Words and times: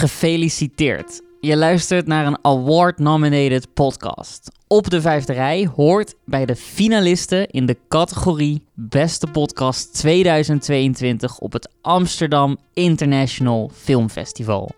Gefeliciteerd. 0.00 1.22
Je 1.40 1.56
luistert 1.56 2.06
naar 2.06 2.26
een 2.26 2.38
award-nominated 2.44 3.74
podcast. 3.74 4.50
Op 4.66 4.90
de 4.90 5.00
vijfde 5.00 5.32
rij 5.32 5.68
hoort 5.76 6.14
bij 6.24 6.46
de 6.46 6.56
finalisten 6.56 7.48
in 7.48 7.66
de 7.66 7.76
categorie 7.88 8.62
Beste 8.74 9.26
Podcast 9.26 9.94
2022 9.94 11.38
op 11.38 11.52
het 11.52 11.68
Amsterdam 11.80 12.58
International 12.74 13.70
Film 13.74 14.08
Festival. 14.08 14.70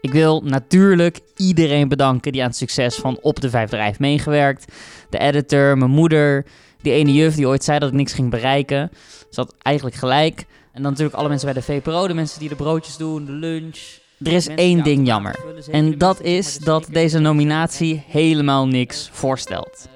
Ik 0.00 0.12
wil 0.12 0.40
natuurlijk 0.40 1.20
iedereen 1.36 1.88
bedanken 1.88 2.32
die 2.32 2.42
aan 2.42 2.48
het 2.48 2.56
succes 2.56 2.94
van 2.94 3.18
Op 3.20 3.40
de 3.40 3.50
Vijfde 3.50 3.76
Rij 3.76 3.86
heeft 3.86 3.98
meegewerkt. 3.98 4.72
De 5.10 5.18
editor, 5.18 5.78
mijn 5.78 5.90
moeder, 5.90 6.46
die 6.82 6.92
ene 6.92 7.12
juf 7.12 7.34
die 7.34 7.48
ooit 7.48 7.64
zei 7.64 7.78
dat 7.78 7.88
ik 7.88 7.94
niks 7.94 8.12
ging 8.12 8.30
bereiken. 8.30 8.90
Ze 9.30 9.40
had 9.40 9.54
eigenlijk 9.62 9.96
gelijk. 9.96 10.46
En 10.74 10.82
dan 10.82 10.90
natuurlijk 10.90 11.16
alle 11.16 11.28
mensen 11.28 11.52
bij 11.52 11.62
de 11.62 11.66
VPRO, 11.66 12.06
de 12.06 12.14
mensen 12.14 12.40
die 12.40 12.48
de 12.48 12.54
broodjes 12.54 12.96
doen, 12.96 13.24
de 13.24 13.32
lunch. 13.32 13.78
Er 14.18 14.32
is 14.32 14.48
één 14.48 14.82
ding 14.82 15.06
jammer. 15.06 15.38
En 15.70 15.98
dat 15.98 16.20
is 16.20 16.58
dat 16.58 16.86
deze 16.90 17.18
nominatie 17.18 18.04
helemaal 18.06 18.66
niks 18.66 19.08
voorstelt. 19.12 19.88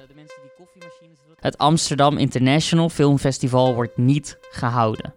Het 1.39 1.57
Amsterdam 1.57 2.17
International 2.17 2.89
Film 2.89 3.17
Festival 3.17 3.73
wordt 3.73 3.97
niet 3.97 4.37
gehouden. 4.51 5.13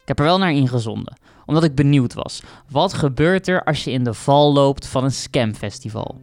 Ik 0.00 0.08
heb 0.08 0.18
er 0.18 0.24
wel 0.24 0.38
naar 0.38 0.52
ingezonden, 0.52 1.16
omdat 1.46 1.64
ik 1.64 1.74
benieuwd 1.74 2.14
was. 2.14 2.42
Wat 2.70 2.92
gebeurt 2.92 3.48
er 3.48 3.64
als 3.64 3.84
je 3.84 3.90
in 3.90 4.04
de 4.04 4.14
val 4.14 4.52
loopt 4.52 4.86
van 4.86 5.04
een 5.04 5.12
scamfestival? 5.12 6.20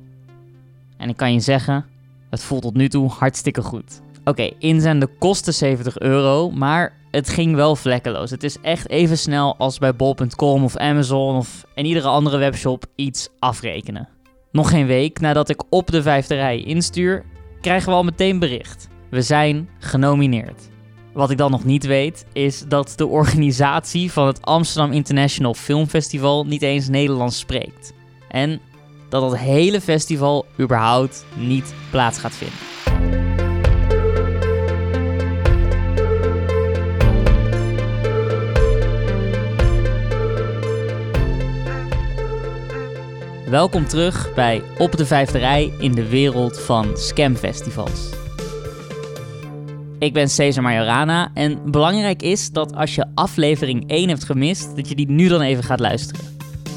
En 0.97 1.09
ik 1.09 1.17
kan 1.17 1.33
je 1.33 1.39
zeggen, 1.39 1.85
het 2.29 2.43
voelt 2.43 2.61
tot 2.61 2.75
nu 2.75 2.89
toe 2.89 3.09
hartstikke 3.09 3.61
goed. 3.61 4.01
Oké, 4.23 4.49
inzenden 4.59 5.17
kostte 5.17 5.51
70 5.51 5.99
euro, 5.99 6.51
maar 6.51 6.99
het 7.11 7.29
ging 7.29 7.55
wel 7.55 7.75
vlekkeloos. 7.75 8.31
Het 8.31 8.43
is 8.43 8.57
echt 8.61 8.89
even 8.89 9.17
snel 9.17 9.55
als 9.57 9.77
bij 9.77 9.95
bol.com 9.95 10.63
of 10.63 10.77
Amazon 10.77 11.35
of 11.35 11.65
en 11.75 11.85
iedere 11.85 12.07
andere 12.07 12.37
webshop 12.37 12.85
iets 12.95 13.29
afrekenen. 13.39 14.09
Nog 14.51 14.69
geen 14.69 14.85
week 14.85 15.19
nadat 15.19 15.49
ik 15.49 15.63
op 15.69 15.91
de 15.91 16.01
vijfde 16.01 16.35
rij 16.35 16.61
instuur, 16.61 17.25
krijgen 17.61 17.89
we 17.89 17.95
al 17.95 18.03
meteen 18.03 18.39
bericht. 18.39 18.87
We 19.09 19.21
zijn 19.21 19.69
genomineerd. 19.79 20.69
Wat 21.13 21.31
ik 21.31 21.37
dan 21.37 21.51
nog 21.51 21.63
niet 21.63 21.85
weet, 21.85 22.25
is 22.33 22.63
dat 22.67 22.93
de 22.95 23.07
organisatie 23.07 24.11
van 24.11 24.27
het 24.27 24.41
Amsterdam 24.41 24.91
International 24.91 25.53
Film 25.53 25.87
Festival 25.87 26.45
niet 26.45 26.61
eens 26.61 26.87
Nederlands 26.87 27.39
spreekt. 27.39 27.93
En 28.29 28.59
dat 29.09 29.31
het 29.31 29.39
hele 29.39 29.81
festival 29.81 30.45
überhaupt 30.59 31.25
niet 31.35 31.73
plaats 31.89 32.19
gaat 32.19 32.35
vinden. 32.35 32.80
Welkom 43.51 43.87
terug 43.87 44.33
bij 44.33 44.63
Op 44.77 44.97
de 44.97 45.05
Vijfde 45.05 45.37
Rij 45.37 45.73
in 45.79 45.91
de 45.91 46.09
wereld 46.09 46.59
van 46.59 46.97
scamfestivals. 46.97 48.09
Ik 49.99 50.13
ben 50.13 50.29
Cesar 50.29 50.63
Majorana 50.63 51.31
en 51.33 51.71
belangrijk 51.71 52.21
is 52.21 52.51
dat 52.51 52.75
als 52.75 52.95
je 52.95 53.05
aflevering 53.15 53.89
1 53.89 54.09
hebt 54.09 54.23
gemist, 54.23 54.75
dat 54.75 54.89
je 54.89 54.95
die 54.95 55.09
nu 55.09 55.27
dan 55.27 55.41
even 55.41 55.63
gaat 55.63 55.79
luisteren. 55.79 56.25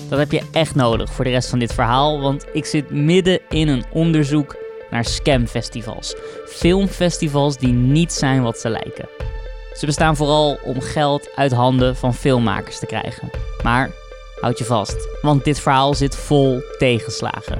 Dat 0.08 0.18
heb 0.18 0.32
je 0.32 0.42
echt 0.52 0.74
nodig 0.74 1.12
voor 1.12 1.24
de 1.24 1.30
rest 1.30 1.48
van 1.48 1.58
dit 1.58 1.74
verhaal, 1.74 2.20
want 2.20 2.46
ik 2.52 2.64
zit 2.64 2.90
midden 2.90 3.40
in 3.48 3.68
een 3.68 3.84
onderzoek 3.92 4.56
naar 4.90 5.04
scamfestivals. 5.04 6.14
Filmfestivals 6.46 7.56
die 7.56 7.72
niet 7.72 8.12
zijn 8.12 8.42
wat 8.42 8.58
ze 8.58 8.68
lijken. 8.68 9.08
Ze 9.74 9.86
bestaan 9.86 10.16
vooral 10.16 10.58
om 10.64 10.80
geld 10.80 11.28
uit 11.34 11.52
handen 11.52 11.96
van 11.96 12.14
filmmakers 12.14 12.78
te 12.78 12.86
krijgen. 12.86 13.30
Maar 13.62 13.90
houd 14.44 14.58
je 14.58 14.64
vast, 14.64 15.08
want 15.22 15.44
dit 15.44 15.60
verhaal 15.60 15.94
zit 15.94 16.16
vol 16.16 16.62
tegenslagen. 16.78 17.58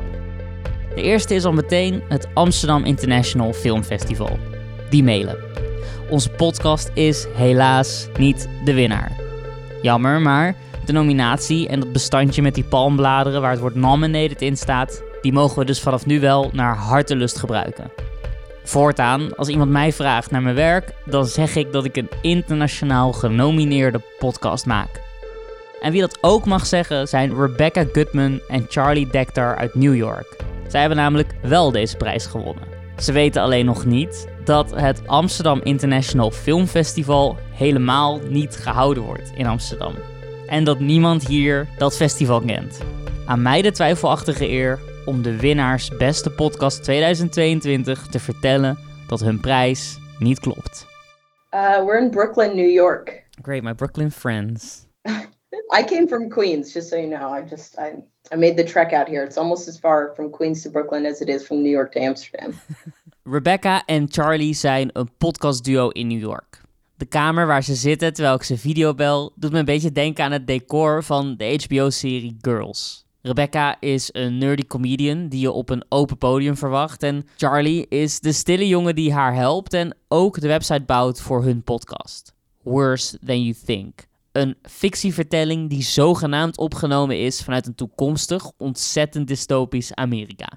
De 0.95 1.03
eerste 1.03 1.35
is 1.35 1.45
al 1.45 1.53
meteen 1.53 2.03
het 2.09 2.29
Amsterdam 2.35 2.85
International 2.85 3.53
Film 3.53 3.83
Festival. 3.83 4.39
Die 4.91 5.03
mailen. 5.03 5.39
Onze 6.11 6.31
podcast 6.31 6.91
is 6.95 7.27
helaas 7.35 8.09
niet 8.19 8.49
de 8.65 8.75
winnaar. 8.75 9.13
Jammer, 9.83 10.21
maar 10.21 10.55
de 10.85 10.93
nominatie 10.93 11.69
en 11.69 11.81
dat 11.81 11.93
bestandje 11.93 12.43
met 12.43 12.55
die 12.55 12.65
palmbladeren 12.65 13.41
waar 13.41 13.51
het 13.51 13.61
woord 13.61 13.75
nominated 13.75 14.43
in 14.43 14.57
staat, 14.57 15.03
die 15.23 15.33
mogen 15.33 15.59
we 15.59 15.65
dus 15.65 15.81
vanaf 15.81 16.07
nu 16.07 16.21
wel 16.21 16.51
naar 16.53 16.77
hartelust 16.77 17.39
gebruiken. 17.39 17.91
Voortaan, 18.65 19.37
als 19.37 19.49
iemand 19.49 19.71
mij 19.71 19.93
vraagt 19.93 20.31
naar 20.31 20.43
mijn 20.43 20.55
werk, 20.55 20.95
dan 21.05 21.27
zeg 21.27 21.57
ik 21.57 21.73
dat 21.73 21.85
ik 21.85 21.97
een 21.97 22.11
internationaal 22.23 23.13
genomineerde 23.13 24.01
podcast 24.19 24.67
maak. 24.67 25.04
En 25.85 25.93
wie 25.93 26.01
dat 26.01 26.19
ook 26.21 26.45
mag 26.45 26.67
zeggen 26.67 27.09
zijn 27.09 27.37
Rebecca 27.37 27.85
Goodman 27.93 28.41
en 28.49 28.67
Charlie 28.69 29.07
Dectar 29.07 29.57
uit 29.57 29.75
New 29.75 29.95
York. 29.95 30.37
Zij 30.69 30.81
hebben 30.81 30.99
namelijk 30.99 31.35
wel 31.43 31.71
deze 31.71 31.97
prijs 31.97 32.27
gewonnen. 32.27 32.65
Ze 32.99 33.13
weten 33.13 33.43
alleen 33.43 33.65
nog 33.65 33.85
niet 33.85 34.29
dat 34.45 34.71
het 34.75 35.07
Amsterdam 35.07 35.61
International 35.63 36.31
Film 36.31 36.67
Festival 36.67 37.37
helemaal 37.53 38.21
niet 38.29 38.57
gehouden 38.57 39.03
wordt 39.03 39.33
in 39.35 39.47
Amsterdam. 39.47 39.95
En 40.47 40.65
dat 40.65 40.81
niemand 40.81 41.27
hier 41.27 41.69
dat 41.79 41.97
festival 41.97 42.41
kent. 42.41 42.81
Aan 43.27 43.43
mij 43.43 43.63
de 43.63 43.73
twijfelachtige 43.73 44.49
eer 44.49 44.79
om 45.05 45.23
de 45.23 45.37
winnaars 45.37 45.89
Beste 45.97 46.31
Podcast 46.31 46.83
2022 46.83 48.07
te 48.07 48.19
vertellen 48.19 48.79
dat 49.07 49.21
hun 49.21 49.41
prijs 49.41 49.99
niet 50.19 50.41
klopt. 50.41 50.87
Uh, 51.55 51.85
we're 51.85 52.01
in 52.01 52.11
Brooklyn, 52.11 52.57
New 52.57 52.71
York. 52.71 53.27
Great, 53.43 53.63
my 53.63 53.75
Brooklyn 53.75 54.11
friends. 54.11 54.87
I 55.73 55.83
came 55.83 56.07
from 56.07 56.31
Queens, 56.31 56.73
just 56.73 56.89
so 56.89 56.97
you 56.97 57.09
know. 57.09 57.39
I 57.39 57.49
just 57.49 57.79
I 57.79 57.93
I 58.33 58.37
made 58.37 58.57
the 58.57 58.65
trek 58.65 58.93
out 58.93 59.09
here. 59.09 59.25
It's 59.25 59.37
almost 59.37 59.69
as 59.69 59.79
far 59.79 60.13
from 60.15 60.31
Queens 60.31 60.63
to 60.63 60.71
Brooklyn 60.71 61.07
as 61.07 61.21
it 61.21 61.29
is 61.29 61.47
from 61.47 61.63
New 61.63 61.73
York 61.73 61.93
to 61.93 62.01
Amsterdam. 62.01 62.55
Rebecca 63.23 63.85
en 63.85 64.07
Charlie 64.11 64.55
zijn 64.55 64.91
een 64.93 65.11
podcastduo 65.19 65.89
in 65.89 66.07
New 66.07 66.21
York. 66.21 66.63
De 66.97 67.07
kamer 67.07 67.47
waar 67.47 67.63
ze 67.63 67.75
zitten 67.75 68.13
terwijl 68.13 68.35
ik 68.35 68.43
ze 68.43 68.59
videobel 68.59 69.33
doet 69.35 69.53
me 69.53 69.59
een 69.59 69.65
beetje 69.65 69.93
denken 69.93 70.25
aan 70.25 70.33
het 70.33 70.47
decor 70.47 71.03
van 71.03 71.37
de 71.37 71.65
HBO-serie 71.67 72.37
Girls. 72.41 73.05
Rebecca 73.23 73.81
is 73.81 74.09
een 74.13 74.39
nerdy 74.39 74.67
comedian 74.67 75.29
die 75.29 75.41
je 75.41 75.51
op 75.51 75.71
een 75.71 75.85
open 75.89 76.19
podium 76.19 76.57
verwacht. 76.57 77.03
En 77.03 77.27
Charlie 77.37 77.89
is 77.89 78.21
de 78.21 78.33
stille 78.33 78.69
jongen 78.69 78.95
die 78.95 79.13
haar 79.13 79.35
helpt 79.35 79.73
en 79.73 79.97
ook 80.09 80.41
de 80.41 80.49
website 80.49 80.83
bouwt 80.83 81.21
voor 81.21 81.43
hun 81.43 81.63
podcast. 81.63 82.33
Worse 82.63 83.19
Than 83.19 83.43
You 83.43 83.55
Think. 83.65 84.07
Een 84.35 84.57
fictievertelling 84.63 85.71
die 85.71 85.83
zogenaamd 85.83 86.59
opgenomen 86.59 87.21
is 87.21 87.43
vanuit 87.43 87.67
een 87.67 87.75
toekomstig, 87.75 88.51
ontzettend 88.57 89.29
dystopisch 89.29 89.95
Amerika. 89.95 90.49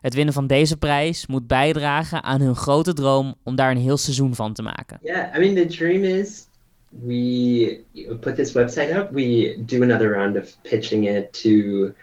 Het 0.00 0.14
winnen 0.14 0.34
van 0.34 0.46
deze 0.46 0.76
prijs 0.76 1.26
moet 1.26 1.46
bijdragen 1.46 2.22
aan 2.22 2.40
hun 2.40 2.56
grote 2.56 2.92
droom 2.92 3.34
om 3.42 3.56
daar 3.56 3.70
een 3.70 3.76
heel 3.76 3.96
seizoen 3.96 4.34
van 4.34 4.52
te 4.52 4.62
maken. 4.62 4.98
Yeah, 5.02 5.36
I 5.36 5.38
mean, 5.38 5.54
the 5.54 5.76
dream 5.76 6.04
is 6.04 6.46
we 6.90 7.84
put 8.20 8.36
this 8.36 8.52
website 8.52 8.90
up, 8.90 9.10
we 9.12 9.56
do 9.64 9.82
another 9.82 10.12
round 10.12 10.36
of 10.36 10.62
pitching 10.62 11.04
it 11.04 11.32
to, 11.32 11.94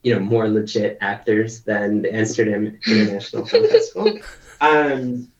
you 0.00 0.14
know, 0.14 0.20
more 0.20 0.48
legit 0.48 0.96
actors 1.00 1.62
than 1.62 2.02
the 2.02 2.18
Amsterdam 2.18 2.78
International 2.86 3.46
Film 3.46 3.68
Festival. 3.74 4.18
Um, 4.60 5.32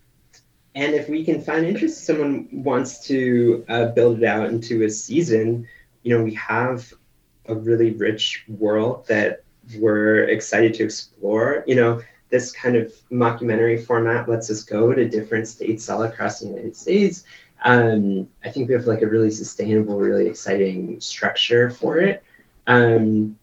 and 0.75 0.95
if 0.95 1.09
we 1.09 1.25
can 1.25 1.41
find 1.41 1.65
interest, 1.65 2.05
someone 2.05 2.49
wants 2.51 3.07
to 3.07 3.65
uh, 3.69 3.87
build 3.87 4.19
it 4.19 4.25
out 4.25 4.49
into 4.49 4.85
a 4.85 4.91
season, 4.91 5.69
you 6.03 6.17
know, 6.17 6.23
we 6.23 6.35
have 6.35 6.93
a 7.47 7.55
really 7.55 7.93
rich 7.93 8.45
world 8.49 9.07
that 9.07 9.45
we're 9.79 10.25
excited 10.25 10.75
to 10.75 10.84
explore. 10.84 11.63
You 11.67 11.77
know, 11.77 12.03
this 12.31 12.51
kind 12.51 12.75
of 12.75 12.93
mockumentary 13.11 13.84
format 13.84 14.29
lets 14.29 14.51
us 14.51 14.65
go 14.65 14.93
to 14.93 15.09
different 15.09 15.47
states 15.47 15.89
all 15.89 16.03
across 16.03 16.41
the 16.41 16.49
United 16.49 16.77
States. 16.77 17.25
Um, 17.65 18.29
I 18.45 18.51
think 18.51 18.69
we 18.69 18.75
have 18.75 18.87
like 18.87 19.03
a 19.03 19.07
really 19.07 19.31
sustainable, 19.31 19.99
really 19.99 20.27
exciting 20.27 21.01
structure 21.01 21.71
for 21.71 21.98
it. 21.98 22.22
Um, 22.66 23.39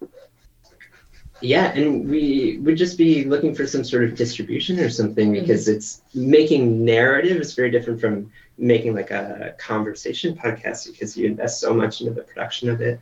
yeah, 1.41 1.73
and 1.73 2.09
we 2.09 2.59
would 2.61 2.77
just 2.77 2.97
be 2.97 3.25
looking 3.25 3.55
for 3.55 3.65
some 3.65 3.83
sort 3.83 4.03
of 4.03 4.15
distribution 4.15 4.79
or 4.79 4.89
something 4.89 5.33
because 5.33 5.67
it's 5.67 6.01
making 6.13 6.85
narrative 6.85 7.37
is 7.37 7.53
very 7.53 7.71
different 7.71 7.99
from 7.99 8.31
making 8.57 8.93
like 8.93 9.11
a 9.11 9.55
conversation 9.57 10.35
podcast 10.35 10.85
because 10.91 11.17
you 11.17 11.25
invest 11.25 11.59
so 11.59 11.73
much 11.73 12.01
into 12.01 12.13
the 12.13 12.21
production 12.21 12.69
of 12.69 12.81
it. 12.81 12.99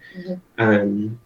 Um, 0.57 1.19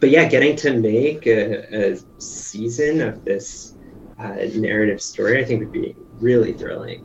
but 0.00 0.10
yeah, 0.10 0.28
getting 0.28 0.56
to 0.56 0.78
make 0.78 1.26
a, 1.26 1.92
a 1.92 1.98
season 2.18 3.00
of 3.00 3.24
this 3.24 3.74
uh, 4.18 4.36
narrative 4.54 5.00
story, 5.00 5.42
I 5.42 5.44
think 5.44 5.60
would 5.60 5.72
be 5.72 5.96
really 6.20 6.52
thrilling. 6.52 7.04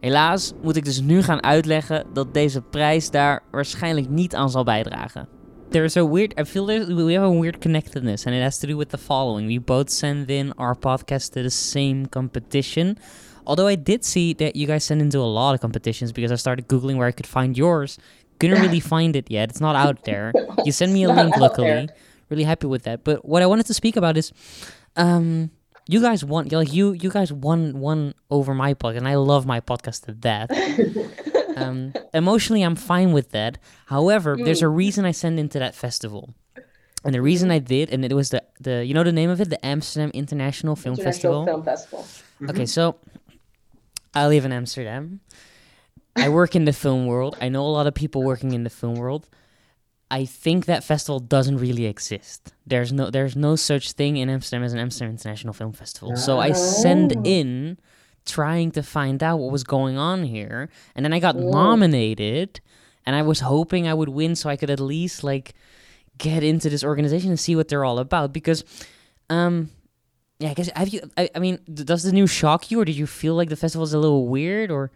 Helaas 0.00 0.52
moet 0.62 0.76
ik 0.76 0.84
dus 0.84 1.00
nu 1.00 1.22
gaan 1.22 1.42
uitleggen 1.42 2.06
dat 2.12 2.34
deze 2.34 2.62
prijs 2.62 3.10
daar 3.10 3.42
waarschijnlijk 3.50 4.08
niet 4.08 4.34
aan 4.34 4.50
zal 4.50 4.64
bijdragen. 4.64 5.35
There's 5.70 5.96
a 5.96 6.04
weird, 6.04 6.32
I 6.38 6.44
feel 6.44 6.64
we 6.64 7.12
have 7.14 7.22
a 7.24 7.30
weird 7.30 7.60
connectedness, 7.60 8.24
and 8.26 8.34
it 8.34 8.40
has 8.40 8.58
to 8.60 8.66
do 8.66 8.76
with 8.76 8.90
the 8.90 8.98
following. 8.98 9.46
We 9.46 9.58
both 9.58 9.90
send 9.90 10.30
in 10.30 10.52
our 10.58 10.74
podcast 10.74 11.32
to 11.32 11.42
the 11.42 11.50
same 11.50 12.06
competition. 12.06 12.98
Although 13.46 13.66
I 13.66 13.74
did 13.74 14.04
see 14.04 14.32
that 14.34 14.56
you 14.56 14.66
guys 14.66 14.84
send 14.84 15.02
into 15.02 15.18
a 15.18 15.26
lot 15.28 15.54
of 15.54 15.60
competitions 15.60 16.12
because 16.12 16.32
I 16.32 16.36
started 16.36 16.68
Googling 16.68 16.96
where 16.96 17.08
I 17.08 17.12
could 17.12 17.26
find 17.26 17.56
yours. 17.58 17.98
couldn't 18.38 18.60
really 18.60 18.80
find 18.94 19.16
it 19.16 19.30
yet. 19.30 19.50
It's 19.50 19.60
not 19.60 19.76
out 19.76 20.04
there. 20.04 20.32
You 20.64 20.72
send 20.72 20.92
me 20.94 21.04
a 21.04 21.08
link, 21.12 21.36
luckily. 21.36 21.68
there. 21.68 21.86
Really 22.30 22.44
happy 22.44 22.66
with 22.66 22.84
that. 22.84 23.04
But 23.04 23.24
what 23.24 23.42
I 23.42 23.46
wanted 23.46 23.66
to 23.66 23.74
speak 23.74 23.96
about 23.96 24.16
is, 24.16 24.32
um, 24.96 25.50
you 25.88 26.00
guys 26.00 26.24
won. 26.24 26.48
Like 26.48 26.72
you, 26.72 26.92
you 26.92 27.10
guys 27.10 27.32
won 27.32 27.78
won 27.78 28.14
over 28.30 28.54
my 28.54 28.74
podcast, 28.74 28.98
and 28.98 29.08
I 29.08 29.14
love 29.16 29.46
my 29.46 29.60
podcast 29.60 30.06
to 30.06 30.12
death. 30.12 30.50
um, 31.56 31.92
emotionally, 32.14 32.62
I'm 32.62 32.76
fine 32.76 33.12
with 33.12 33.30
that. 33.30 33.58
However, 33.86 34.36
there's 34.36 34.62
a 34.62 34.68
reason 34.68 35.04
I 35.04 35.12
sent 35.12 35.38
into 35.38 35.58
that 35.58 35.74
festival. 35.74 36.34
And 37.04 37.14
the 37.14 37.22
reason 37.22 37.50
I 37.50 37.58
did, 37.60 37.90
and 37.92 38.04
it 38.04 38.12
was 38.14 38.30
the, 38.30 38.42
the 38.60 38.84
you 38.84 38.92
know 38.92 39.04
the 39.04 39.12
name 39.12 39.30
of 39.30 39.40
it, 39.40 39.48
the 39.48 39.64
Amsterdam 39.64 40.10
International 40.12 40.74
Film 40.74 40.94
International 40.94 41.44
Festival. 41.44 41.44
Film 41.44 41.62
Festival. 41.62 42.04
Okay, 42.50 42.66
so 42.66 42.96
I 44.14 44.26
live 44.26 44.44
in 44.44 44.52
Amsterdam. 44.52 45.20
I 46.16 46.28
work 46.30 46.56
in 46.56 46.64
the 46.64 46.72
film 46.72 47.06
world. 47.06 47.36
I 47.40 47.48
know 47.48 47.62
a 47.64 47.68
lot 47.78 47.86
of 47.86 47.94
people 47.94 48.22
working 48.22 48.52
in 48.52 48.64
the 48.64 48.70
film 48.70 48.94
world. 48.96 49.28
I 50.10 50.24
think 50.24 50.66
that 50.66 50.82
festival 50.82 51.20
doesn't 51.20 51.58
really 51.58 51.84
exist. 51.86 52.52
There's 52.66 52.92
no 52.92 53.10
there's 53.10 53.36
no 53.36 53.54
such 53.56 53.92
thing 53.92 54.16
in 54.16 54.28
Amsterdam 54.30 54.64
as 54.64 54.72
an 54.72 54.78
Amsterdam 54.78 55.10
International 55.10 55.52
Film 55.52 55.72
Festival. 55.72 56.16
So 56.16 56.38
I 56.38 56.52
send 56.52 57.12
Oh. 57.16 57.22
in 57.24 57.78
trying 58.26 58.70
to 58.72 58.82
find 58.82 59.22
out 59.22 59.38
what 59.38 59.50
was 59.52 59.64
going 59.64 59.96
on 59.96 60.24
here, 60.24 60.68
and 60.94 61.04
then 61.04 61.12
I 61.12 61.20
got 61.20 61.36
Whoa. 61.36 61.50
nominated, 61.50 62.60
and 63.06 63.16
I 63.16 63.22
was 63.22 63.40
hoping 63.40 63.86
I 63.88 63.94
would 63.94 64.08
win 64.08 64.36
so 64.36 64.50
I 64.50 64.56
could 64.56 64.70
at 64.70 64.80
least 64.80 65.24
like 65.24 65.54
get 66.18 66.42
into 66.42 66.68
this 66.68 66.82
organization 66.84 67.30
and 67.30 67.38
see 67.40 67.54
what 67.56 67.68
they're 67.68 67.84
all 67.84 67.98
about 67.98 68.32
because 68.32 68.64
um 69.28 69.70
yeah, 70.38 70.50
I 70.50 70.54
guess 70.54 70.70
have 70.76 70.88
you? 70.88 71.00
I, 71.16 71.30
I 71.34 71.38
mean, 71.38 71.60
does 71.72 72.02
the 72.02 72.12
news 72.12 72.30
shock 72.30 72.70
you, 72.70 72.80
or 72.80 72.84
did 72.84 72.96
you 72.96 73.06
feel 73.06 73.34
like 73.34 73.48
the 73.48 73.56
festival 73.56 73.84
is 73.84 73.94
a 73.94 73.98
little 73.98 74.26
weird, 74.26 74.70
or 74.70 74.90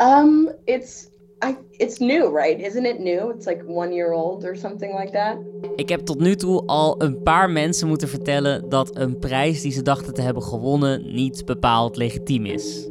Um, 0.00 0.50
it's 0.66 1.08
I 1.48 1.56
it's 1.70 1.98
new, 1.98 2.36
right? 2.36 2.60
Isn't 2.60 2.86
it 2.86 2.98
new? 2.98 3.30
It's 3.30 3.46
like 3.46 3.64
one 3.66 3.94
year 3.94 4.12
old 4.12 4.44
or 4.44 4.56
something 4.56 4.98
like 4.98 5.10
that. 5.12 5.38
Ik 5.76 5.88
heb 5.88 6.00
tot 6.00 6.20
nu 6.20 6.36
toe 6.36 6.66
al 6.66 7.02
een 7.02 7.22
paar 7.22 7.50
mensen 7.50 7.88
moeten 7.88 8.08
vertellen 8.08 8.68
dat 8.68 8.96
een 8.96 9.18
prijs 9.18 9.62
die 9.62 9.72
ze 9.72 9.82
dachten 9.82 10.14
te 10.14 10.22
hebben 10.22 10.42
gewonnen 10.42 11.14
niet 11.14 11.44
bepaald 11.44 11.96
legitiem 11.96 12.46
is. 12.46 12.88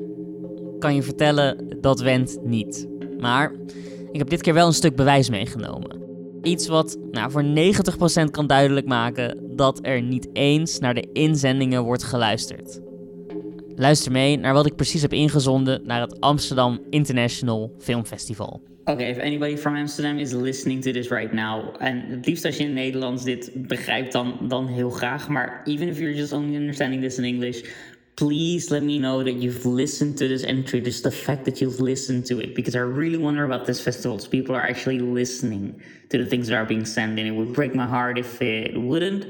Kan 0.80 0.96
je 0.96 1.04
vertellen, 1.04 1.78
dat 1.82 2.00
went 2.00 2.40
niet. 2.44 2.88
Maar 3.20 3.52
ik 4.12 4.20
heb 4.20 4.30
dit 4.30 4.42
keer 4.42 4.54
wel 4.54 4.68
een 4.68 4.74
stuk 4.74 4.96
bewijs 4.96 5.30
meegenomen. 5.30 6.02
Iets 6.42 6.68
wat 6.68 6.98
nou, 7.12 7.32
voor 7.32 7.44
90% 7.44 8.32
kan 8.32 8.48
duidelijk 8.48 8.86
maken 8.86 9.56
dat 9.56 9.80
er 9.82 10.02
niet 10.02 10.28
eens 10.34 10.80
naar 10.80 10.94
de 10.94 11.10
inzendingen 11.14 11.84
wordt 11.84 12.04
geluisterd. 12.04 12.82
Luister 13.76 14.12
mee 14.12 14.38
naar 14.38 14.54
wat 14.54 14.66
ik 14.66 14.76
precies 14.76 15.02
heb 15.02 15.14
ingezonden 15.14 15.82
naar 15.86 16.02
het 16.02 16.20
Amsterdam 16.20 16.80
International 16.90 17.76
Film 17.80 18.06
Festival. 18.06 18.62
Okay, 18.86 19.10
if 19.10 19.18
anybody 19.18 19.58
from 19.58 19.76
Amsterdam 19.76 20.18
is 20.18 20.32
listening 20.32 20.82
to 20.82 20.92
this 20.92 21.10
right 21.10 21.34
now, 21.34 21.76
en 21.80 22.04
het 22.08 22.26
liefst 22.26 22.46
als 22.46 22.58
je 22.58 22.64
in 22.64 22.74
Nederlands 22.74 23.24
dit 23.24 23.52
begrijpt, 23.56 24.12
dan, 24.12 24.38
dan 24.48 24.68
heel 24.68 24.90
graag. 24.90 25.30
Maar 25.30 25.62
even 25.66 25.88
if 25.88 26.00
you're 26.00 26.16
just 26.16 26.34
only 26.34 26.56
understanding 26.56 27.02
this 27.02 27.18
in 27.18 27.24
English, 27.24 27.62
please 28.14 28.70
let 28.70 28.84
me 28.84 28.98
know 28.98 29.24
that 29.24 29.42
you've 29.42 29.70
listened 29.70 30.18
to 30.18 30.28
this 30.28 30.44
entry, 30.44 30.82
just 30.82 31.04
the 31.04 31.12
fact 31.12 31.46
that 31.46 31.60
you've 31.60 31.82
listened 31.84 32.26
to 32.26 32.40
it, 32.40 32.54
because 32.54 32.76
I 32.76 32.82
really 32.82 33.18
wonder 33.18 33.44
about 33.44 33.66
this 33.66 33.82
festival. 33.82 34.20
So 34.20 34.30
people 34.30 34.56
are 34.56 34.70
actually 34.70 35.00
listening 35.00 35.82
to 36.10 36.18
the 36.18 36.26
things 36.26 36.48
that 36.48 36.56
are 36.56 36.68
being 36.68 36.86
sent 36.86 37.20
in. 37.20 37.26
It 37.26 37.36
would 37.36 37.54
break 37.54 37.74
my 37.74 37.88
heart 37.88 38.18
if 38.18 38.42
it 38.42 38.78
wouldn't. 38.78 39.26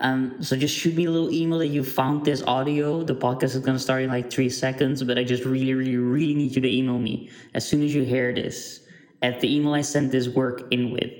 Um, 0.00 0.42
so 0.42 0.56
just 0.56 0.74
shoot 0.76 0.94
me 0.96 1.04
a 1.04 1.10
little 1.10 1.30
email 1.30 1.58
that 1.60 1.68
you 1.68 1.84
found 1.84 2.24
this 2.24 2.42
audio. 2.42 3.04
The 3.04 3.14
podcast 3.14 3.54
is 3.54 3.58
gonna 3.58 3.78
start 3.78 4.02
in 4.02 4.10
like 4.10 4.30
three 4.30 4.50
seconds, 4.50 5.02
but 5.04 5.18
I 5.18 5.24
just 5.24 5.44
really, 5.44 5.72
really, 5.72 5.96
really 5.96 6.34
need 6.34 6.56
you 6.56 6.62
to 6.62 6.68
email 6.68 6.98
me 6.98 7.30
as 7.54 7.66
soon 7.66 7.82
as 7.82 7.94
you 7.94 8.02
hear 8.02 8.34
this 8.34 8.80
at 9.22 9.40
the 9.40 9.54
email 9.54 9.72
I 9.72 9.82
sent 9.82 10.10
this 10.10 10.28
work 10.28 10.66
in 10.70 10.90
with, 10.90 11.12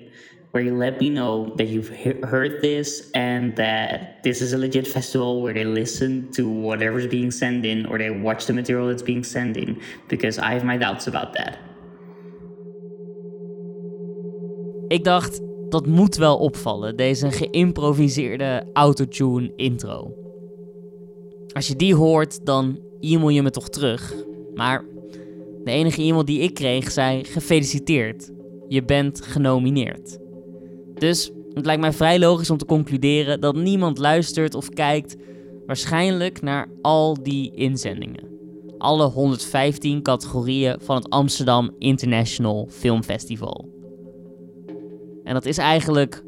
where 0.51 0.63
you 0.63 0.75
let 0.75 1.01
me 1.01 1.09
know 1.09 1.55
that 1.57 1.69
you've 1.69 1.89
he- 1.89 2.21
heard 2.23 2.61
this 2.63 3.11
and 3.15 3.57
that 3.57 4.23
this 4.25 4.43
is 4.43 4.53
a 4.53 4.59
legit 4.59 4.87
festival 4.87 5.41
where 5.41 5.55
they 5.55 5.65
listen 5.65 6.31
to 6.33 6.49
whatever's 6.49 7.07
being 7.07 7.31
sent 7.31 7.65
in 7.65 7.87
or 7.87 7.99
they 7.99 8.11
watch 8.11 8.47
the 8.47 8.53
material 8.53 8.89
that's 8.89 9.03
being 9.03 9.25
sent 9.25 9.57
in, 9.57 9.81
because 10.09 10.39
I 10.39 10.53
have 10.53 10.65
my 10.65 10.77
doubts 10.77 11.07
about 11.07 11.33
that. 11.35 11.59
Ik 14.91 15.05
dacht, 15.05 15.41
dat 15.75 15.87
moet 15.87 16.17
wel 16.17 16.37
opvallen, 16.37 16.97
deze 16.97 17.31
geïmproviseerde 17.31 18.67
autotune 18.73 19.53
intro. 19.57 20.15
Als 21.53 21.67
je 21.67 21.77
die 21.77 21.95
hoort, 21.95 22.47
dan 22.47 22.79
e-mail 23.01 23.29
je 23.29 23.43
me 23.43 23.51
toch 23.51 23.69
terug. 23.69 24.15
Maar 24.55 24.85
de 25.65 25.71
enige 25.71 26.03
e-mail 26.03 26.25
die 26.25 26.41
ik 26.41 26.55
kreeg 26.55 26.91
zei: 26.91 27.25
gefeliciteerd, 27.25 28.31
je 28.69 28.85
bent 28.85 29.23
genomineerd. 29.23 30.19
Dus 30.95 31.31
het 31.53 31.67
lijkt 31.67 31.81
mij 31.81 31.93
vrij 31.93 32.19
logisch 32.19 32.51
om 32.51 32.59
te 32.59 32.67
concluderen 32.67 33.41
dat 33.41 33.57
niemand 33.57 33.99
luistert 33.99 34.55
of 34.55 34.69
kijkt, 34.69 35.17
waarschijnlijk 35.67 36.43
naar 36.43 36.69
al 36.83 37.23
die 37.23 37.55
inzendingen. 37.55 38.29
Alle 38.79 39.05
115 39.05 40.03
categorieën 40.03 40.77
van 40.81 40.97
het 40.97 41.11
Amsterdam 41.11 41.71
International 41.79 42.69
Film 42.71 43.03
Festival. 43.03 43.74
En 45.25 45.35
dat 45.35 45.45
is 45.45 45.59
eigenlijk 45.59 46.23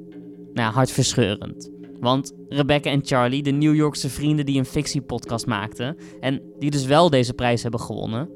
nou, 0.52 0.72
hartverscheurend. 0.72 1.70
Want 2.00 2.32
Rebecca 2.48 2.90
en 2.90 3.00
Charlie, 3.04 3.42
de 3.42 3.50
New 3.50 3.74
Yorkse 3.74 4.08
vrienden 4.10 4.46
die 4.46 4.58
een 4.58 4.64
fictiepodcast 4.64 5.46
maakten... 5.46 5.96
en 6.20 6.42
die 6.58 6.70
dus 6.70 6.86
wel 6.86 7.10
deze 7.10 7.34
prijs 7.34 7.62
hebben 7.62 7.80
gewonnen... 7.80 8.28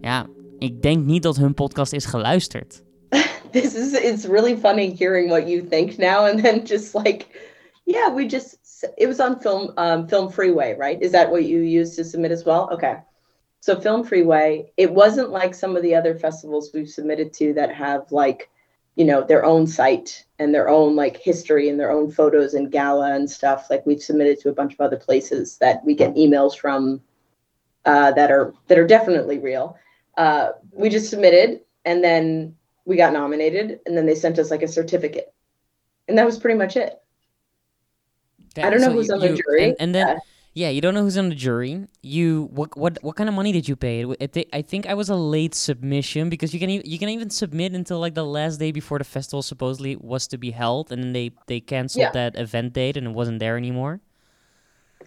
ja, 0.00 0.26
ik 0.58 0.82
denk 0.82 1.04
niet 1.04 1.22
dat 1.22 1.36
hun 1.36 1.54
podcast 1.54 1.92
is 1.92 2.04
geluisterd. 2.04 2.82
This 3.52 3.74
is 3.74 3.92
it's 3.92 4.24
really 4.24 4.56
funny 4.56 4.94
hearing 4.98 5.28
what 5.28 5.48
you 5.48 5.68
think 5.68 5.96
now 5.96 6.24
and 6.24 6.42
then 6.42 6.62
just 6.64 6.94
like 6.94 7.26
yeah, 7.84 8.14
we 8.14 8.26
just 8.26 8.58
it 8.96 9.06
was 9.06 9.18
on 9.18 9.40
film 9.40 9.72
um 9.76 10.08
film 10.08 10.30
freeway, 10.30 10.76
right? 10.78 11.02
Is 11.02 11.10
that 11.10 11.30
what 11.30 11.44
you 11.44 11.80
used 11.80 11.96
to 11.96 12.04
submit 12.04 12.30
as 12.30 12.44
well? 12.44 12.68
Okay. 12.72 12.96
So 13.60 13.80
film 13.80 14.04
freeway, 14.04 14.72
it 14.76 14.90
wasn't 14.90 15.30
like 15.30 15.54
some 15.54 15.76
of 15.76 15.82
the 15.82 15.94
other 15.94 16.14
festivals 16.14 16.70
we've 16.72 16.88
submitted 16.88 17.32
to 17.34 17.54
that 17.54 17.74
have 17.74 18.12
like 18.12 18.49
you 19.00 19.06
know 19.06 19.22
their 19.22 19.46
own 19.46 19.66
site 19.66 20.26
and 20.38 20.54
their 20.54 20.68
own 20.68 20.94
like 20.94 21.16
history 21.16 21.70
and 21.70 21.80
their 21.80 21.90
own 21.90 22.10
photos 22.10 22.52
and 22.52 22.70
gala 22.70 23.14
and 23.14 23.30
stuff 23.30 23.68
like 23.70 23.86
we've 23.86 24.02
submitted 24.02 24.38
to 24.38 24.50
a 24.50 24.52
bunch 24.52 24.74
of 24.74 24.80
other 24.82 24.98
places 24.98 25.56
that 25.56 25.82
we 25.86 25.94
get 25.94 26.14
emails 26.16 26.54
from 26.54 27.00
uh, 27.86 28.10
that 28.12 28.30
are 28.30 28.52
that 28.66 28.78
are 28.78 28.86
definitely 28.86 29.38
real 29.38 29.74
uh, 30.18 30.50
we 30.70 30.90
just 30.90 31.08
submitted 31.08 31.60
and 31.86 32.04
then 32.04 32.54
we 32.84 32.94
got 32.94 33.14
nominated 33.14 33.80
and 33.86 33.96
then 33.96 34.04
they 34.04 34.14
sent 34.14 34.38
us 34.38 34.50
like 34.50 34.62
a 34.62 34.68
certificate 34.68 35.32
and 36.06 36.18
that 36.18 36.26
was 36.26 36.38
pretty 36.38 36.58
much 36.58 36.76
it 36.76 37.00
I 38.58 38.68
don't 38.68 38.82
know 38.82 38.88
so 38.88 38.92
who's 38.92 39.08
you- 39.08 39.14
on 39.14 39.20
the 39.20 39.42
jury. 39.42 39.64
And, 39.64 39.76
and 39.80 39.94
then, 39.94 40.08
Yeah. 40.08 40.18
Yeah, 40.52 40.68
you 40.68 40.80
don't 40.80 40.94
know 40.94 41.02
who's 41.02 41.16
on 41.18 41.28
the 41.28 41.34
jury. 41.34 41.86
You 42.02 42.48
what 42.52 42.76
what 42.76 42.98
what 43.02 43.16
kind 43.16 43.28
of 43.28 43.34
money 43.34 43.52
did 43.52 43.68
you 43.68 43.76
pay? 43.76 44.02
It- 44.18 44.36
it- 44.36 44.48
I 44.52 44.62
think 44.62 44.86
I 44.86 44.94
was 44.94 45.08
a 45.08 45.14
late 45.14 45.54
submission 45.54 46.28
because 46.28 46.52
you 46.52 46.58
can 46.60 46.70
even, 46.70 46.90
you 46.90 46.98
can 46.98 47.08
even 47.08 47.30
submit 47.30 47.72
until 47.72 48.00
like 48.00 48.14
the 48.14 48.24
last 48.24 48.58
day 48.58 48.72
before 48.72 48.98
the 48.98 49.04
festival 49.04 49.42
supposedly 49.42 49.96
was 49.96 50.26
to 50.28 50.38
be 50.38 50.50
held, 50.50 50.90
and 50.92 51.02
then 51.02 51.12
they 51.12 51.30
they 51.46 51.60
canceled 51.60 52.02
Yeah. 52.02 52.10
that 52.12 52.36
event 52.36 52.72
date 52.72 52.96
and 52.96 53.06
it 53.06 53.14
wasn't 53.14 53.38
there 53.38 53.56
anymore. 53.56 54.00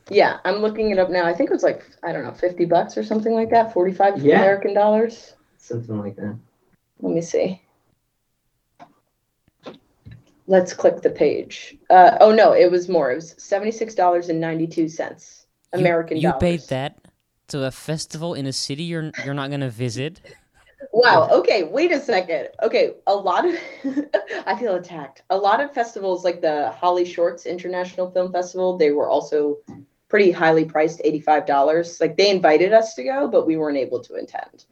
yeah 0.10 0.40
i'm 0.44 0.58
looking 0.66 0.90
it 0.92 1.00
up 1.00 1.10
now 1.10 1.24
i 1.26 1.34
think 1.34 1.50
it 1.50 1.54
was 1.54 1.64
like 1.64 1.86
i 2.04 2.12
don't 2.12 2.26
know 2.26 2.34
50 2.34 2.66
bucks 2.66 2.98
or 2.98 3.04
something 3.04 3.34
like 3.34 3.50
that 3.52 3.72
45 3.72 4.20
Yeah. 4.20 4.40
american 4.42 4.74
dollars 4.74 5.34
Something 5.58 5.98
like 6.00 6.16
that. 6.18 6.36
let 7.00 7.14
me 7.14 7.22
see 7.22 7.62
let's 10.48 10.74
click 10.74 11.02
the 11.02 11.10
page 11.10 11.78
uh, 11.90 12.18
oh 12.20 12.32
no 12.32 12.54
it 12.54 12.72
was 12.72 12.90
more 12.90 13.12
it 13.12 13.16
was 13.16 13.34
$76.92 13.36 15.46
You- 15.74 15.80
american 15.80 16.18
you, 16.18 16.24
dollars 16.24 16.40
paid 16.40 16.62
that 16.70 16.98
to 17.50 17.66
a 17.66 17.72
festival 17.72 18.34
in 18.34 18.48
a 18.48 18.54
city 18.54 18.84
you're 18.84 19.12
you're 19.26 19.34
not 19.34 19.52
gonna 19.52 19.70
visit. 19.70 20.22
Wow. 20.92 21.30
Okay. 21.32 21.64
Wait 21.64 21.92
a 21.92 22.00
second. 22.00 22.50
Okay. 22.62 22.96
A 23.08 23.16
lot 23.16 23.48
of, 23.48 23.56
I 24.46 24.56
feel 24.60 24.76
attacked. 24.76 25.24
A 25.30 25.38
lot 25.38 25.62
of 25.62 25.74
festivals, 25.74 26.26
like 26.26 26.42
the 26.42 26.72
Holly 26.72 27.06
Shorts 27.06 27.46
International 27.46 28.12
Film 28.12 28.32
Festival, 28.34 28.78
they 28.78 28.92
were 28.92 29.10
also 29.10 29.58
pretty 30.10 30.30
highly 30.30 30.66
priced 30.66 31.02
$85. 31.04 32.02
Like 32.02 32.18
they 32.18 32.30
invited 32.30 32.74
us 32.74 32.96
to 32.96 33.04
go, 33.04 33.28
but 33.28 33.48
we 33.48 33.56
weren't 33.58 33.78
able 33.78 34.02
to 34.02 34.16
attend. 34.16 34.66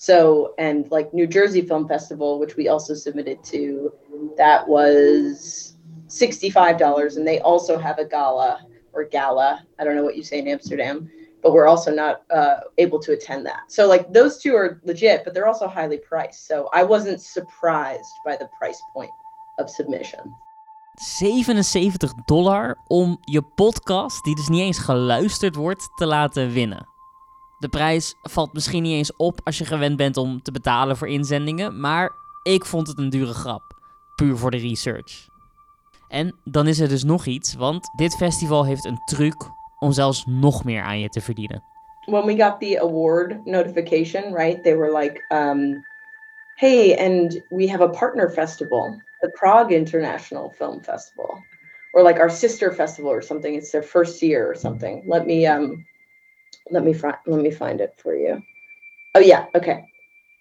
So, 0.00 0.54
and 0.56 0.90
like 0.90 1.12
New 1.12 1.26
Jersey 1.26 1.60
Film 1.60 1.86
Festival, 1.86 2.38
which 2.38 2.56
we 2.56 2.68
also 2.68 2.94
submitted 2.94 3.44
to, 3.44 3.92
that 4.38 4.66
was 4.66 5.76
$65. 6.06 7.16
And 7.16 7.26
they 7.26 7.38
also 7.40 7.76
have 7.78 7.98
a 7.98 8.06
gala 8.06 8.64
or 8.94 9.04
gala. 9.04 9.62
I 9.78 9.84
don't 9.84 9.96
know 9.96 10.02
what 10.02 10.16
you 10.16 10.22
say 10.22 10.38
in 10.38 10.48
Amsterdam 10.48 11.10
but 11.42 11.52
we're 11.52 11.66
also 11.66 11.90
not 11.90 12.22
uh, 12.30 12.60
able 12.76 12.98
to 12.98 13.12
attend 13.12 13.46
that. 13.46 13.60
So 13.68 13.88
like 13.88 14.12
those 14.12 14.36
two 14.36 14.54
are 14.54 14.78
legit, 14.84 15.24
but 15.24 15.32
they're 15.32 15.46
also 15.46 15.66
highly 15.66 15.96
priced. 15.96 16.46
So 16.46 16.68
I 16.74 16.82
wasn't 16.82 17.22
surprised 17.22 18.12
by 18.26 18.36
the 18.36 18.46
price 18.58 18.82
point 18.92 19.10
of 19.58 19.70
submission. 19.70 20.34
77 20.94 22.22
dollar 22.26 22.76
om 22.86 23.18
je 23.20 23.42
podcast, 23.42 24.24
die 24.24 24.34
dus 24.34 24.48
niet 24.48 24.60
eens 24.60 24.78
geluisterd 24.78 25.54
wordt, 25.54 25.88
te 25.94 26.06
laten 26.06 26.52
winnen. 26.52 26.89
De 27.60 27.68
prijs 27.68 28.14
valt 28.22 28.52
misschien 28.52 28.82
niet 28.82 28.92
eens 28.92 29.16
op 29.16 29.40
als 29.44 29.58
je 29.58 29.64
gewend 29.64 29.96
bent 29.96 30.16
om 30.16 30.42
te 30.42 30.52
betalen 30.52 30.96
voor 30.96 31.08
inzendingen, 31.08 31.80
maar 31.80 32.12
Ik 32.42 32.64
vond 32.64 32.86
het 32.86 32.98
een 32.98 33.10
dure 33.10 33.34
grap. 33.34 33.62
Puur 34.14 34.36
voor 34.36 34.50
de 34.50 34.56
research. 34.56 35.28
En 36.08 36.36
dan 36.44 36.66
is 36.66 36.80
er 36.80 36.88
dus 36.88 37.04
nog 37.04 37.26
iets, 37.26 37.54
want 37.54 37.90
dit 37.96 38.16
festival 38.16 38.64
heeft 38.64 38.84
een 38.84 39.04
truc 39.04 39.34
om 39.78 39.92
zelfs 39.92 40.24
nog 40.26 40.64
meer 40.64 40.82
aan 40.82 41.00
je 41.00 41.08
te 41.08 41.20
verdienen. 41.20 41.62
When 42.04 42.26
we 42.26 42.36
got 42.36 42.60
the 42.60 42.80
award 42.80 43.44
notification, 43.44 44.34
right, 44.34 44.62
they 44.62 44.76
were 44.76 44.98
like, 44.98 45.24
um, 45.28 45.84
hey, 46.54 46.96
and 46.98 47.42
we 47.48 47.70
have 47.70 47.82
a 47.82 47.88
partner 47.88 48.30
festival, 48.30 49.02
the 49.18 49.30
Prague 49.30 49.76
International 49.76 50.50
Film 50.56 50.82
Festival. 50.82 51.44
Or 51.92 52.02
like 52.02 52.20
our 52.20 52.30
sister 52.30 52.72
festival 52.72 53.10
or 53.10 53.22
something. 53.22 53.54
It's 53.54 53.70
their 53.70 53.82
first 53.82 54.22
year 54.22 54.50
or 54.50 54.54
something. 54.54 55.02
Let 55.06 55.26
me 55.26 55.46
um 55.46 55.86
let 56.70 56.84
me 56.84 56.92
find 56.92 57.16
let 57.26 57.40
me 57.40 57.50
find 57.50 57.80
it 57.80 57.94
for 57.96 58.14
you. 58.14 58.42
Oh 59.14 59.20
yeah, 59.20 59.46
okay. 59.54 59.84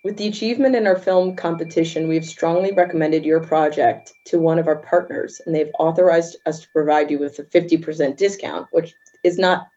With 0.03 0.15
the 0.15 0.27
achievement 0.27 0.75
in 0.75 0.87
our 0.87 0.97
film 0.97 1.35
competition, 1.35 2.07
we 2.07 2.15
have 2.15 2.25
strongly 2.25 2.71
recommended 2.71 3.25
your 3.25 3.41
project 3.41 4.13
to 4.27 4.39
one 4.39 4.57
of 4.57 4.67
our 4.67 4.77
partners, 4.77 5.41
and 5.45 5.53
they've 5.53 5.71
authorized 5.77 6.37
us 6.45 6.61
to 6.61 6.69
provide 6.69 7.11
you 7.11 7.19
with 7.19 7.37
a 7.39 7.43
50% 7.43 8.15
discount, 8.15 8.67
which 8.71 8.95
is 9.25 9.37
not 9.37 9.67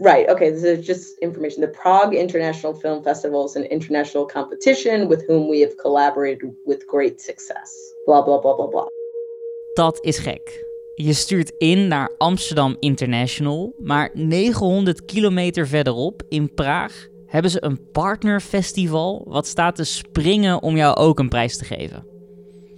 right. 0.00 0.26
Okay, 0.30 0.50
this 0.50 0.64
is 0.64 0.86
just 0.86 1.18
information. 1.20 1.60
The 1.60 1.68
Prague 1.68 2.14
International 2.14 2.72
Film 2.72 3.04
Festival 3.04 3.44
is 3.44 3.56
an 3.56 3.64
international 3.64 4.24
competition 4.24 5.08
with 5.08 5.26
whom 5.26 5.48
we 5.48 5.60
have 5.60 5.76
collaborated 5.78 6.50
with 6.64 6.86
great 6.86 7.20
success. 7.20 7.70
Blah, 8.06 8.22
blah, 8.22 8.40
blah, 8.40 8.56
blah, 8.56 8.66
blah. 8.66 8.88
Dat 9.74 9.98
is 10.02 10.18
gek. 10.20 10.67
Je 11.00 11.12
stuurt 11.12 11.52
in 11.58 11.88
naar 11.88 12.10
Amsterdam 12.16 12.76
International, 12.80 13.74
maar 13.78 14.10
900 14.14 15.04
kilometer 15.04 15.68
verderop 15.68 16.22
in 16.28 16.54
Praag 16.54 17.06
hebben 17.26 17.50
ze 17.50 17.64
een 17.64 17.90
partnerfestival 17.92 19.24
wat 19.28 19.46
staat 19.46 19.76
te 19.76 19.84
springen 19.84 20.62
om 20.62 20.76
jou 20.76 20.96
ook 20.96 21.18
een 21.18 21.28
prijs 21.28 21.56
te 21.56 21.64
geven. 21.64 22.06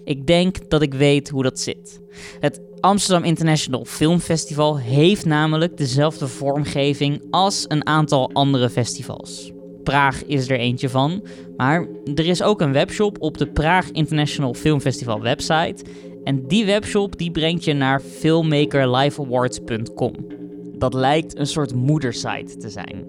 Ik 0.05 0.27
denk 0.27 0.71
dat 0.71 0.83
ik 0.83 0.95
weet 0.95 1.29
hoe 1.29 1.43
dat 1.43 1.61
zit. 1.61 2.00
Het 2.41 2.61
Amsterdam 2.81 3.25
International 3.25 3.85
Film 3.85 4.19
Festival 4.19 4.79
heeft 4.79 5.25
namelijk 5.25 5.77
dezelfde 5.77 6.29
vormgeving 6.29 7.23
als 7.31 7.65
een 7.69 7.87
aantal 7.87 8.31
andere 8.33 8.71
festivals. 8.71 9.53
Praag 9.85 10.25
is 10.25 10.49
er 10.49 10.59
eentje 10.59 10.89
van, 10.89 11.23
maar 11.57 11.89
er 12.15 12.27
is 12.27 12.43
ook 12.43 12.61
een 12.61 12.73
webshop 12.73 13.21
op 13.21 13.39
de 13.39 13.47
Praag 13.47 13.91
International 13.91 14.55
Film 14.55 14.81
Festival 14.81 15.21
website 15.21 15.85
en 16.25 16.47
die 16.47 16.65
webshop 16.65 17.19
die 17.19 17.31
brengt 17.31 17.65
je 17.65 17.73
naar 17.73 18.00
filmmakerliveawards.com. 18.00 20.15
Dat 20.79 20.95
lijkt 20.95 21.39
een 21.39 21.47
soort 21.47 21.75
moedersite 21.75 22.57
te 22.57 22.69
zijn. 22.69 23.05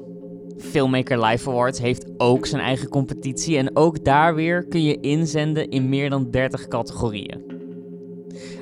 Filmmaker 0.57 1.25
Live 1.25 1.49
Awards 1.49 1.79
heeft 1.79 2.05
ook 2.17 2.45
zijn 2.45 2.61
eigen 2.61 2.89
competitie 2.89 3.57
en 3.57 3.75
ook 3.75 4.05
daar 4.05 4.35
weer 4.35 4.67
kun 4.67 4.83
je 4.83 4.99
inzenden 4.99 5.69
in 5.69 5.89
meer 5.89 6.09
dan 6.09 6.31
30 6.31 6.67
categorieën. 6.67 7.59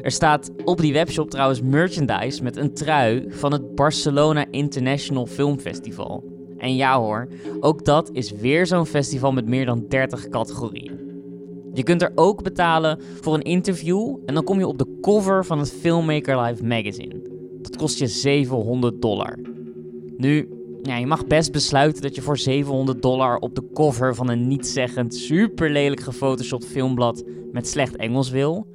Er 0.01 0.11
staat 0.11 0.51
op 0.63 0.77
die 0.77 0.93
webshop 0.93 1.29
trouwens 1.29 1.61
merchandise 1.61 2.43
met 2.43 2.57
een 2.57 2.73
trui 2.73 3.25
van 3.29 3.51
het 3.51 3.75
Barcelona 3.75 4.45
International 4.51 5.25
Film 5.25 5.59
Festival. 5.59 6.23
En 6.57 6.75
ja 6.75 6.99
hoor, 6.99 7.27
ook 7.59 7.85
dat 7.85 8.09
is 8.13 8.31
weer 8.31 8.65
zo'n 8.65 8.85
festival 8.85 9.31
met 9.31 9.47
meer 9.47 9.65
dan 9.65 9.85
30 9.87 10.29
categorieën. 10.29 11.08
Je 11.73 11.83
kunt 11.83 12.01
er 12.01 12.11
ook 12.15 12.43
betalen 12.43 12.99
voor 13.21 13.33
een 13.33 13.41
interview 13.41 14.17
en 14.25 14.33
dan 14.33 14.43
kom 14.43 14.59
je 14.59 14.67
op 14.67 14.77
de 14.77 14.97
cover 15.01 15.45
van 15.45 15.59
het 15.59 15.71
Filmmaker 15.71 16.41
Live 16.41 16.65
magazine. 16.65 17.21
Dat 17.61 17.75
kost 17.75 17.99
je 17.99 18.07
700 18.07 19.01
dollar. 19.01 19.39
Nu, 20.17 20.49
ja, 20.83 20.97
je 20.97 21.05
mag 21.05 21.27
best 21.27 21.51
besluiten 21.51 22.01
dat 22.01 22.15
je 22.15 22.21
voor 22.21 22.37
700 22.37 23.01
dollar 23.01 23.37
op 23.37 23.55
de 23.55 23.69
cover 23.73 24.15
van 24.15 24.29
een 24.29 24.47
nietzeggend, 24.47 25.15
super 25.15 25.71
lelijk 25.71 26.01
gefotoshopt 26.01 26.65
filmblad 26.65 27.23
met 27.51 27.67
slecht 27.67 27.95
Engels 27.95 28.29
wil. 28.29 28.67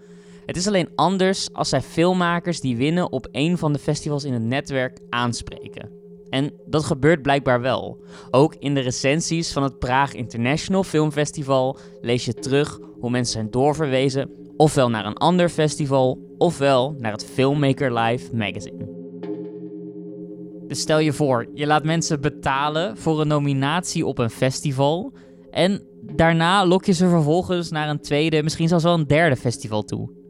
Het 0.46 0.56
is 0.56 0.66
alleen 0.66 0.88
anders 0.94 1.52
als 1.52 1.68
zij 1.68 1.80
filmmakers 1.80 2.60
die 2.60 2.76
winnen 2.76 3.12
op 3.12 3.28
een 3.32 3.58
van 3.58 3.72
de 3.72 3.78
festivals 3.78 4.24
in 4.24 4.32
het 4.32 4.42
netwerk 4.42 4.98
aanspreken. 5.08 6.03
En 6.34 6.52
dat 6.66 6.84
gebeurt 6.84 7.22
blijkbaar 7.22 7.60
wel. 7.60 8.04
Ook 8.30 8.54
in 8.54 8.74
de 8.74 8.80
recensies 8.80 9.52
van 9.52 9.62
het 9.62 9.78
Praag 9.78 10.14
International 10.14 10.84
Film 10.84 11.12
Festival 11.12 11.78
lees 12.00 12.24
je 12.24 12.34
terug 12.34 12.80
hoe 13.00 13.10
mensen 13.10 13.32
zijn 13.32 13.50
doorverwezen 13.50 14.30
ofwel 14.56 14.90
naar 14.90 15.06
een 15.06 15.16
ander 15.16 15.48
festival 15.48 16.34
ofwel 16.38 16.94
naar 16.98 17.12
het 17.12 17.24
Filmmaker 17.24 17.98
Live 17.98 18.36
magazine. 18.36 18.88
Dus 20.66 20.80
stel 20.80 20.98
je 20.98 21.12
voor, 21.12 21.46
je 21.54 21.66
laat 21.66 21.84
mensen 21.84 22.20
betalen 22.20 22.96
voor 22.96 23.20
een 23.20 23.28
nominatie 23.28 24.06
op 24.06 24.18
een 24.18 24.30
festival 24.30 25.12
en 25.50 25.82
daarna 26.14 26.66
lok 26.66 26.84
je 26.84 26.92
ze 26.92 27.08
vervolgens 27.08 27.70
naar 27.70 27.88
een 27.88 28.00
tweede, 28.00 28.42
misschien 28.42 28.68
zelfs 28.68 28.84
wel 28.84 28.94
een 28.94 29.06
derde 29.06 29.36
festival 29.36 29.82
toe. 29.82 30.23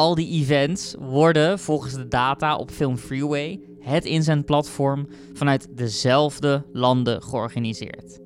Al 0.00 0.14
die 0.14 0.40
events 0.42 0.94
worden 0.98 1.58
volgens 1.58 1.94
de 1.94 2.08
data 2.08 2.56
op 2.56 2.70
Film 2.70 2.96
Freeway, 2.96 3.60
het 3.80 4.04
inzendplatform, 4.04 5.08
vanuit 5.32 5.76
dezelfde 5.76 6.64
landen 6.72 7.22
georganiseerd. 7.22 8.20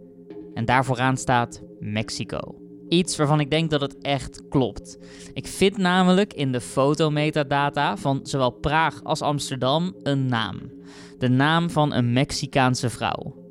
En 0.55 0.65
daar 0.65 0.85
vooraan 0.85 1.17
staat 1.17 1.63
Mexico. 1.81 2.55
Iets 2.89 3.17
waarvan 3.17 3.41
ik 3.41 3.51
denk 3.51 3.71
dat 3.71 3.81
het 3.81 3.99
echt 3.99 4.49
klopt. 4.49 4.99
Ik 5.33 5.47
vind 5.47 5.77
namelijk 5.77 6.35
in 6.35 6.53
de 6.53 6.61
fotometadata 6.61 7.97
van 7.97 8.21
zowel 8.23 8.51
Praag 8.51 9.05
als 9.05 9.23
Amsterdam 9.23 9.95
een 10.03 10.27
naam. 10.27 10.61
De 11.19 11.29
naam 11.29 11.71
van 11.71 11.93
een 11.93 12.13
Mexicaanse 12.13 12.91
vrouw. 12.91 13.44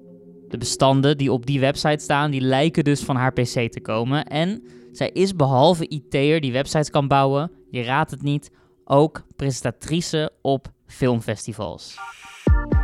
De 0.53 0.59
bestanden 0.59 1.17
die 1.17 1.31
op 1.31 1.45
die 1.45 1.59
website 1.59 2.03
staan, 2.03 2.31
die 2.31 2.41
lijken 2.41 2.83
dus 2.83 3.03
van 3.03 3.15
haar 3.15 3.33
PC 3.33 3.71
te 3.71 3.79
komen. 3.81 4.25
En 4.25 4.63
zij 4.91 5.09
is 5.09 5.35
behalve 5.35 5.87
IT'er 5.87 6.41
die 6.41 6.51
websites 6.51 6.89
kan 6.89 7.07
bouwen, 7.07 7.51
je 7.69 7.83
raadt 7.83 8.11
het 8.11 8.21
niet, 8.21 8.51
ook 8.85 9.23
presentatrice 9.35 10.31
op 10.41 10.67
filmfestivals. 10.85 11.95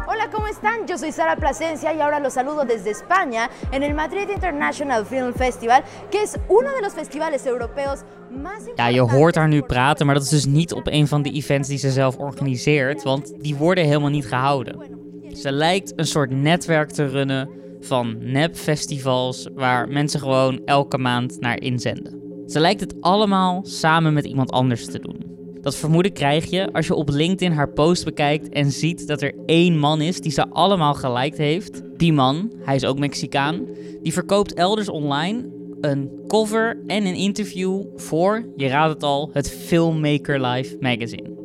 Hola, 0.06 0.30
¿cómo 0.32 0.48
están? 0.48 0.88
Yo 0.88 0.98
soy 0.98 1.12
Sara 1.12 1.36
Plasencia 1.36 1.94
y 1.94 2.00
ahora 2.00 2.20
los 2.20 2.34
saludo 2.34 2.66
desde 2.66 2.90
España 2.90 3.50
en 3.72 3.84
el 3.84 3.94
Madrid 3.94 4.30
International 4.30 5.06
Film 5.06 5.34
Festival, 5.34 5.84
que 6.10 6.22
es 6.22 6.38
uno 6.48 6.70
de 6.76 6.82
los 6.82 6.94
festivales 6.94 7.46
europeos 7.46 8.00
más 8.32 8.64
Ja, 8.76 8.88
je 8.88 9.02
hoort 9.02 9.36
haar 9.36 9.48
nu 9.48 9.62
praten, 9.62 10.06
maar 10.06 10.16
dat 10.16 10.24
is 10.24 10.30
dus 10.30 10.46
niet 10.46 10.74
op 10.74 10.88
een 10.88 11.08
van 11.08 11.22
de 11.22 11.32
events 11.32 11.68
die 11.68 11.78
ze 11.78 11.92
zelf 11.92 12.18
organiseert, 12.18 13.04
want 13.04 13.34
die 13.38 13.56
worden 13.56 13.84
helemaal 13.84 14.10
niet 14.10 14.28
gehouden. 14.28 15.08
Ze 15.34 15.52
lijkt 15.52 15.94
een 15.96 16.08
soort 16.08 16.32
netwerk 16.32 16.90
te 16.90 17.06
runnen 17.06 17.50
van 17.82 18.18
nepfestivals 18.20 19.48
waar 19.54 19.90
mensen 19.90 20.20
gewoon 20.20 20.62
elke 20.66 20.98
maand 20.98 21.40
naar 21.40 21.62
inzenden. 21.62 22.22
Ze 22.48 22.60
lijkt 22.60 22.82
het 22.82 23.02
allemaal 23.02 23.62
samen 23.66 24.14
met 24.14 24.26
iemand 24.26 24.52
anders 24.52 24.86
te 24.86 25.00
doen. 25.00 25.30
Dat 25.62 25.76
vermoeden 25.76 26.14
krijg 26.14 26.50
je 26.50 26.72
als 26.72 26.88
je 26.88 26.96
op 26.96 27.10
LinkedIn 27.10 27.52
haar 27.52 27.70
post 27.70 28.06
bekijkt 28.06 28.50
en 28.50 28.72
ziet 28.72 29.08
dat 29.08 29.22
er 29.22 29.34
één 29.46 29.78
man 29.78 30.02
is 30.02 30.22
die 30.22 30.32
ze 30.32 30.50
allemaal 30.50 30.94
geliked 30.94 31.38
heeft. 31.38 31.82
Die 31.98 32.14
man, 32.14 32.52
hij 32.60 32.76
is 32.76 32.86
ook 32.86 33.00
Mexicaan, 33.00 33.68
die 34.02 34.14
verkoopt 34.14 34.54
elders 34.54 34.90
online 34.90 35.58
een 35.82 36.10
cover 36.28 36.84
en 36.88 37.06
een 37.06 37.16
interview 37.16 37.84
voor, 37.96 38.46
je 38.56 38.68
raadt 38.68 38.94
het 38.94 39.04
al, 39.04 39.30
het 39.34 39.52
Filmmaker 39.52 40.42
Live 40.46 40.78
magazine. 40.80 41.39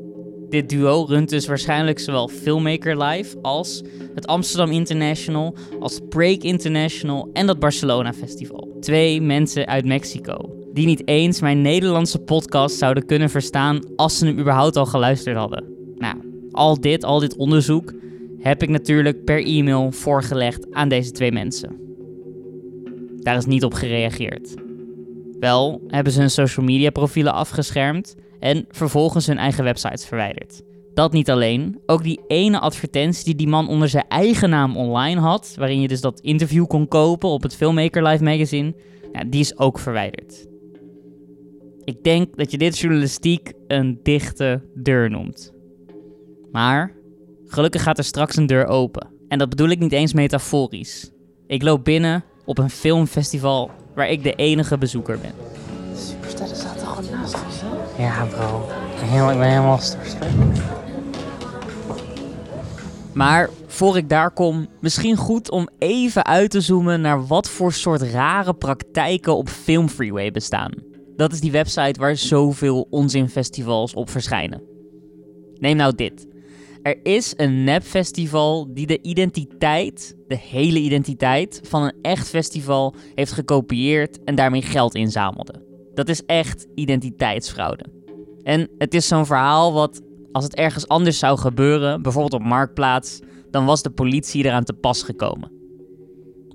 Dit 0.55 0.69
duo 0.69 1.05
runt 1.05 1.29
dus 1.29 1.47
waarschijnlijk 1.47 1.99
zowel 1.99 2.29
Filmmaker 2.29 3.03
Live 3.03 3.37
als 3.43 3.83
het 4.15 4.27
Amsterdam 4.27 4.71
International, 4.71 5.55
als 5.81 6.01
Break 6.09 6.43
International 6.43 7.31
en 7.33 7.47
dat 7.47 7.59
Barcelona 7.59 8.13
Festival. 8.13 8.77
Twee 8.81 9.21
mensen 9.21 9.67
uit 9.67 9.85
Mexico, 9.85 10.57
die 10.73 10.87
niet 10.87 11.09
eens 11.09 11.41
mijn 11.41 11.63
Nederlandse 11.63 12.19
podcast 12.19 12.77
zouden 12.77 13.07
kunnen 13.07 13.31
verstaan 13.31 13.81
als 13.97 14.19
ze 14.19 14.27
hem 14.27 14.39
überhaupt 14.39 14.77
al 14.77 14.87
geluisterd 14.87 15.37
hadden. 15.37 15.65
Nou, 15.97 16.17
al 16.51 16.81
dit, 16.81 17.05
al 17.05 17.19
dit 17.19 17.37
onderzoek 17.37 17.93
heb 18.39 18.63
ik 18.63 18.69
natuurlijk 18.69 19.25
per 19.25 19.45
e-mail 19.45 19.93
voorgelegd 19.93 20.67
aan 20.71 20.89
deze 20.89 21.11
twee 21.11 21.33
mensen. 21.33 21.77
Daar 23.21 23.37
is 23.37 23.47
niet 23.47 23.65
op 23.65 23.75
gereageerd. 23.75 24.55
Wel 25.39 25.81
hebben 25.89 26.13
ze 26.13 26.21
hun 26.21 26.31
social 26.31 26.67
media 26.67 26.91
profielen 26.91 27.33
afgeschermd 27.33 28.15
en 28.45 28.65
vervolgens 28.71 29.27
hun 29.27 29.39
eigen 29.39 29.65
websites 29.65 30.07
verwijderd. 30.07 30.63
Dat 30.95 31.13
niet 31.13 31.31
alleen, 31.31 31.81
ook 31.87 32.03
die 32.03 32.21
ene 32.27 32.61
advertentie 32.61 33.25
die 33.25 33.35
die 33.35 33.49
man 33.49 33.69
onder 33.69 33.89
zijn 33.89 34.05
eigen 34.09 34.51
naam 34.51 34.77
online 34.77 35.21
had, 35.21 35.55
waarin 35.59 35.81
je 35.81 35.89
dus 35.89 36.01
dat 36.01 36.21
interview 36.21 36.67
kon 36.67 36.89
kopen 36.89 37.29
op 37.29 37.43
het 37.43 37.57
Filmmaker 37.57 38.03
Live 38.03 38.25
magazine, 38.25 38.75
ja, 39.13 39.25
die 39.25 39.41
is 39.41 39.59
ook 39.59 39.79
verwijderd. 39.79 40.47
Ik 41.85 42.03
denk 42.03 42.37
dat 42.37 42.51
je 42.51 42.59
dit 42.59 42.79
journalistiek 42.79 43.53
een 43.67 44.01
dichte 44.03 44.63
deur 44.75 45.11
noemt. 45.11 45.53
Maar 46.53 46.93
gelukkig 47.47 47.83
gaat 47.83 47.99
er 47.99 48.05
straks 48.05 48.37
een 48.37 48.47
deur 48.47 48.67
open. 48.67 49.09
En 49.29 49.39
dat 49.39 49.49
bedoel 49.49 49.69
ik 49.69 49.79
niet 49.79 49.93
eens 49.93 50.13
metaforisch. 50.13 51.11
Ik 51.47 51.63
loop 51.63 51.85
binnen 51.85 52.25
op 52.45 52.59
een 52.59 52.71
filmfestival 52.71 53.71
waar 53.95 54.11
ik 54.11 54.23
de 54.23 54.35
enige 54.35 54.79
bezoeker 54.79 55.19
ben. 55.19 55.33
Supersterren 55.97 56.57
Ja, 57.99 58.25
bro. 58.25 58.69
Ik 59.31 59.39
ben 59.39 59.49
helemaal 59.49 59.79
starstruck. 59.79 60.31
Maar 63.13 63.51
voor 63.67 63.97
ik 63.97 64.09
daar 64.09 64.31
kom, 64.31 64.67
misschien 64.81 65.17
goed 65.17 65.51
om 65.51 65.69
even 65.79 66.25
uit 66.25 66.51
te 66.51 66.61
zoomen 66.61 67.01
naar 67.01 67.27
wat 67.27 67.49
voor 67.49 67.73
soort 67.73 68.03
rare 68.03 68.55
praktijken 68.55 69.37
op 69.37 69.49
Film 69.49 69.89
Freeway 69.89 70.31
bestaan. 70.31 70.73
Dat 71.17 71.33
is 71.33 71.41
die 71.41 71.53
website 71.53 72.01
waar 72.01 72.17
zoveel 72.17 72.87
onzinfestivals 72.91 73.95
op 73.95 74.11
verschijnen. 74.11 74.63
Neem 75.55 75.77
nou 75.77 75.95
dit. 75.95 76.27
Er 76.83 76.99
is 77.03 77.35
een 77.37 77.65
nepfestival 77.65 78.75
die 78.75 78.87
de 78.87 79.03
identiteit, 79.03 80.17
de 80.29 80.39
hele 80.39 80.79
identiteit 80.79 81.61
van 81.63 81.83
een 81.83 81.95
echt 82.03 82.29
festival 82.29 82.95
heeft 83.15 83.33
gekopieerd 83.33 84.25
en 84.25 84.35
daarmee 84.35 84.63
geld 84.63 84.95
inzamelde. 84.95 85.74
Dat 85.95 86.09
is 86.09 86.25
echt 86.27 86.67
identiteitsfraude. 86.75 87.85
En 88.43 88.69
het 88.79 88.95
is 88.95 89.09
zo'n 89.09 89.27
verhaal 89.27 89.73
wat, 89.73 90.01
als 90.33 90.45
het 90.45 90.55
ergens 90.55 90.89
anders 90.89 91.19
zou 91.19 91.39
gebeuren, 91.39 92.03
bijvoorbeeld 92.03 92.43
op 92.43 92.49
Marktplaats, 92.49 93.21
dan 93.51 93.65
was 93.65 93.83
de 93.83 93.91
politie 93.91 94.45
eraan 94.45 94.65
te 94.65 94.73
pas 94.73 95.03
gekomen. 95.03 95.53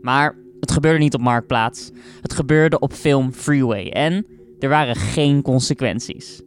Maar 0.01 0.37
het 0.59 0.71
gebeurde 0.71 0.99
niet 0.99 1.13
op 1.13 1.21
Marktplaats. 1.21 1.91
Het 2.21 2.33
gebeurde 2.33 2.79
op 2.79 2.93
Film 2.93 3.33
Freeway 3.33 3.87
en 3.87 4.25
er 4.59 4.69
waren 4.69 4.95
geen 4.95 5.41
consequenties. 5.41 6.41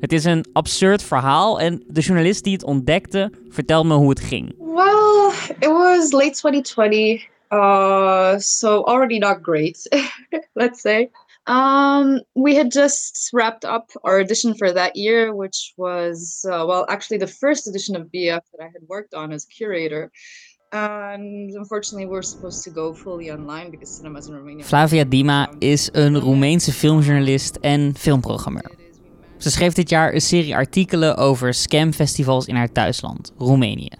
Het 0.00 0.12
is 0.12 0.24
een 0.24 0.44
absurd 0.52 1.02
verhaal 1.02 1.60
en 1.60 1.84
de 1.86 2.00
journalist 2.00 2.44
die 2.44 2.52
het 2.52 2.64
ontdekte 2.64 3.32
vertelt 3.48 3.86
me 3.86 3.94
hoe 3.94 4.08
het 4.08 4.20
ging. 4.20 4.54
Well, 4.58 5.32
it 5.60 5.66
was 5.66 6.12
late 6.12 6.30
2020, 6.30 7.26
uh, 7.50 8.38
so 8.38 8.82
already 8.82 9.18
not 9.18 9.38
great, 9.42 9.88
let's 10.52 10.80
say. 10.80 11.10
Um, 11.46 12.20
we 12.34 12.54
had 12.54 12.70
just 12.70 13.30
wrapped 13.32 13.64
up 13.64 13.90
our 14.02 14.18
edition 14.18 14.54
for 14.54 14.72
that 14.72 14.96
year, 14.96 15.34
which 15.34 15.74
was, 15.76 16.44
uh, 16.50 16.64
well, 16.66 16.86
actually 16.88 17.18
the 17.18 17.26
first 17.26 17.68
edition 17.68 17.96
of 17.96 18.06
BF 18.06 18.40
that 18.52 18.60
I 18.62 18.64
had 18.64 18.82
worked 18.88 19.14
on 19.14 19.32
as 19.32 19.44
curator. 19.44 20.10
And 20.72 21.54
unfortunately, 21.54 22.06
we're 22.06 22.22
supposed 22.22 22.64
to 22.64 22.70
go 22.70 22.94
fully 22.94 23.30
online 23.30 23.70
because 23.70 23.96
cinemas 23.96 24.26
in 24.26 24.34
Romania. 24.34 24.64
Flavia 24.64 25.04
Dima 25.04 25.48
is 25.58 25.88
een 25.92 26.18
Roemeense 26.18 26.72
filmjournalist 26.72 27.56
en 27.56 27.94
filmprogrammeur. 27.96 28.70
Ze 29.38 29.50
schreef 29.50 29.72
dit 29.72 29.88
jaar 29.88 30.14
een 30.14 30.20
serie 30.20 30.54
artikelen 30.54 31.16
over 31.16 31.54
scamfestivals 31.54 32.46
in 32.46 32.54
haar 32.54 32.72
thuisland, 32.72 33.32
Roemenië. 33.38 33.90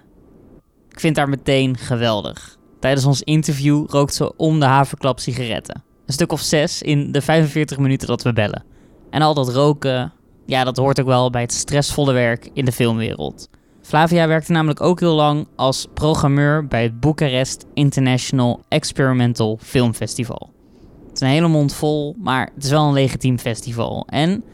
Ik 0.91 1.01
vind 1.01 1.17
haar 1.17 1.29
meteen 1.29 1.77
geweldig. 1.77 2.57
Tijdens 2.81 3.05
ons 3.05 3.23
interview 3.23 3.87
rookt 3.89 4.15
ze 4.15 4.37
om 4.37 4.61
de 4.61 4.67
haverklap 4.67 5.21
sigaretten. 5.21 5.83
Een 6.07 6.13
stuk 6.13 6.33
of 6.33 6.41
zes 6.41 6.83
in 6.83 7.13
de 7.13 7.21
45 7.21 7.79
minuten 7.79 8.09
dat 8.09 8.23
we 8.23 8.33
bellen. 8.33 8.65
En 9.11 9.23
al 9.23 9.35
dat 9.35 9.49
roken, 9.49 10.13
ja, 10.47 10.65
dat 10.65 10.77
hoort 10.77 11.01
ook 11.01 11.07
wel 11.07 11.31
bij 11.31 11.43
het 11.43 11.53
stressvolle 11.53 12.13
werk 12.13 12.51
in 12.53 12.65
de 12.65 12.73
filmwereld. 12.73 13.49
Flavia 13.83 14.27
werkte 14.27 14.53
namelijk 14.53 14.81
ook 14.81 15.01
heel 15.01 15.15
lang 15.15 15.47
als 15.57 15.87
programmeur 15.95 16.67
bij 16.67 16.83
het 16.83 17.01
Bucharest 17.01 17.67
International 17.75 18.63
Experimental 18.69 19.59
Film 19.63 19.95
Festival. 19.95 20.53
Het 21.07 21.15
is 21.15 21.21
een 21.21 21.35
hele 21.35 21.49
mond 21.49 21.75
vol, 21.75 22.17
maar 22.19 22.51
het 22.55 22.65
is 22.65 22.71
wel 22.71 22.87
een 22.87 22.93
legitiem 22.93 23.39
festival. 23.39 24.07
En 24.09 24.45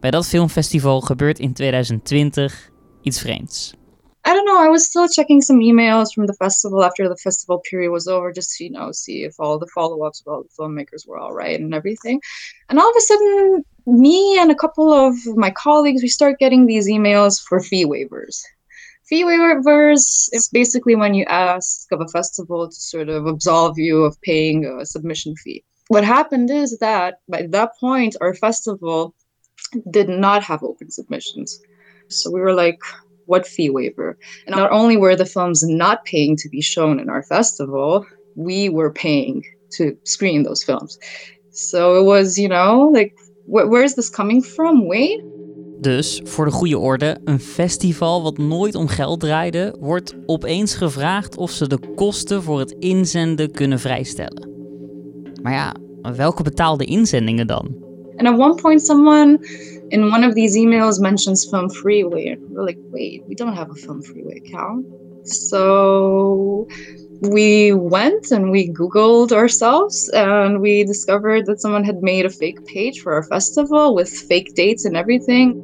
bij 0.00 0.10
dat 0.10 0.26
filmfestival 0.26 1.00
gebeurt 1.00 1.38
in 1.38 1.52
2020 1.52 2.70
iets 3.02 3.20
vreemds. 3.20 3.74
I 4.24 4.34
don't 4.34 4.44
know. 4.44 4.60
I 4.60 4.68
was 4.68 4.86
still 4.86 5.08
checking 5.08 5.40
some 5.40 5.60
emails 5.60 6.12
from 6.14 6.26
the 6.26 6.34
festival 6.34 6.84
after 6.84 7.08
the 7.08 7.16
festival 7.16 7.58
period 7.58 7.90
was 7.90 8.06
over, 8.06 8.32
just 8.32 8.56
to 8.56 8.64
you 8.64 8.70
know 8.70 8.92
see 8.92 9.24
if 9.24 9.34
all 9.38 9.58
the 9.58 9.66
follow-ups 9.74 10.22
with 10.24 10.32
all 10.32 10.42
the 10.42 10.62
filmmakers 10.62 11.06
were 11.06 11.18
all 11.18 11.32
right 11.32 11.58
and 11.58 11.74
everything. 11.74 12.20
And 12.68 12.78
all 12.78 12.90
of 12.90 12.96
a 12.96 13.00
sudden, 13.00 13.64
me 13.86 14.38
and 14.38 14.50
a 14.50 14.54
couple 14.54 14.92
of 14.92 15.14
my 15.36 15.50
colleagues 15.50 16.02
we 16.02 16.08
start 16.08 16.38
getting 16.38 16.66
these 16.66 16.88
emails 16.88 17.42
for 17.42 17.60
fee 17.60 17.86
waivers. 17.86 18.42
Fee 19.04 19.24
waivers 19.24 20.28
is 20.32 20.48
basically 20.52 20.94
when 20.94 21.14
you 21.14 21.24
ask 21.24 21.90
of 21.90 22.00
a 22.00 22.08
festival 22.08 22.68
to 22.68 22.74
sort 22.74 23.08
of 23.08 23.26
absolve 23.26 23.78
you 23.78 24.04
of 24.04 24.20
paying 24.20 24.66
a 24.66 24.86
submission 24.86 25.34
fee. 25.36 25.64
What 25.88 26.04
happened 26.04 26.50
is 26.50 26.78
that 26.78 27.20
by 27.28 27.46
that 27.48 27.76
point, 27.80 28.14
our 28.20 28.34
festival 28.34 29.14
did 29.90 30.08
not 30.08 30.44
have 30.44 30.62
open 30.62 30.90
submissions. 30.90 31.60
So 32.06 32.30
we 32.30 32.40
were 32.40 32.54
like, 32.54 32.78
what 33.30 33.46
fee 33.46 33.70
waiver? 33.70 34.16
And 34.46 34.56
not 34.56 34.70
only 34.72 34.96
were 34.96 35.16
the 35.16 35.26
films 35.26 35.62
not 35.62 36.04
paying 36.04 36.36
to 36.36 36.48
be 36.48 36.60
shown 36.60 36.98
in 36.98 37.08
our 37.08 37.22
festival, 37.22 38.04
we 38.34 38.68
were 38.70 38.92
paying 38.92 39.44
to 39.76 39.94
screen 40.02 40.42
those 40.42 40.64
films. 40.64 40.98
So 41.50 42.00
it 42.00 42.04
was, 42.04 42.36
you 42.36 42.48
know, 42.48 42.90
like, 42.92 43.12
wh- 43.46 43.68
where's 43.68 43.94
this 43.94 44.10
coming 44.10 44.44
from? 44.44 44.86
Wait. 44.86 45.22
Dus, 45.80 46.20
voor 46.24 46.44
de 46.44 46.50
goede 46.50 46.78
orde, 46.78 47.20
een 47.24 47.40
festival 47.40 48.22
wat 48.22 48.38
nooit 48.38 48.74
om 48.74 48.88
geld 48.88 49.20
draaide, 49.20 49.76
wordt 49.80 50.14
opeens 50.26 50.74
gevraagd 50.74 51.36
of 51.36 51.50
ze 51.50 51.66
de 51.66 51.78
kosten 51.94 52.42
voor 52.42 52.58
het 52.58 52.70
inzenden 52.78 53.50
kunnen 53.50 53.78
vrijstellen. 53.78 54.48
Maar 55.42 55.52
ja, 55.52 55.74
welke 56.16 56.42
betaalde 56.42 56.84
inzendingen 56.84 57.46
dan? 57.46 57.89
And 58.20 58.28
at 58.28 58.36
one 58.36 58.56
point, 58.58 58.82
someone 58.82 59.38
in 59.90 60.10
one 60.10 60.24
of 60.24 60.34
these 60.34 60.54
emails 60.54 61.00
mentions 61.00 61.48
Film 61.50 61.70
Freeway. 61.70 62.26
And 62.26 62.50
we're 62.50 62.66
like, 62.66 62.76
wait, 62.90 63.24
we 63.26 63.34
don't 63.34 63.54
have 63.54 63.70
a 63.70 63.74
Film 63.74 64.02
Freeway 64.02 64.42
account. 64.44 64.84
So 65.24 66.68
we 67.22 67.72
went 67.72 68.30
and 68.30 68.50
we 68.50 68.70
Googled 68.72 69.32
ourselves 69.32 70.10
and 70.10 70.60
we 70.60 70.84
discovered 70.84 71.46
that 71.46 71.62
someone 71.62 71.82
had 71.82 72.02
made 72.02 72.26
a 72.26 72.30
fake 72.30 72.62
page 72.66 73.00
for 73.00 73.14
our 73.14 73.22
festival 73.22 73.94
with 73.94 74.10
fake 74.10 74.54
dates 74.54 74.84
and 74.84 74.96
everything. 74.96 75.54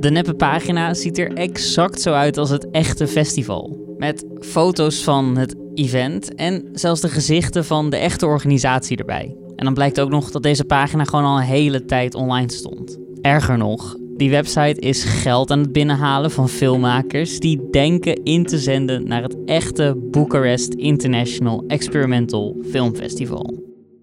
De 0.00 0.10
neppe 0.10 0.34
pagina 0.34 0.94
ziet 0.94 1.18
er 1.18 1.32
exact 1.32 2.00
zo 2.00 2.12
uit 2.12 2.36
als 2.36 2.50
het 2.50 2.70
echte 2.70 3.06
festival. 3.06 3.94
Met 3.98 4.24
foto's 4.40 5.04
van 5.04 5.36
het 5.36 5.56
event 5.74 6.34
en 6.34 6.68
zelfs 6.72 7.00
de 7.00 7.08
gezichten 7.08 7.64
van 7.64 7.90
de 7.90 7.96
echte 7.96 8.26
organisatie 8.26 8.96
erbij. 8.96 9.36
En 9.56 9.64
dan 9.64 9.74
blijkt 9.74 10.00
ook 10.00 10.10
nog 10.10 10.30
dat 10.30 10.42
deze 10.42 10.64
pagina 10.64 11.04
gewoon 11.04 11.24
al 11.24 11.36
een 11.36 11.42
hele 11.42 11.84
tijd 11.84 12.14
online 12.14 12.52
stond. 12.52 12.98
Erger 13.20 13.58
nog, 13.58 13.96
die 14.16 14.30
website 14.30 14.80
is 14.80 15.04
geld 15.04 15.50
aan 15.50 15.58
het 15.58 15.72
binnenhalen 15.72 16.30
van 16.30 16.48
filmmakers 16.48 17.40
die 17.40 17.70
denken 17.70 18.22
in 18.22 18.46
te 18.46 18.58
zenden 18.58 19.08
naar 19.08 19.22
het 19.22 19.36
echte 19.44 20.08
Bucharest 20.10 20.74
International 20.74 21.64
Experimental 21.66 22.56
Film 22.70 22.96
Festival. 22.96 23.54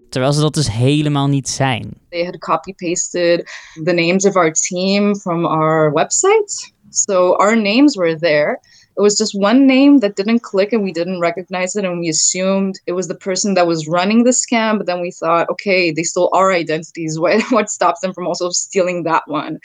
Terwijl 0.08 0.32
ze 0.32 0.40
dat 0.40 0.54
dus 0.54 0.72
helemaal 0.72 1.26
niet 1.26 1.48
zijn. 1.48 1.92
They 2.08 2.24
had 2.24 2.38
copy-pasted 2.38 3.50
the 3.84 3.92
names 3.92 4.26
of 4.26 4.36
our 4.36 4.52
team 4.52 5.16
from 5.16 5.44
our 5.44 5.92
website. 5.92 6.72
So 6.90 7.32
our 7.32 7.62
names 7.62 7.96
were 7.96 8.18
there. 8.18 8.60
It 8.96 9.00
was 9.00 9.18
just 9.18 9.38
one 9.38 9.66
name 9.66 9.98
that 9.98 10.16
didn't 10.16 10.40
click 10.40 10.72
and 10.72 10.84
we 10.84 10.92
didn't 10.92 11.20
recognize 11.20 11.74
it 11.74 11.84
and 11.84 11.98
we 11.98 12.08
assumed 12.08 12.80
it 12.86 12.92
was 12.92 13.08
the 13.08 13.14
person 13.14 13.54
that 13.54 13.66
was 13.66 13.88
running 13.88 14.22
the 14.22 14.30
scam, 14.30 14.78
but 14.78 14.86
then 14.86 15.00
we 15.00 15.10
thought, 15.10 15.50
okay, 15.50 15.90
they 15.90 16.04
stole 16.04 16.30
our 16.32 16.52
identities. 16.52 17.18
What 17.24 17.42
what 17.50 17.70
stops 17.70 18.00
them 18.00 18.12
from 18.12 18.26
also 18.26 18.50
stealing 18.50 19.04
that 19.04 19.22
one? 19.26 19.58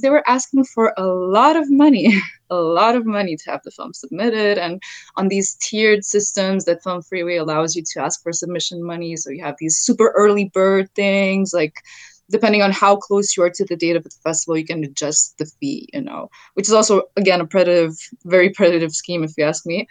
They 0.00 0.10
were 0.10 0.28
asking 0.28 0.64
for 0.64 0.94
a 0.96 1.06
lot 1.06 1.56
of 1.56 1.68
money, 1.70 2.14
a 2.50 2.56
lot 2.56 2.94
of 2.94 3.04
money 3.04 3.36
to 3.36 3.50
have 3.50 3.62
the 3.64 3.72
film 3.72 3.92
submitted. 3.94 4.56
And 4.58 4.80
on 5.16 5.28
these 5.28 5.56
tiered 5.56 6.04
systems 6.04 6.66
that 6.66 6.84
Film 6.84 7.02
Freeway 7.02 7.36
allows 7.36 7.74
you 7.74 7.82
to 7.92 8.02
ask 8.02 8.22
for 8.22 8.32
submission 8.32 8.84
money. 8.84 9.16
So 9.16 9.30
you 9.30 9.42
have 9.42 9.56
these 9.58 9.78
super 9.78 10.12
early 10.16 10.50
bird 10.54 10.88
things 10.94 11.52
like 11.52 11.82
depending 12.30 12.62
on 12.62 12.72
how 12.72 12.96
close 12.96 13.36
you 13.36 13.42
are 13.42 13.50
to 13.50 13.64
the 13.64 13.76
date 13.76 13.96
of 13.96 14.04
the 14.04 14.10
festival, 14.22 14.56
you 14.56 14.64
can 14.64 14.84
adjust 14.84 15.38
the 15.38 15.46
fee, 15.46 15.88
you 15.92 16.00
know, 16.00 16.28
which 16.54 16.68
is 16.68 16.74
also, 16.74 17.02
again, 17.16 17.40
a 17.40 17.46
predative, 17.46 17.96
very 18.24 18.50
predative 18.50 18.92
scheme, 18.92 19.24
if 19.24 19.32
you 19.36 19.44
ask 19.44 19.64
me. 19.66 19.86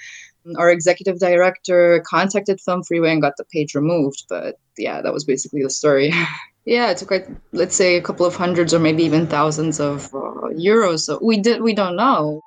Our 0.58 0.70
executive 0.70 1.20
director 1.20 2.02
contacted 2.08 2.62
Film 2.62 2.84
Freeway 2.84 3.12
and 3.12 3.22
got 3.22 3.34
the 3.38 3.44
page 3.52 3.76
removed. 3.76 4.24
But 4.30 4.56
yeah, 4.78 5.02
that 5.02 5.14
was 5.14 5.26
basically 5.26 5.62
the 5.62 5.70
story. 5.70 6.14
yeah, 6.66 6.90
it 6.90 6.98
took 6.98 7.12
like, 7.12 7.28
let's 7.52 7.76
say 7.76 7.98
a 7.98 8.02
couple 8.02 8.26
of 8.26 8.36
hundreds 8.36 8.74
or 8.74 8.80
maybe 8.80 9.04
even 9.04 9.28
thousands 9.28 9.80
of 9.80 10.06
uh, 10.14 10.54
euros. 10.56 11.00
So 11.00 11.20
we 11.22 11.38
did, 11.38 11.62
we 11.62 11.74
don't 11.74 11.98
know. 11.98 12.42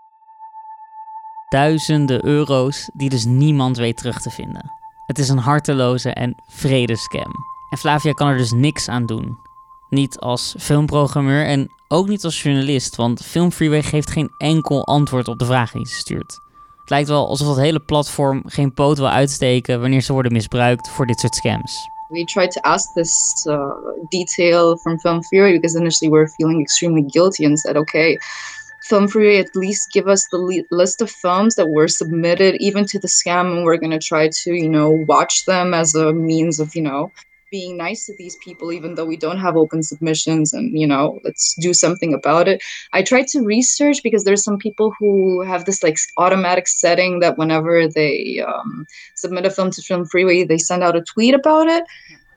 Duizenden 1.51 2.27
euro's 2.27 2.91
die 2.95 3.09
dus 3.09 3.25
niemand 3.25 3.77
weet 3.77 3.97
terug 3.97 4.21
te 4.21 4.31
vinden. 4.31 4.71
Het 5.07 5.19
is 5.19 5.29
een 5.29 5.39
harteloze 5.39 6.11
en 6.13 6.35
vrede 6.49 6.97
scam. 6.97 7.33
En 7.71 7.79
Flavia 7.79 8.13
kan 8.13 8.29
er 8.29 8.37
dus 8.37 8.53
niks 8.53 8.89
aan 8.89 9.07
doen. 9.07 9.39
Niet 9.91 10.19
als 10.19 10.55
filmprogrammeur 10.59 11.47
en 11.47 11.69
ook 11.89 12.09
niet 12.09 12.25
als 12.25 12.43
journalist, 12.43 12.97
want 12.97 13.25
Film 13.25 13.53
Freeway 13.53 13.83
geeft 13.83 14.11
geen 14.11 14.31
enkel 14.39 14.87
antwoord 14.87 15.29
op 15.29 15.39
de 15.39 15.45
vragen 15.45 15.79
die 15.79 15.89
ze 15.89 15.95
stuurt. 15.95 16.39
Het 16.81 16.91
lijkt 16.91 17.09
wel 17.09 17.29
alsof 17.29 17.47
dat 17.47 17.57
hele 17.57 17.81
platform 17.81 18.43
geen 18.47 18.75
poot 18.75 18.99
wil 18.99 19.09
uitsteken 19.09 19.81
wanneer 19.81 20.01
ze 20.01 20.13
worden 20.13 20.33
misbruikt 20.33 20.89
voor 20.89 21.07
dit 21.07 21.21
soort 21.21 21.35
scams. 21.35 21.89
We 22.09 22.25
tried 22.25 22.51
to 22.51 22.61
ask 22.61 22.93
this 22.93 23.45
uh, 23.49 23.71
detail 24.09 24.77
from 24.77 24.99
Film 24.99 25.25
Freeway 25.25 25.53
because 25.53 25.79
initially 25.79 26.13
we 26.13 26.19
were 26.19 26.29
feeling 26.29 26.61
extremely 26.61 27.05
guilty 27.07 27.45
and 27.45 27.59
said, 27.59 27.77
okay, 27.77 28.19
Film 28.91 29.09
Freeway, 29.09 29.39
at 29.39 29.55
least 29.55 29.93
give 29.93 30.11
us 30.11 30.29
the 30.29 30.39
li- 30.39 30.67
list 30.71 31.01
of 31.01 31.11
films 31.11 31.55
that 31.55 31.69
were 31.69 31.89
submitted 31.89 32.57
even 32.61 32.85
to 32.87 32.99
the 32.99 33.07
scam, 33.07 33.53
and 33.53 33.65
we're 33.65 33.79
going 33.79 33.99
to 33.99 34.07
try 34.09 34.29
to, 34.29 34.53
you 34.53 34.69
know, 34.69 34.91
watch 35.07 35.45
them 35.45 35.75
as 35.75 35.95
a 35.95 36.13
means 36.13 36.59
of, 36.59 36.75
you 36.75 36.83
know, 36.83 37.13
being 37.51 37.77
nice 37.77 38.07
to 38.07 38.15
these 38.17 38.37
people 38.37 38.73
even 38.73 38.95
though 38.95 39.05
we 39.05 39.17
don't 39.17 39.39
have 39.39 39.57
open 39.57 39.83
submissions 39.83 40.53
and 40.53 40.79
you 40.79 40.87
know 40.87 41.19
let's 41.25 41.55
do 41.55 41.75
something 41.75 42.15
about 42.15 42.49
it. 42.49 42.63
I 42.93 43.03
tried 43.03 43.27
to 43.29 43.43
research 43.43 44.03
because 44.03 44.25
there's 44.25 44.45
some 44.45 44.59
people 44.59 44.93
who 44.99 45.43
have 45.43 45.65
this 45.65 45.83
like 45.83 45.99
automatic 46.17 46.69
setting 46.69 47.21
that 47.21 47.39
whenever 47.39 47.89
they 47.89 48.45
um, 48.47 48.87
submit 49.15 49.47
a 49.47 49.51
film 49.51 49.71
to 49.73 49.83
film 49.83 50.07
freeway 50.07 50.45
they 50.45 50.59
send 50.59 50.83
out 50.83 50.97
a 50.97 51.03
tweet 51.03 51.35
about 51.35 51.67
it 51.67 51.85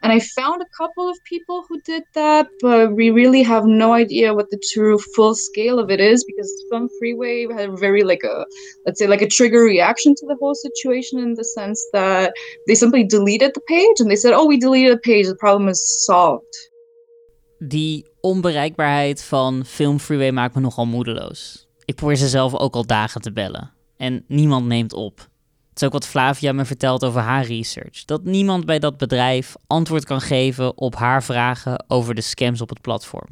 and 0.04 0.12
I 0.12 0.20
found 0.20 0.62
a 0.62 0.66
couple 0.78 1.10
of 1.10 1.18
people 1.24 1.64
who 1.68 1.80
did 1.82 2.04
that, 2.14 2.48
but 2.62 2.94
we 2.94 3.10
really 3.10 3.42
have 3.42 3.66
no 3.66 3.94
idea 3.94 4.34
what 4.34 4.50
the 4.50 4.62
true 4.74 5.00
full 5.16 5.34
scale 5.34 5.80
of 5.80 5.90
it 5.90 6.02
is 6.02 6.26
because 6.26 6.66
Film 6.70 6.90
Freeway 7.00 7.48
had 7.50 7.70
a 7.70 7.78
very 7.78 8.04
like 8.04 8.24
a 8.24 8.46
let's 8.86 9.00
say 9.00 9.08
like 9.08 9.22
a 9.22 9.28
trigger 9.28 9.64
reaction 9.64 10.14
to 10.16 10.26
the 10.28 10.36
whole 10.40 10.56
situation 10.56 11.20
in 11.20 11.36
the 11.36 11.46
sense 11.46 11.80
that 11.94 12.34
they 12.68 12.76
simply 12.76 13.06
deleted 13.06 13.54
the 13.54 13.62
page 13.62 14.00
and 14.02 14.10
they 14.10 14.18
said, 14.18 14.34
"Oh, 14.34 14.46
we 14.46 14.58
deleted 14.58 14.92
the 14.92 15.00
page. 15.12 15.26
The 15.28 15.36
problem 15.36 15.70
is 15.70 16.04
solved." 16.06 16.72
Die 17.60 18.06
onbereikbaarheid 18.22 19.24
van 19.24 19.66
Film 19.66 20.00
Freeway 20.00 20.32
maakt 20.32 20.56
me 20.56 20.62
nogal 20.62 20.86
moedeloos. 20.86 21.68
Ik 21.86 21.96
probeer 21.96 22.18
ze 22.18 22.28
zelf 22.28 22.56
ook 22.56 22.76
al 22.76 22.86
dagen 22.86 23.22
te 23.22 23.32
bellen 23.32 23.74
en 23.98 24.26
niemand 24.28 24.66
neemt 24.66 24.94
op. 24.94 25.32
Het 25.74 25.82
is 25.82 25.88
ook 25.88 25.94
wat 25.94 26.08
Flavia 26.08 26.52
me 26.52 26.66
vertelt 26.66 27.06
over 27.06 27.22
haar 27.22 27.44
research. 27.44 28.06
Dat 28.06 28.24
niemand 28.24 28.66
bij 28.66 28.80
dat 28.80 28.98
bedrijf 28.98 29.56
antwoord 29.68 30.06
kan 30.06 30.22
geven 30.22 30.78
op 30.78 30.96
haar 30.96 31.24
vragen 31.24 31.86
over 31.88 32.16
de 32.16 32.22
scams 32.22 32.62
op 32.62 32.70
het 32.70 32.82
platform. 32.82 33.30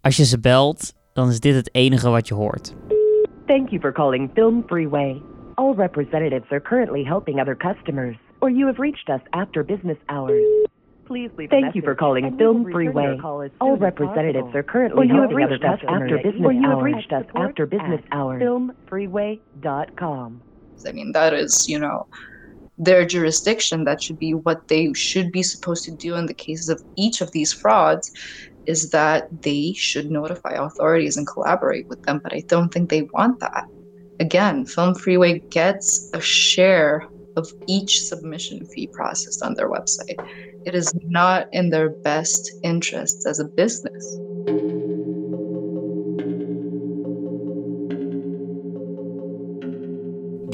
Als 0.00 0.16
je 0.16 0.24
ze 0.24 0.40
belt, 0.40 0.94
dan 1.12 1.28
is 1.28 1.40
dit 1.40 1.54
het 1.54 1.74
enige 1.74 2.10
wat 2.10 2.28
je 2.28 2.34
hoort. 2.34 2.74
Thank 3.46 3.68
you 3.68 3.80
for 3.80 3.92
calling 3.92 4.30
Film 4.34 4.62
Freeway. 4.66 5.22
All 5.54 5.74
representatives 5.74 6.50
are 6.50 6.62
currently 6.62 7.04
helping 7.04 7.40
other 7.40 7.56
customers, 7.56 8.16
or 8.38 8.50
you 8.50 8.66
have 8.66 8.80
reached 8.80 9.08
us 9.08 9.20
after 9.30 9.64
business 9.64 9.98
hours. 10.06 10.42
Please 11.04 11.30
leave 11.36 11.50
Thank 11.50 11.74
you 11.74 11.84
for 11.84 11.94
calling 11.94 12.34
Film 12.38 12.64
Freeway. 12.72 13.18
All 13.60 13.76
representatives 13.76 14.54
are 14.54 14.64
currently 14.64 15.08
helping 15.08 15.42
other 15.42 15.58
customers, 15.58 16.02
after 16.02 16.16
business 16.16 16.46
or 16.46 16.52
you 16.52 16.70
have 16.70 16.82
reached 16.82 17.12
us 17.12 17.24
after 17.34 17.66
business 17.66 18.00
hours. 18.10 18.42
Filmfreeway.com. 18.42 20.40
I 20.86 20.92
mean, 20.92 21.12
that 21.12 21.34
is, 21.34 21.68
you 21.68 21.78
know, 21.78 22.06
their 22.78 23.04
jurisdiction. 23.04 23.84
That 23.84 24.02
should 24.02 24.18
be 24.18 24.34
what 24.34 24.68
they 24.68 24.92
should 24.94 25.32
be 25.32 25.42
supposed 25.42 25.84
to 25.84 25.92
do 25.92 26.14
in 26.14 26.26
the 26.26 26.34
cases 26.34 26.68
of 26.68 26.82
each 26.96 27.20
of 27.20 27.32
these 27.32 27.52
frauds 27.52 28.10
is 28.66 28.90
that 28.90 29.28
they 29.42 29.74
should 29.74 30.10
notify 30.10 30.52
authorities 30.52 31.16
and 31.16 31.26
collaborate 31.26 31.88
with 31.88 32.02
them. 32.02 32.20
But 32.22 32.32
I 32.32 32.44
don't 32.48 32.72
think 32.72 32.90
they 32.90 33.02
want 33.12 33.40
that. 33.40 33.64
Again, 34.20 34.64
Film 34.64 34.94
Freeway 34.94 35.40
gets 35.50 36.10
a 36.14 36.20
share 36.20 37.06
of 37.36 37.50
each 37.66 38.00
submission 38.00 38.64
fee 38.66 38.88
processed 38.92 39.42
on 39.42 39.54
their 39.54 39.68
website. 39.68 40.18
It 40.64 40.74
is 40.74 40.92
not 41.02 41.48
in 41.52 41.70
their 41.70 41.90
best 41.90 42.50
interests 42.62 43.26
as 43.26 43.38
a 43.40 43.44
business. 43.44 44.18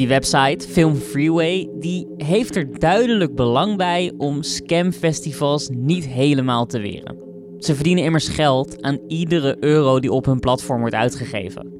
Die 0.00 0.08
website, 0.08 0.68
Film 0.68 0.94
Freeway, 0.94 1.68
die 1.78 2.08
heeft 2.16 2.56
er 2.56 2.78
duidelijk 2.78 3.34
belang 3.34 3.76
bij 3.76 4.12
om 4.16 4.42
scamfestivals 4.42 5.68
niet 5.68 6.06
helemaal 6.06 6.66
te 6.66 6.78
weren. 6.78 7.16
Ze 7.58 7.74
verdienen 7.74 8.04
immers 8.04 8.28
geld 8.28 8.82
aan 8.82 8.98
iedere 9.06 9.56
euro 9.64 10.00
die 10.00 10.12
op 10.12 10.24
hun 10.24 10.40
platform 10.40 10.80
wordt 10.80 10.94
uitgegeven. 10.94 11.72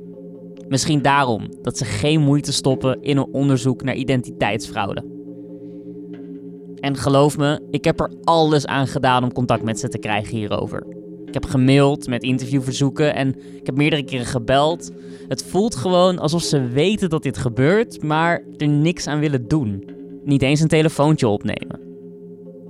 Misschien 0.69 1.03
daarom 1.03 1.49
dat 1.63 1.79
ze 1.79 1.85
geen 1.85 2.21
moeite 2.21 2.53
stoppen 2.53 3.03
in 3.03 3.17
een 3.17 3.33
onderzoek 3.33 3.83
naar 3.83 3.95
identiteitsfraude. 3.95 5.05
En 6.81 6.97
geloof 6.97 7.39
me, 7.39 7.61
ik 7.71 7.85
heb 7.85 8.01
er 8.01 8.13
alles 8.25 8.67
aan 8.67 8.87
gedaan 8.87 9.23
om 9.23 9.33
contact 9.33 9.63
met 9.63 9.81
ze 9.81 9.89
te 9.89 9.99
krijgen 9.99 10.37
hierover. 10.37 10.87
Ik 11.31 11.37
heb 11.37 11.51
gemaild 11.51 12.07
met 12.07 12.23
interviewverzoeken 12.23 13.15
en 13.15 13.29
ik 13.55 13.67
heb 13.67 13.77
meerdere 13.77 14.05
keren 14.05 14.27
gebeld. 14.27 14.91
Het 15.29 15.45
voelt 15.45 15.75
gewoon 15.75 16.19
alsof 16.19 16.43
ze 16.43 16.69
weten 16.69 17.11
dat 17.11 17.23
dit 17.23 17.39
gebeurt, 17.39 18.03
maar 18.03 18.43
er 18.57 18.69
niks 18.69 19.07
aan 19.07 19.19
willen 19.19 19.49
doen. 19.49 19.85
Niet 20.25 20.43
eens 20.43 20.61
een 20.61 20.69
telefoontje 20.69 21.29
opnemen. 21.29 21.81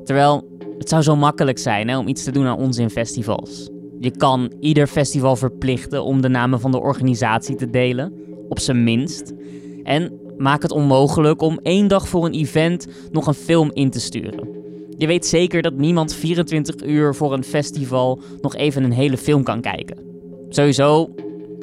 Terwijl 0.04 0.48
het 0.78 0.88
zou 0.88 1.02
zo 1.02 1.16
makkelijk 1.16 1.58
zijn 1.58 1.88
hè, 1.88 1.98
om 1.98 2.08
iets 2.08 2.24
te 2.24 2.30
doen 2.30 2.46
aan 2.46 2.58
onzinfestivals. 2.58 3.70
Je 4.00 4.16
kan 4.16 4.52
ieder 4.60 4.86
festival 4.86 5.36
verplichten 5.36 6.04
om 6.04 6.20
de 6.20 6.28
namen 6.28 6.60
van 6.60 6.70
de 6.70 6.80
organisatie 6.80 7.54
te 7.54 7.70
delen, 7.70 8.12
op 8.48 8.58
zijn 8.58 8.84
minst. 8.84 9.32
En 9.82 10.20
maak 10.36 10.62
het 10.62 10.72
onmogelijk 10.72 11.42
om 11.42 11.58
één 11.62 11.88
dag 11.88 12.08
voor 12.08 12.26
een 12.26 12.34
event 12.34 12.86
nog 13.10 13.26
een 13.26 13.34
film 13.34 13.70
in 13.72 13.90
te 13.90 14.00
sturen. 14.00 14.59
Je 15.00 15.06
weet 15.06 15.26
zeker 15.26 15.62
dat 15.62 15.76
niemand 15.76 16.14
24 16.14 16.86
uur 16.86 17.14
voor 17.14 17.32
een 17.32 17.44
festival 17.44 18.20
nog 18.40 18.56
even 18.56 18.84
een 18.84 18.92
hele 18.92 19.16
film 19.16 19.42
kan 19.42 19.60
kijken. 19.60 19.98
Sowieso, 20.48 21.14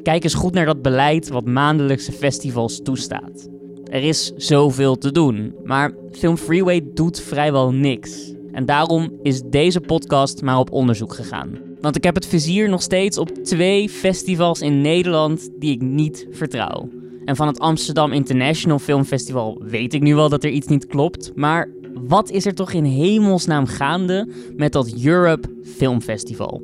kijk 0.04 0.24
eens 0.24 0.34
goed 0.34 0.54
naar 0.54 0.66
dat 0.66 0.82
beleid 0.82 1.30
wat 1.30 1.46
maandelijkse 1.46 2.12
festivals 2.12 2.82
toestaat. 2.84 3.50
Er 3.84 4.04
is 4.04 4.32
zoveel 4.36 4.98
te 4.98 5.12
doen, 5.12 5.56
maar 5.64 5.94
Film 6.12 6.38
Freeway 6.38 6.82
doet 6.94 7.22
vrijwel 7.22 7.72
niks. 7.72 8.34
En 8.52 8.66
daarom 8.66 9.12
is 9.24 9.42
deze 9.42 9.82
podcast 9.82 10.42
maar 10.42 10.60
op 10.60 10.72
onderzoek 10.72 11.14
gegaan. 11.14 11.58
Want 11.82 11.96
ik 11.96 12.04
heb 12.04 12.16
het 12.16 12.26
vizier 12.26 12.70
nog 12.70 12.82
steeds 12.82 13.18
op 13.18 13.30
twee 13.30 13.90
festivals 13.90 14.62
in 14.62 14.82
Nederland 14.82 15.50
die 15.60 15.72
ik 15.72 15.82
niet 15.82 16.28
vertrouw. 16.32 16.90
En 17.26 17.36
van 17.36 17.48
het 17.48 17.60
Amsterdam 17.60 18.12
International 18.12 18.80
Film 18.80 19.04
Festival 19.04 19.62
weet 19.64 19.94
ik 19.94 20.02
nu 20.02 20.16
wel 20.16 20.30
dat 20.30 20.44
er 20.44 20.50
iets 20.50 20.68
niet 20.68 20.88
klopt, 20.88 21.32
maar 21.36 21.70
wat 22.08 22.30
is 22.30 22.46
er 22.46 22.54
toch 22.54 22.72
in 22.72 22.84
hemelsnaam 22.84 23.66
gaande 23.66 24.30
met 24.56 24.72
dat 24.72 25.04
Europe 25.04 25.50
Film 25.64 26.02
Festival? 26.02 26.62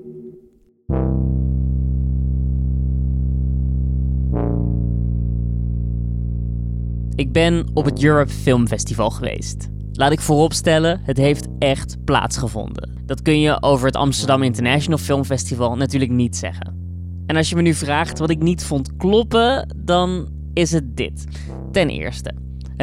Ik 7.16 7.32
ben 7.32 7.68
op 7.74 7.86
het 7.86 8.04
Europe 8.04 8.32
Film 8.32 8.68
Festival 8.68 9.10
geweest. 9.10 9.70
Laat 9.92 10.12
ik 10.12 10.20
vooropstellen, 10.20 11.02
het 11.04 11.18
heeft 11.18 11.48
echt 11.60 12.04
plaatsgevonden. 12.06 13.02
Dat 13.06 13.22
kun 13.22 13.40
je 13.40 13.62
over 13.62 13.86
het 13.86 13.96
Amsterdam 13.96 14.44
International 14.44 14.98
Film 14.98 15.24
Festival 15.24 15.76
natuurlijk 15.76 16.12
niet 16.12 16.36
zeggen. 16.36 16.82
En 17.26 17.36
als 17.36 17.50
je 17.50 17.56
me 17.56 17.62
nu 17.62 17.74
vraagt 17.74 18.20
wat 18.20 18.30
ik 18.30 18.42
niet 18.42 18.64
vond 18.64 18.96
kloppen, 18.96 19.76
dan 19.78 20.28
is 20.54 20.72
het 20.72 20.98
dit. 20.98 21.26
Ten 21.72 21.90
eerste, 21.90 22.34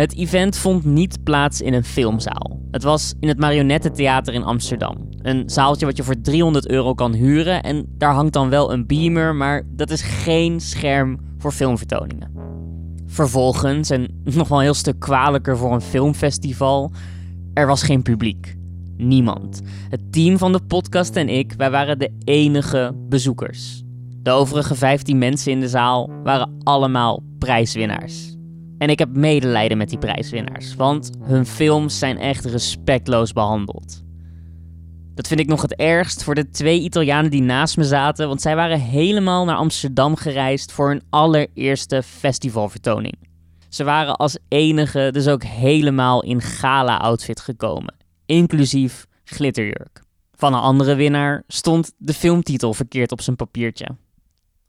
het 0.00 0.14
event 0.14 0.56
vond 0.56 0.84
niet 0.84 1.22
plaats 1.22 1.60
in 1.60 1.74
een 1.74 1.84
filmzaal. 1.84 2.60
Het 2.70 2.82
was 2.82 3.14
in 3.20 3.28
het 3.28 3.38
Marionettentheater 3.38 4.34
in 4.34 4.44
Amsterdam. 4.44 5.08
Een 5.22 5.50
zaaltje 5.50 5.86
wat 5.86 5.96
je 5.96 6.02
voor 6.02 6.20
300 6.20 6.68
euro 6.68 6.94
kan 6.94 7.12
huren 7.12 7.62
en 7.62 7.86
daar 7.98 8.12
hangt 8.12 8.32
dan 8.32 8.48
wel 8.48 8.72
een 8.72 8.86
beamer, 8.86 9.34
maar 9.34 9.62
dat 9.66 9.90
is 9.90 10.02
geen 10.02 10.60
scherm 10.60 11.18
voor 11.38 11.52
filmvertoningen. 11.52 12.30
Vervolgens, 13.06 13.90
en 13.90 14.20
nog 14.24 14.48
wel 14.48 14.58
een 14.58 14.64
heel 14.64 14.74
stuk 14.74 14.98
kwalijker 14.98 15.56
voor 15.56 15.72
een 15.72 15.80
filmfestival, 15.80 16.92
er 17.54 17.66
was 17.66 17.82
geen 17.82 18.02
publiek. 18.02 18.56
Niemand. 18.96 19.60
Het 19.88 20.12
team 20.12 20.38
van 20.38 20.52
de 20.52 20.60
podcast 20.60 21.16
en 21.16 21.28
ik, 21.28 21.52
wij 21.56 21.70
waren 21.70 21.98
de 21.98 22.12
enige 22.24 22.92
bezoekers. 23.08 23.82
De 24.22 24.30
overige 24.30 24.74
15 24.74 25.18
mensen 25.18 25.52
in 25.52 25.60
de 25.60 25.68
zaal 25.68 26.10
waren 26.22 26.52
allemaal 26.62 27.22
prijswinnaars. 27.38 28.38
En 28.80 28.88
ik 28.88 28.98
heb 28.98 29.16
medelijden 29.16 29.78
met 29.78 29.88
die 29.88 29.98
prijswinnaars, 29.98 30.74
want 30.74 31.10
hun 31.22 31.46
films 31.46 31.98
zijn 31.98 32.18
echt 32.18 32.44
respectloos 32.44 33.32
behandeld. 33.32 34.02
Dat 35.14 35.28
vind 35.28 35.40
ik 35.40 35.46
nog 35.46 35.62
het 35.62 35.74
ergst 35.74 36.22
voor 36.24 36.34
de 36.34 36.50
twee 36.50 36.80
Italianen 36.80 37.30
die 37.30 37.42
naast 37.42 37.76
me 37.76 37.84
zaten, 37.84 38.28
want 38.28 38.40
zij 38.40 38.56
waren 38.56 38.80
helemaal 38.80 39.44
naar 39.44 39.56
Amsterdam 39.56 40.16
gereisd 40.16 40.72
voor 40.72 40.88
hun 40.88 41.02
allereerste 41.10 42.02
festivalvertoning. 42.02 43.14
Ze 43.68 43.84
waren 43.84 44.16
als 44.16 44.38
enige 44.48 45.08
dus 45.12 45.28
ook 45.28 45.44
helemaal 45.44 46.22
in 46.22 46.40
gala-outfit 46.40 47.40
gekomen, 47.40 47.94
inclusief 48.26 49.06
glitterjurk. 49.24 50.02
Van 50.34 50.54
een 50.54 50.60
andere 50.60 50.94
winnaar 50.94 51.42
stond 51.46 51.92
de 51.98 52.14
filmtitel 52.14 52.74
verkeerd 52.74 53.12
op 53.12 53.20
zijn 53.20 53.36
papiertje. 53.36 53.86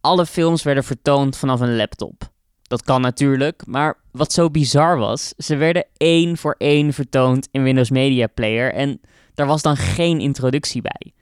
Alle 0.01 0.25
films 0.25 0.63
werden 0.63 0.83
vertoond 0.83 1.37
vanaf 1.37 1.59
een 1.59 1.75
laptop. 1.75 2.30
Dat 2.71 2.83
kan 2.83 3.01
natuurlijk, 3.01 3.63
maar 3.65 3.97
wat 4.11 4.33
zo 4.33 4.49
bizar 4.49 4.97
was, 4.97 5.33
ze 5.37 5.55
werden 5.55 5.85
één 5.97 6.37
voor 6.37 6.55
één 6.57 6.93
vertoond 6.93 7.47
in 7.51 7.63
Windows 7.63 7.89
Media 7.89 8.27
Player 8.27 8.73
en 8.73 9.01
daar 9.33 9.47
was 9.47 9.61
dan 9.61 9.77
geen 9.77 10.19
introductie 10.19 10.81
bij. 10.81 11.13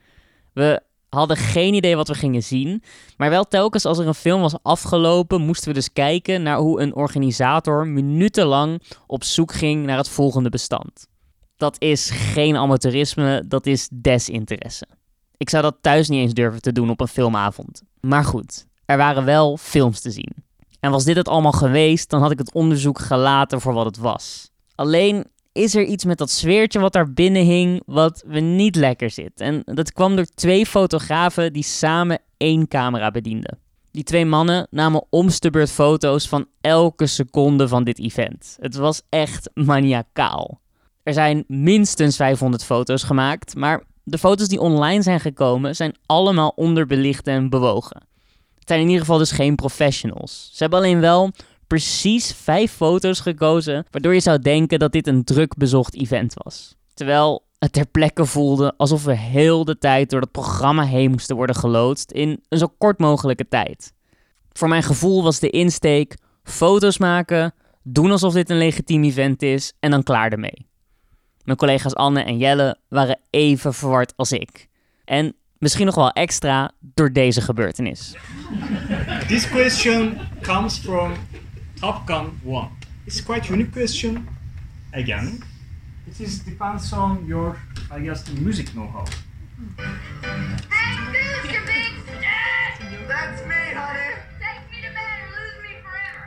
We 0.52 0.82
hadden 1.08 1.36
geen 1.36 1.74
idee 1.74 1.96
wat 1.96 2.08
we 2.08 2.14
gingen 2.14 2.42
zien, 2.42 2.82
maar 3.16 3.30
wel 3.30 3.44
telkens 3.44 3.84
als 3.84 3.98
er 3.98 4.06
een 4.06 4.14
film 4.14 4.40
was 4.40 4.62
afgelopen, 4.62 5.40
moesten 5.40 5.68
we 5.68 5.74
dus 5.74 5.92
kijken 5.92 6.42
naar 6.42 6.58
hoe 6.58 6.80
een 6.80 6.94
organisator 6.94 7.86
minutenlang 7.86 8.82
op 9.06 9.24
zoek 9.24 9.52
ging 9.52 9.86
naar 9.86 9.96
het 9.96 10.08
volgende 10.08 10.48
bestand. 10.48 11.06
Dat 11.56 11.80
is 11.80 12.10
geen 12.10 12.56
amateurisme, 12.56 13.44
dat 13.48 13.66
is 13.66 13.88
desinteresse. 13.92 14.86
Ik 15.36 15.50
zou 15.50 15.62
dat 15.62 15.76
thuis 15.80 16.08
niet 16.08 16.20
eens 16.20 16.34
durven 16.34 16.60
te 16.60 16.72
doen 16.72 16.90
op 16.90 17.00
een 17.00 17.08
filmavond. 17.08 17.82
Maar 18.00 18.24
goed, 18.24 18.66
er 18.84 18.96
waren 18.96 19.24
wel 19.24 19.56
films 19.56 20.00
te 20.00 20.10
zien. 20.10 20.48
En 20.80 20.90
was 20.90 21.04
dit 21.04 21.16
het 21.16 21.28
allemaal 21.28 21.52
geweest, 21.52 22.10
dan 22.10 22.20
had 22.20 22.30
ik 22.30 22.38
het 22.38 22.52
onderzoek 22.52 22.98
gelaten 22.98 23.60
voor 23.60 23.72
wat 23.72 23.84
het 23.84 23.98
was. 23.98 24.50
Alleen, 24.74 25.26
is 25.52 25.74
er 25.74 25.84
iets 25.84 26.04
met 26.04 26.18
dat 26.18 26.30
sfeertje 26.30 26.80
wat 26.80 26.92
daar 26.92 27.12
binnen 27.12 27.44
hing 27.44 27.82
wat 27.86 28.24
we 28.26 28.40
niet 28.40 28.76
lekker 28.76 29.10
zit. 29.10 29.40
En 29.40 29.62
dat 29.64 29.92
kwam 29.92 30.16
door 30.16 30.24
twee 30.24 30.66
fotografen 30.66 31.52
die 31.52 31.62
samen 31.62 32.18
één 32.36 32.68
camera 32.68 33.10
bedienden. 33.10 33.58
Die 33.90 34.04
twee 34.04 34.24
mannen 34.24 34.66
namen 34.70 35.04
omste 35.10 35.50
beurt 35.50 35.70
foto's 35.70 36.28
van 36.28 36.46
elke 36.60 37.06
seconde 37.06 37.68
van 37.68 37.84
dit 37.84 37.98
event. 37.98 38.56
Het 38.60 38.74
was 38.74 39.02
echt 39.08 39.50
maniakaal. 39.54 40.60
Er 41.02 41.12
zijn 41.12 41.44
minstens 41.46 42.16
500 42.16 42.64
foto's 42.64 43.02
gemaakt, 43.02 43.54
maar 43.54 43.82
de 44.04 44.18
foto's 44.18 44.48
die 44.48 44.60
online 44.60 45.02
zijn 45.02 45.20
gekomen 45.20 45.76
zijn 45.76 45.94
allemaal 46.06 46.52
onderbelicht 46.56 47.26
en 47.26 47.50
bewogen. 47.50 48.08
Het 48.60 48.68
zijn 48.68 48.80
in 48.80 48.86
ieder 48.86 49.00
geval 49.00 49.18
dus 49.18 49.30
geen 49.30 49.54
professionals. 49.54 50.50
Ze 50.52 50.58
hebben 50.58 50.78
alleen 50.78 51.00
wel 51.00 51.30
precies 51.66 52.32
vijf 52.32 52.72
foto's 52.72 53.20
gekozen, 53.20 53.86
waardoor 53.90 54.14
je 54.14 54.20
zou 54.20 54.38
denken 54.38 54.78
dat 54.78 54.92
dit 54.92 55.06
een 55.06 55.24
druk 55.24 55.56
bezocht 55.56 55.96
event 55.96 56.34
was. 56.34 56.76
Terwijl 56.94 57.44
het 57.58 57.72
ter 57.72 57.86
plekke 57.86 58.24
voelde 58.24 58.74
alsof 58.76 59.04
we 59.04 59.16
heel 59.16 59.64
de 59.64 59.78
tijd 59.78 60.10
door 60.10 60.20
het 60.20 60.30
programma 60.30 60.84
heen 60.84 61.10
moesten 61.10 61.36
worden 61.36 61.56
geloodst 61.56 62.10
in 62.10 62.44
een 62.48 62.58
zo 62.58 62.74
kort 62.78 62.98
mogelijke 62.98 63.48
tijd. 63.48 63.92
Voor 64.52 64.68
mijn 64.68 64.82
gevoel 64.82 65.22
was 65.22 65.38
de 65.38 65.50
insteek 65.50 66.16
foto's 66.42 66.98
maken, 66.98 67.54
doen 67.82 68.10
alsof 68.10 68.32
dit 68.32 68.50
een 68.50 68.58
legitiem 68.58 69.04
event 69.04 69.42
is 69.42 69.72
en 69.80 69.90
dan 69.90 70.02
klaar 70.02 70.32
ermee. 70.32 70.66
Mijn 71.44 71.58
collega's 71.58 71.94
Anne 71.94 72.22
en 72.22 72.38
Jelle 72.38 72.76
waren 72.88 73.20
even 73.30 73.74
verward 73.74 74.12
als 74.16 74.32
ik. 74.32 74.68
En 75.04 75.34
misschien 75.60 75.86
nog 75.86 75.94
wel 75.94 76.10
extra 76.10 76.70
door 76.94 77.12
deze 77.12 77.40
gebeurtenis. 77.40 78.16
This 79.26 79.48
question 79.48 80.18
comes 80.42 80.78
from 80.78 81.12
Top 81.80 82.02
Gun 82.06 82.40
1. 82.46 82.68
It's 83.04 83.22
quite 83.22 83.52
unique 83.52 83.70
question. 83.70 84.28
Again, 84.92 85.42
it 86.06 86.20
is 86.20 86.44
depends 86.44 86.92
on 86.92 87.24
your, 87.26 87.56
I 87.96 88.04
guess, 88.04 88.22
music 88.40 88.72
know-how. 88.72 89.06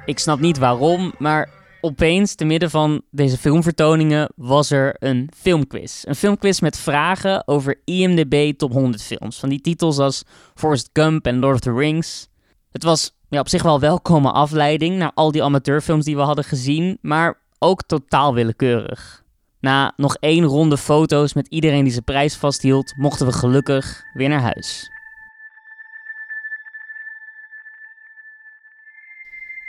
Ik 0.06 0.20
snap 0.20 0.40
niet 0.40 0.58
waarom, 0.58 1.14
maar 1.18 1.50
opeens, 1.84 2.36
te 2.36 2.46
midden 2.46 2.70
van 2.70 3.02
deze 3.12 3.38
filmvertoningen, 3.38 4.30
was 4.36 4.72
er 4.72 4.96
een 5.00 5.30
filmquiz. 5.38 6.04
Een 6.06 6.16
filmquiz 6.16 6.60
met 6.60 6.78
vragen 6.78 7.48
over 7.48 7.82
IMDb 7.86 8.58
top 8.58 8.72
100 8.72 9.04
films. 9.04 9.40
Van 9.40 9.50
die 9.50 9.62
titels 9.62 9.98
als 9.98 10.24
Forrest 10.54 10.90
Gump 10.94 11.26
en 11.26 11.40
Lord 11.40 11.54
of 11.54 11.60
the 11.60 11.74
Rings. 11.74 12.28
Het 12.72 12.84
was 12.84 13.12
ja, 13.30 13.40
op 13.40 13.50
zich 13.50 13.64
wel 13.64 13.80
welkome 13.80 14.32
afleiding 14.32 14.98
naar 14.98 15.12
al 15.14 15.32
die 15.32 15.44
amateurfilms 15.44 16.06
die 16.06 16.16
we 16.16 16.22
hadden 16.22 16.44
gezien, 16.44 16.98
maar 17.02 17.42
ook 17.60 17.84
totaal 17.84 18.34
willekeurig. 18.34 19.24
Na 19.60 19.94
nog 19.98 20.16
één 20.16 20.44
ronde 20.44 20.78
foto's 20.78 21.34
met 21.34 21.48
iedereen 21.48 21.84
die 21.84 21.92
zijn 21.92 22.04
prijs 22.04 22.36
vasthield, 22.36 22.94
mochten 22.98 23.26
we 23.26 23.32
gelukkig 23.32 24.04
weer 24.14 24.30
naar 24.30 24.42
huis. 24.42 24.93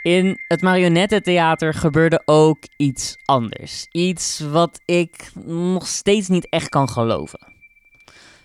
In 0.05 0.41
het 0.49 0.63
marionettentheater 0.63 1.75
gebeurde 1.75 2.23
ook 2.25 2.59
iets 2.77 3.17
anders. 3.25 3.87
Iets 3.91 4.41
wat 4.41 4.81
ik 4.85 5.31
nog 5.45 5.87
steeds 5.87 6.29
niet 6.29 6.49
echt 6.49 6.69
kan 6.69 6.89
geloven. 6.89 7.39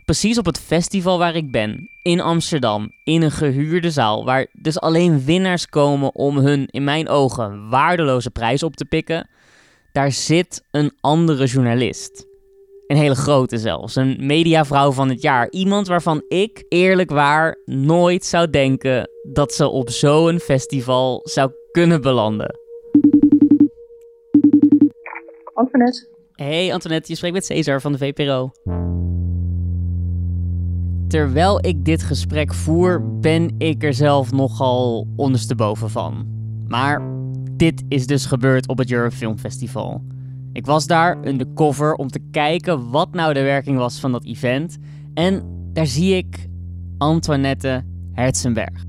Precies 0.06 0.38
op 0.38 0.46
het 0.46 0.60
festival 0.60 1.18
waar 1.18 1.36
ik 1.36 1.52
ben, 1.52 1.90
in 2.02 2.22
Amsterdam, 2.22 2.92
in 3.04 3.22
een 3.22 3.32
gehuurde 3.32 3.92
zaal, 3.92 4.26
waar 4.26 4.48
dus 4.54 4.80
alleen 4.80 5.24
winnaars 5.24 5.68
komen 5.68 6.16
om 6.16 6.38
hun, 6.38 6.68
in 6.68 6.84
mijn 6.84 7.10
ogen, 7.10 7.70
waardeloze 7.70 8.32
prijs 8.32 8.64
op 8.64 8.76
te 8.76 8.86
pikken, 8.86 9.30
daar 9.92 10.12
zit 10.12 10.64
een 10.72 10.92
andere 11.02 11.46
journalist. 11.46 12.29
Een 12.90 12.98
hele 12.98 13.16
grote 13.16 13.58
zelfs. 13.58 13.96
Een 13.96 14.18
mediavrouw 14.20 14.92
van 14.92 15.10
het 15.10 15.22
jaar. 15.22 15.50
Iemand 15.50 15.88
waarvan 15.88 16.24
ik 16.28 16.66
eerlijk 16.70 17.10
waar 17.10 17.62
nooit 17.66 18.26
zou 18.26 18.50
denken 18.50 19.10
dat 19.32 19.54
ze 19.54 19.68
op 19.68 19.90
zo'n 19.90 20.40
festival 20.40 21.22
zou 21.24 21.52
kunnen 21.72 22.02
belanden. 22.02 22.60
Antoinette. 25.54 26.08
Hey 26.34 26.74
Antoinette, 26.74 27.12
je 27.12 27.16
spreekt 27.16 27.34
met 27.34 27.46
Cesar 27.46 27.82
van 27.82 27.92
de 27.92 27.98
VPRO. 27.98 28.52
Terwijl 31.08 31.66
ik 31.66 31.86
dit 31.86 32.04
gesprek 32.04 32.54
voer, 32.54 33.20
ben 33.20 33.56
ik 33.58 33.84
er 33.84 33.94
zelf 33.94 34.32
nogal 34.32 35.08
ondersteboven 35.16 35.90
van. 35.90 36.28
Maar 36.68 37.02
dit 37.52 37.84
is 37.88 38.08
dus 38.08 38.26
gebeurd 38.26 38.68
op 38.68 38.78
het 38.78 38.92
Eurofilm 38.92 39.38
Festival. 39.38 40.04
Ik 40.60 40.66
was 40.66 40.88
daar 40.88 41.18
undercover 41.26 41.94
om 41.94 42.08
te 42.08 42.20
kijken 42.32 42.90
wat 42.90 43.14
nou 43.14 43.34
de 43.34 43.42
werking 43.42 43.78
was 43.78 44.00
van 44.00 44.12
dat 44.12 44.26
event. 44.26 44.78
En 45.14 45.44
daar 45.74 45.88
zie 45.88 46.16
ik 46.16 46.48
Antoinette 46.98 47.84
Herzenberg. 48.14 48.86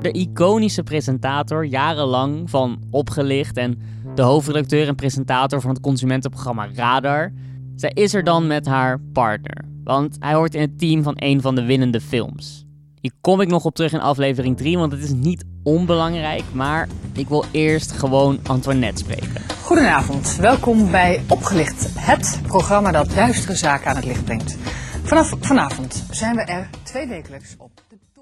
De 0.00 0.12
iconische 0.12 0.82
presentator, 0.82 1.66
jarenlang 1.66 2.50
van 2.50 2.82
Opgelicht 2.90 3.56
en 3.56 3.78
de 4.14 4.22
hoofdredacteur 4.22 4.88
en 4.88 4.94
presentator 4.94 5.60
van 5.60 5.70
het 5.70 5.80
consumentenprogramma 5.80 6.68
Radar. 6.74 7.32
Zij 7.74 7.90
is 7.94 8.14
er 8.14 8.24
dan 8.24 8.46
met 8.46 8.66
haar 8.66 9.00
partner, 9.12 9.64
want 9.84 10.16
hij 10.18 10.34
hoort 10.34 10.54
in 10.54 10.60
het 10.60 10.78
team 10.78 11.02
van 11.02 11.14
een 11.16 11.40
van 11.40 11.54
de 11.54 11.64
winnende 11.64 12.00
films. 12.00 12.63
Hier 13.04 13.12
kom 13.20 13.40
ik 13.40 13.48
nog 13.48 13.64
op 13.64 13.74
terug 13.74 13.92
in 13.92 14.00
aflevering 14.00 14.56
3, 14.56 14.78
want 14.78 14.92
het 14.92 15.02
is 15.02 15.12
niet 15.12 15.44
onbelangrijk, 15.62 16.42
maar 16.52 16.88
ik 17.14 17.28
wil 17.28 17.44
eerst 17.52 17.92
gewoon 17.92 18.38
Antoinette 18.46 19.02
spreken. 19.02 19.40
Goedenavond, 19.62 20.36
welkom 20.36 20.90
bij 20.90 21.22
Opgelicht, 21.28 21.86
het 21.98 22.40
programma 22.46 22.90
dat 22.90 23.10
duistere 23.10 23.54
zaken 23.56 23.86
aan 23.86 23.96
het 23.96 24.04
licht 24.04 24.24
brengt. 24.24 24.56
Vanaf 25.02 25.34
vanavond 25.40 26.06
zijn 26.10 26.36
we 26.36 26.42
er 26.42 26.70
twee 26.82 27.06
wekelijks 27.06 27.54
op. 27.58 27.70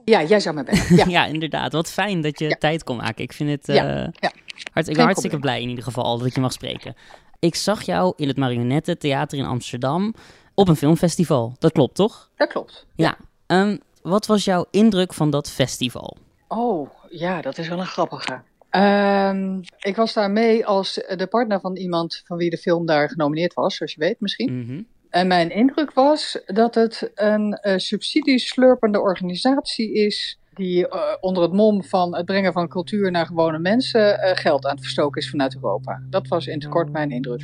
Ja, 0.05 0.23
jij 0.23 0.41
zou 0.41 0.55
me 0.55 0.65
bellen. 0.65 0.97
Ja. 0.97 1.05
Ja, 1.19 1.25
inderdaad. 1.27 1.73
Wat 1.73 1.91
fijn 1.91 2.21
dat 2.21 2.39
je 2.39 2.49
Ja. 2.49 2.57
tijd 2.59 2.85
kon 2.85 2.97
maken. 2.97 3.25
Ik 3.25 3.33
vind 3.33 3.51
het 3.51 3.67
Ja, 3.77 4.05
eh, 4.05 4.09
ja. 4.13 4.33
hart, 4.73 4.89
ik 4.89 4.95
ben 4.97 5.05
hartstikke 5.05 5.39
blij 5.39 5.63
in 5.63 5.69
ieder 5.69 5.85
geval 5.85 6.19
dat 6.19 6.27
ik 6.27 6.35
je 6.35 6.41
mag 6.41 6.53
spreken. 6.53 6.95
Ik 7.39 7.55
zag 7.55 7.83
jou 7.83 8.13
in 8.17 8.29
het 8.29 8.37
Marionette 8.37 8.97
Theater 8.97 9.39
in 9.39 9.45
Amsterdam 9.45 10.15
op 10.55 10.69
een 10.69 10.77
filmfestival. 10.77 11.57
Dat 11.59 11.73
klopt, 11.73 11.95
toch? 11.95 12.31
Dat 12.37 12.49
klopt. 12.49 12.87
Ja. 12.95 13.17
Ehm, 13.47 13.77
wat 14.03 14.27
was 14.27 14.45
jouw 14.45 14.67
indruk 14.71 15.15
van 15.15 15.31
dat 15.31 15.51
festival? 15.51 16.17
Oh, 16.49 16.91
ja, 17.09 17.41
dat 17.41 17.59
is 17.59 17.69
wel 17.69 17.79
een 17.79 17.87
grappige. 17.87 18.41
Ehm, 18.71 19.61
ik 19.79 19.97
was 19.97 20.13
daar 20.13 20.31
mee 20.31 20.67
als 20.67 20.95
de 21.17 21.27
partner 21.27 21.61
van 21.61 21.77
iemand 21.77 22.23
van 22.25 22.37
wie 22.37 22.51
de 22.51 22.57
film 22.59 22.87
daar 22.87 23.09
genomineerd 23.09 23.55
was, 23.55 23.77
zoals 23.77 23.93
je 23.93 24.01
weet 24.01 24.21
misschien. 24.21 24.59
Mhm. 24.59 24.83
En 25.11 25.27
mijn 25.27 25.51
indruk 25.51 25.93
was 25.93 26.41
dat 26.47 26.75
het 26.75 27.11
een 27.15 27.53
eh, 27.53 27.79
subsidieslurpende 27.79 29.01
organisatie 29.01 29.93
is 29.93 30.39
die 30.55 30.89
eh, 30.89 31.01
onder 31.21 31.43
het 31.43 31.53
mom 31.53 31.85
van 31.85 32.17
het 32.17 32.25
brengen 32.25 32.53
van 32.53 32.69
cultuur 32.69 33.11
naar 33.11 33.27
gewone 33.27 33.59
mensen 33.59 34.21
eh, 34.21 34.37
geld 34.37 34.65
aan 34.65 34.71
het 34.71 34.81
verstoken 34.81 35.21
is 35.21 35.31
vanuit 35.31 35.55
Europa. 35.55 36.03
Dat 36.11 36.29
was 36.29 36.47
in 36.47 36.55
het 36.55 36.69
kort 36.69 36.93
mijn 36.93 37.11
indruk. 37.11 37.43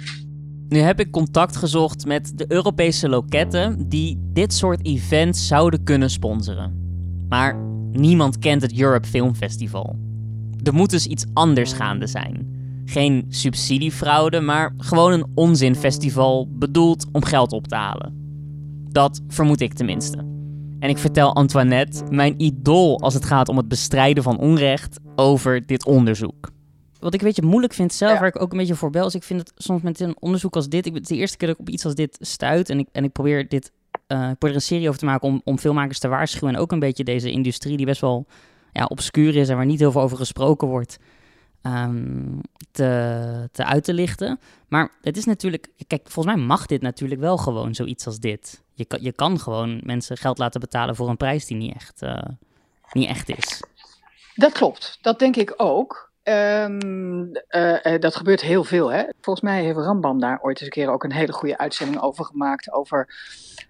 Nu 0.69 0.79
heb 0.79 1.01
ik 1.01 1.11
contact 1.11 1.57
gezocht 1.57 2.07
met 2.07 2.33
de 2.35 2.45
Europese 2.49 3.09
loketten 3.09 3.89
die 3.89 4.19
dit 4.33 4.55
soort 4.55 4.85
events 4.85 5.47
zouden 5.47 5.85
kunnen 5.85 6.11
sponsoren. 6.11 6.73
Maar 7.29 7.57
niemand 7.93 8.39
kent 8.39 8.63
het 8.63 8.81
Europe 8.81 9.09
Film 9.09 9.35
Festival. 9.35 9.97
Er 10.63 10.75
moet 10.75 10.91
dus 10.91 11.07
iets 11.07 11.25
anders 11.33 11.73
gaande 11.73 12.07
zijn. 12.07 12.57
Geen 12.85 13.25
subsidiefraude, 13.29 14.41
maar 14.41 14.75
gewoon 14.77 15.13
een 15.13 15.27
onzinfestival 15.35 16.49
bedoeld 16.51 17.07
om 17.13 17.25
geld 17.25 17.53
op 17.53 17.67
te 17.67 17.75
halen. 17.75 18.13
Dat 18.91 19.21
vermoed 19.29 19.61
ik 19.61 19.73
tenminste. 19.73 20.17
En 20.79 20.89
ik 20.89 20.99
vertel 20.99 21.35
Antoinette, 21.35 22.05
mijn 22.11 22.35
idool 22.37 23.01
als 23.01 23.15
het 23.15 23.25
gaat 23.25 23.49
om 23.49 23.57
het 23.57 23.69
bestrijden 23.69 24.23
van 24.23 24.39
onrecht, 24.39 25.01
over 25.17 25.67
dit 25.67 25.87
onderzoek. 25.87 26.51
Wat 27.01 27.15
ik 27.15 27.21
een 27.21 27.27
beetje 27.27 27.43
moeilijk 27.43 27.73
vind 27.73 27.93
zelf, 27.93 28.13
Ja. 28.13 28.19
waar 28.19 28.29
ik 28.29 28.41
ook 28.41 28.53
een 28.53 28.59
beetje 28.59 28.75
voor 28.75 28.91
bel, 28.91 29.07
is 29.07 29.15
ik 29.15 29.23
vind 29.23 29.41
het 29.41 29.53
soms 29.57 29.83
met 29.83 30.01
een 30.01 30.17
onderzoek 30.21 30.55
als 30.57 30.69
dit, 30.69 30.87
ik, 30.87 30.97
is 30.97 31.09
de 31.09 31.17
eerste 31.17 31.37
keer 31.37 31.49
dat 31.49 31.57
ik 31.57 31.63
op 31.67 31.73
iets 31.73 31.85
als 31.85 31.95
dit 31.95 32.17
stuit 32.21 32.71
en 32.71 32.79
ik, 32.79 32.89
en 32.93 33.05
ik 33.05 33.13
probeer 33.13 33.49
dit, 33.49 33.73
eh, 34.07 34.19
ik 34.19 34.39
probeer 34.39 34.49
er 34.49 34.55
een 34.55 34.61
serie 34.61 34.87
over 34.89 35.01
te 35.01 35.05
maken 35.05 35.29
om, 35.29 35.41
om 35.45 35.59
filmmakers 35.59 35.99
te 35.99 36.09
waarschuwen 36.09 36.55
en 36.55 36.61
ook 36.61 36.73
een 36.73 36.79
beetje 36.79 37.05
deze 37.05 37.31
industrie 37.31 37.77
die 37.77 37.87
best 37.87 38.01
wel 38.01 38.27
ja, 38.73 38.85
obscuur 38.85 39.37
is 39.37 39.49
en 39.49 39.57
waar 39.57 39.67
niet 39.67 39.79
heel 39.81 39.93
veel 39.93 40.01
over 40.01 40.17
gesproken 40.17 40.69
wordt, 40.69 40.99
ehm, 41.63 42.39
te, 42.71 43.49
te 43.53 43.65
uit 43.65 43.85
te 43.85 43.95
lichten. 43.95 44.41
Maar 44.69 44.91
het 45.03 45.17
is 45.17 45.25
natuurlijk, 45.25 45.69
kijk, 45.87 46.03
volgens 46.11 46.35
mij 46.35 46.45
mag 46.45 46.67
dit 46.67 46.83
natuurlijk 46.83 47.21
wel 47.21 47.37
gewoon 47.37 47.75
zoiets 47.75 48.07
als 48.07 48.19
dit. 48.19 48.63
Je 48.75 48.85
kan, 48.85 49.03
je 49.03 49.13
kan 49.13 49.41
gewoon 49.41 49.81
mensen 49.85 50.17
geld 50.17 50.39
laten 50.39 50.61
betalen 50.61 50.97
voor 50.97 51.09
een 51.09 51.17
prijs 51.17 51.47
die 51.47 51.57
niet 51.57 51.75
echt, 51.75 52.03
eh, 52.03 52.23
niet 52.93 53.09
echt 53.09 53.29
is. 53.29 53.63
Dat 54.35 54.53
klopt, 54.53 54.99
dat 55.03 55.19
denk 55.19 55.37
ik 55.37 55.55
ook. 55.57 56.08
Ehm, 56.29 57.33
eh, 57.49 57.95
eh, 57.95 58.01
dat 58.01 58.17
gebeurt 58.17 58.41
heel 58.41 58.65
veel. 58.65 58.93
Hè? 58.93 59.03
Volgens 59.21 59.45
mij 59.45 59.63
heeft 59.63 59.79
Rambam 59.79 60.21
daar 60.21 60.39
ooit 60.43 60.57
eens 60.57 60.65
een 60.67 60.83
keer 60.83 60.91
ook 60.91 61.05
een 61.05 61.13
hele 61.13 61.33
goede 61.33 61.59
uitzending 61.59 62.01
over 62.01 62.25
gemaakt. 62.25 62.73
Over 62.73 63.09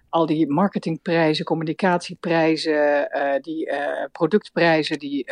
al 0.09 0.25
die 0.25 0.47
marketingprijzen, 0.47 1.45
communicatieprijzen, 1.45 3.11
eh, 3.11 3.41
die 3.41 3.71
productprijzen 4.11 4.99
die 4.99 5.31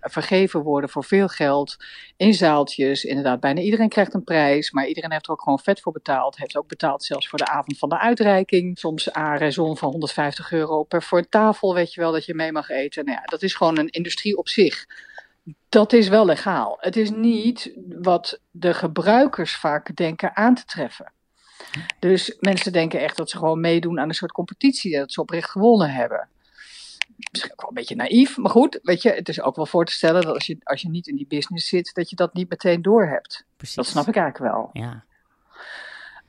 vergeven 0.00 0.62
worden 0.62 0.90
voor 0.90 1.04
veel 1.04 1.28
geld 1.28 1.76
in 2.16 2.34
zaaltjes. 2.34 3.04
Inderdaad, 3.04 3.40
bijna 3.40 3.60
iedereen 3.60 3.88
krijgt 3.88 4.14
een 4.14 4.24
prijs, 4.24 4.70
maar 4.70 4.86
iedereen 4.86 5.12
heeft 5.12 5.26
er 5.26 5.32
ook 5.32 5.42
gewoon 5.42 5.58
vet 5.58 5.80
voor 5.80 5.92
betaald. 5.92 6.36
Heeft 6.36 6.56
ook 6.56 6.68
betaald 6.68 7.04
zelfs 7.04 7.28
voor 7.28 7.38
de 7.38 7.46
avond 7.46 7.78
van 7.78 7.88
de 7.88 7.98
uitreiking. 7.98 8.78
Soms 8.78 9.12
aan 9.12 9.38
raison 9.38 9.76
van 9.76 9.90
150 9.90 10.52
euro 10.52 10.82
per 10.82 11.02
voor 11.02 11.28
tafel, 11.28 11.74
weet 11.74 11.94
je 11.94 12.00
wel, 12.00 12.12
dat 12.12 12.24
je 12.24 12.34
mee 12.34 12.52
mag 12.52 12.68
eten. 12.68 13.04
Nou 13.04 13.18
ja, 13.20 13.24
dat 13.24 13.42
is 13.42 13.54
gewoon 13.54 13.78
een 13.78 13.90
industrie 13.90 14.36
op 14.36 14.48
zich. 14.48 14.86
Dat 15.68 15.92
is 15.92 16.08
wel 16.08 16.24
legaal. 16.24 16.76
Het 16.80 16.96
is 16.96 17.10
niet 17.10 17.72
wat 17.88 18.40
de 18.50 18.74
gebruikers 18.74 19.56
vaak 19.56 19.96
denken 19.96 20.36
aan 20.36 20.54
te 20.54 20.64
treffen. 20.64 21.12
Dus 21.98 22.36
mensen 22.40 22.72
denken 22.72 23.00
echt 23.00 23.16
dat 23.16 23.30
ze 23.30 23.36
gewoon 23.36 23.60
meedoen 23.60 24.00
aan 24.00 24.08
een 24.08 24.14
soort 24.14 24.32
competitie, 24.32 24.98
dat 24.98 25.12
ze 25.12 25.20
oprecht 25.20 25.50
gewonnen 25.50 25.90
hebben. 25.90 26.28
Misschien 27.30 27.52
ook 27.52 27.60
wel 27.60 27.68
een 27.68 27.74
beetje 27.74 27.96
naïef, 27.96 28.36
maar 28.36 28.50
goed, 28.50 28.78
weet 28.82 29.02
je, 29.02 29.10
het 29.10 29.28
is 29.28 29.40
ook 29.40 29.56
wel 29.56 29.66
voor 29.66 29.84
te 29.84 29.92
stellen 29.92 30.22
dat 30.22 30.34
als 30.34 30.46
je, 30.46 30.56
als 30.62 30.82
je 30.82 30.88
niet 30.88 31.06
in 31.06 31.16
die 31.16 31.26
business 31.26 31.68
zit, 31.68 31.94
dat 31.94 32.10
je 32.10 32.16
dat 32.16 32.34
niet 32.34 32.50
meteen 32.50 32.82
doorhebt. 32.82 33.44
Precies. 33.56 33.76
Dat 33.76 33.86
snap 33.86 34.08
ik 34.08 34.16
eigenlijk 34.16 34.52
wel. 34.52 34.70
Ja. 34.72 35.04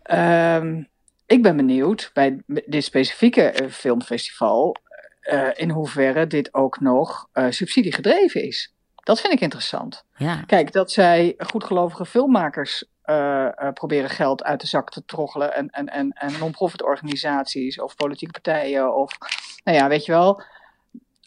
Ehm, 0.04 0.84
ik 1.26 1.42
ben 1.42 1.56
benieuwd 1.56 2.12
bij 2.14 2.42
dit 2.46 2.84
specifieke 2.84 3.42
eh, 3.42 3.70
filmfestival 3.70 4.76
eh, 5.20 5.50
in 5.54 5.70
hoeverre 5.70 6.28
dit 6.28 6.54
ook 6.54 6.80
nog 6.80 7.30
uh, 7.34 7.46
subsidiegedreven 7.50 8.44
is. 8.44 8.74
Dat 9.10 9.22
vind 9.22 9.34
ik 9.34 9.40
interessant. 9.40 10.04
Ja. 10.16 10.44
Kijk, 10.46 10.72
dat 10.72 10.92
zij 10.92 11.34
goedgelovige 11.38 12.06
filmmakers 12.06 12.84
uh, 13.06 13.16
uh, 13.16 13.72
proberen 13.74 14.10
geld 14.10 14.44
uit 14.44 14.62
de 14.62 14.68
zak 14.68 14.92
te 14.92 15.06
troggelen. 15.06 15.54
En, 15.54 15.70
en, 15.70 15.88
en, 15.88 16.12
en 16.12 16.32
non-profit 16.40 16.84
organisaties 16.84 17.80
of 17.80 17.96
politieke 17.96 18.42
partijen. 18.42 18.96
Of, 18.96 19.18
nou 19.64 19.78
ja, 19.78 19.88
weet 19.88 20.06
je 20.06 20.12
wel. 20.12 20.30
Oké, 20.30 20.44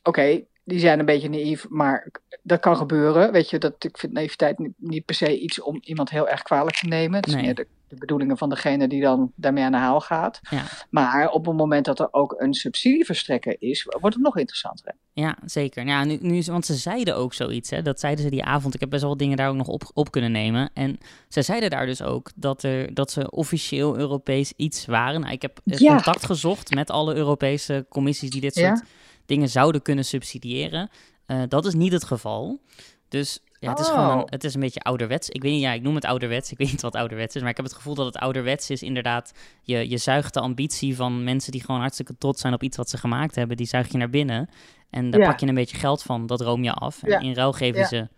okay, 0.03 0.47
die 0.65 0.79
zijn 0.79 0.99
een 0.99 1.05
beetje 1.05 1.31
naïef, 1.31 1.69
maar 1.69 2.09
dat 2.43 2.61
kan 2.61 2.77
gebeuren. 2.77 3.33
Weet 3.33 3.51
je, 3.51 3.59
dat, 3.59 3.85
ik 3.85 3.99
vind 3.99 4.13
naïviteit 4.13 4.59
niet, 4.59 4.75
niet 4.77 5.05
per 5.05 5.15
se 5.15 5.39
iets 5.39 5.61
om 5.61 5.79
iemand 5.81 6.11
heel 6.11 6.29
erg 6.29 6.43
kwalijk 6.43 6.77
te 6.77 6.87
nemen. 6.87 7.17
Het 7.17 7.27
is 7.27 7.35
Nee. 7.35 7.43
meer 7.43 7.55
de, 7.55 7.67
de 7.93 7.99
bedoelingen 7.99 8.39
van 8.39 8.49
degene 8.49 8.89
die 8.89 9.01
dan 9.01 9.33
daarmee 9.37 9.65
aan 9.65 9.73
de 9.73 9.79
haal 9.79 10.01
gaat. 10.01 10.41
Ja. 10.51 10.63
Maar 10.91 11.31
op 11.31 11.47
het 11.47 11.57
moment 11.57 11.85
dat 11.85 12.01
er 12.01 12.09
ook 12.13 12.35
een 12.39 12.55
subsidieverstrekker 12.55 13.57
is, 13.59 13.83
wordt 14.01 14.15
het 14.15 14.25
nog 14.25 14.37
interessanter. 14.37 14.95
Ja, 15.13 15.39
zeker. 15.45 15.87
Ja, 15.87 16.05
nu, 16.05 16.19
nu, 16.21 16.43
want 16.47 16.67
ze 16.67 16.75
zeiden 16.75 17.17
ook 17.17 17.35
zoiets, 17.35 17.71
hè. 17.71 17.83
Dat 17.83 18.01
zeiden 18.01 18.25
ze 18.25 18.31
die 18.31 18.45
avond. 18.45 18.75
Ik 18.75 18.81
heb 18.81 18.91
best 18.91 19.01
wel 19.03 19.11
wat 19.11 19.19
dingen 19.19 19.37
daar 19.37 19.49
ook 19.49 19.57
nog 19.57 19.67
op, 19.67 19.91
op 19.95 20.11
kunnen 20.11 20.33
nemen. 20.33 20.71
En 20.75 20.99
ze 21.29 21.43
zeiden 21.43 21.71
daar 21.71 21.87
dus 21.87 22.03
ook 22.03 22.31
dat, 22.37 22.63
er, 22.63 22.95
dat 22.95 23.11
ze 23.11 23.31
officieel 23.31 23.97
Europees 23.99 24.53
iets 24.57 24.87
waren. 24.87 25.21
Nou, 25.21 25.33
ik 25.33 25.43
heb 25.43 25.61
Ja. 25.65 25.95
contact 25.95 26.27
gezocht 26.27 26.75
met 26.75 26.91
alle 26.91 27.15
Europese 27.15 27.87
commissies 27.89 28.31
die 28.31 28.41
dit 28.41 28.55
Ja. 28.55 28.77
soort 28.77 28.89
dingen 29.27 29.49
zouden 29.49 29.83
kunnen 29.83 30.05
subsidiëren. 30.05 30.91
Eh, 31.27 31.43
dat 31.49 31.67
is 31.67 31.75
niet 31.75 31.93
het 31.93 32.05
geval. 32.05 32.61
Dus 33.09 33.41
ja, 33.63 33.71
het 33.71 33.79
is 33.79 33.89
gewoon 33.89 34.11
een, 34.11 34.19
Oh. 34.19 34.25
het 34.27 34.45
is 34.45 34.55
een 34.55 34.61
beetje 34.61 34.81
ouderwets. 34.81 35.29
Ik 35.29 35.43
weet 35.43 35.53
niet, 35.53 35.61
ja, 35.61 35.73
ik 35.73 35.83
noem 35.83 35.95
het 35.95 36.05
ouderwets. 36.05 36.51
Ik 36.53 36.59
weet 36.59 36.71
niet 36.71 36.81
wat 36.83 36.95
ouderwets 36.95 37.35
is, 37.35 37.41
maar 37.41 37.51
ik 37.51 37.57
heb 37.57 37.67
het 37.67 37.75
gevoel 37.75 37.95
dat 37.95 38.07
het 38.07 38.17
ouderwets 38.17 38.71
is 38.71 38.83
inderdaad. 38.83 39.33
Je, 39.63 39.89
je 39.91 39.97
zuigt 39.99 40.35
de 40.35 40.41
ambitie 40.41 40.97
van 40.97 41.25
mensen 41.25 41.53
die 41.53 41.65
gewoon 41.65 41.81
hartstikke 41.81 42.19
trots 42.19 42.41
zijn 42.41 42.55
op 42.55 42.63
iets 42.63 42.77
wat 42.77 42.91
ze 42.91 42.97
gemaakt 42.97 43.35
hebben. 43.35 43.57
Die 43.57 43.67
zuig 43.67 43.93
je 43.93 43.99
naar 43.99 44.11
binnen. 44.11 44.49
En 44.91 45.11
daar 45.11 45.21
Ja. 45.21 45.27
pak 45.29 45.41
je 45.41 45.47
een 45.47 45.55
beetje 45.55 45.77
geld 45.77 46.03
van. 46.03 46.27
Dat 46.27 46.41
room 46.41 46.63
je 46.65 46.73
af. 46.73 47.03
En 47.03 47.11
Ja. 47.11 47.19
in 47.19 47.35
ruil 47.35 47.53
geven 47.53 47.81
Ja. 47.81 47.87
ze 47.87 48.09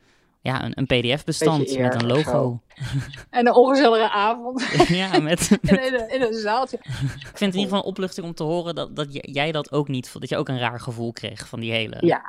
ja, 0.41 0.65
een, 0.65 0.73
een 0.75 0.87
pdf-bestand 0.87 1.79
met 1.79 1.95
een 1.95 2.07
logo. 2.07 2.61
En 3.31 3.47
een 3.47 3.55
ongezellige 3.55 4.11
avond 4.11 4.63
ja, 4.89 5.21
met, 5.21 5.51
in, 5.63 5.75
een, 5.95 6.09
in 6.11 6.23
een 6.23 6.33
zaaltje. 6.35 6.77
ik 6.77 6.91
vind 6.91 7.33
het 7.33 7.41
in 7.41 7.47
ieder 7.47 7.63
geval 7.63 7.79
een 7.79 7.85
opluchting 7.85 8.27
om 8.27 8.35
te 8.35 8.43
horen 8.43 8.75
dat, 8.75 8.97
dat 8.97 9.07
jij 9.11 9.53
dat 9.53 9.73
ook 9.73 9.89
niet. 9.89 10.13
Dat 10.21 10.29
je 10.29 10.37
ook 10.37 10.49
een 10.49 10.59
raar 10.59 10.81
gevoel 10.81 11.13
kreeg 11.13 11.49
van 11.49 11.61
die 11.61 11.73
hele... 11.73 11.97
Ja, 12.01 12.23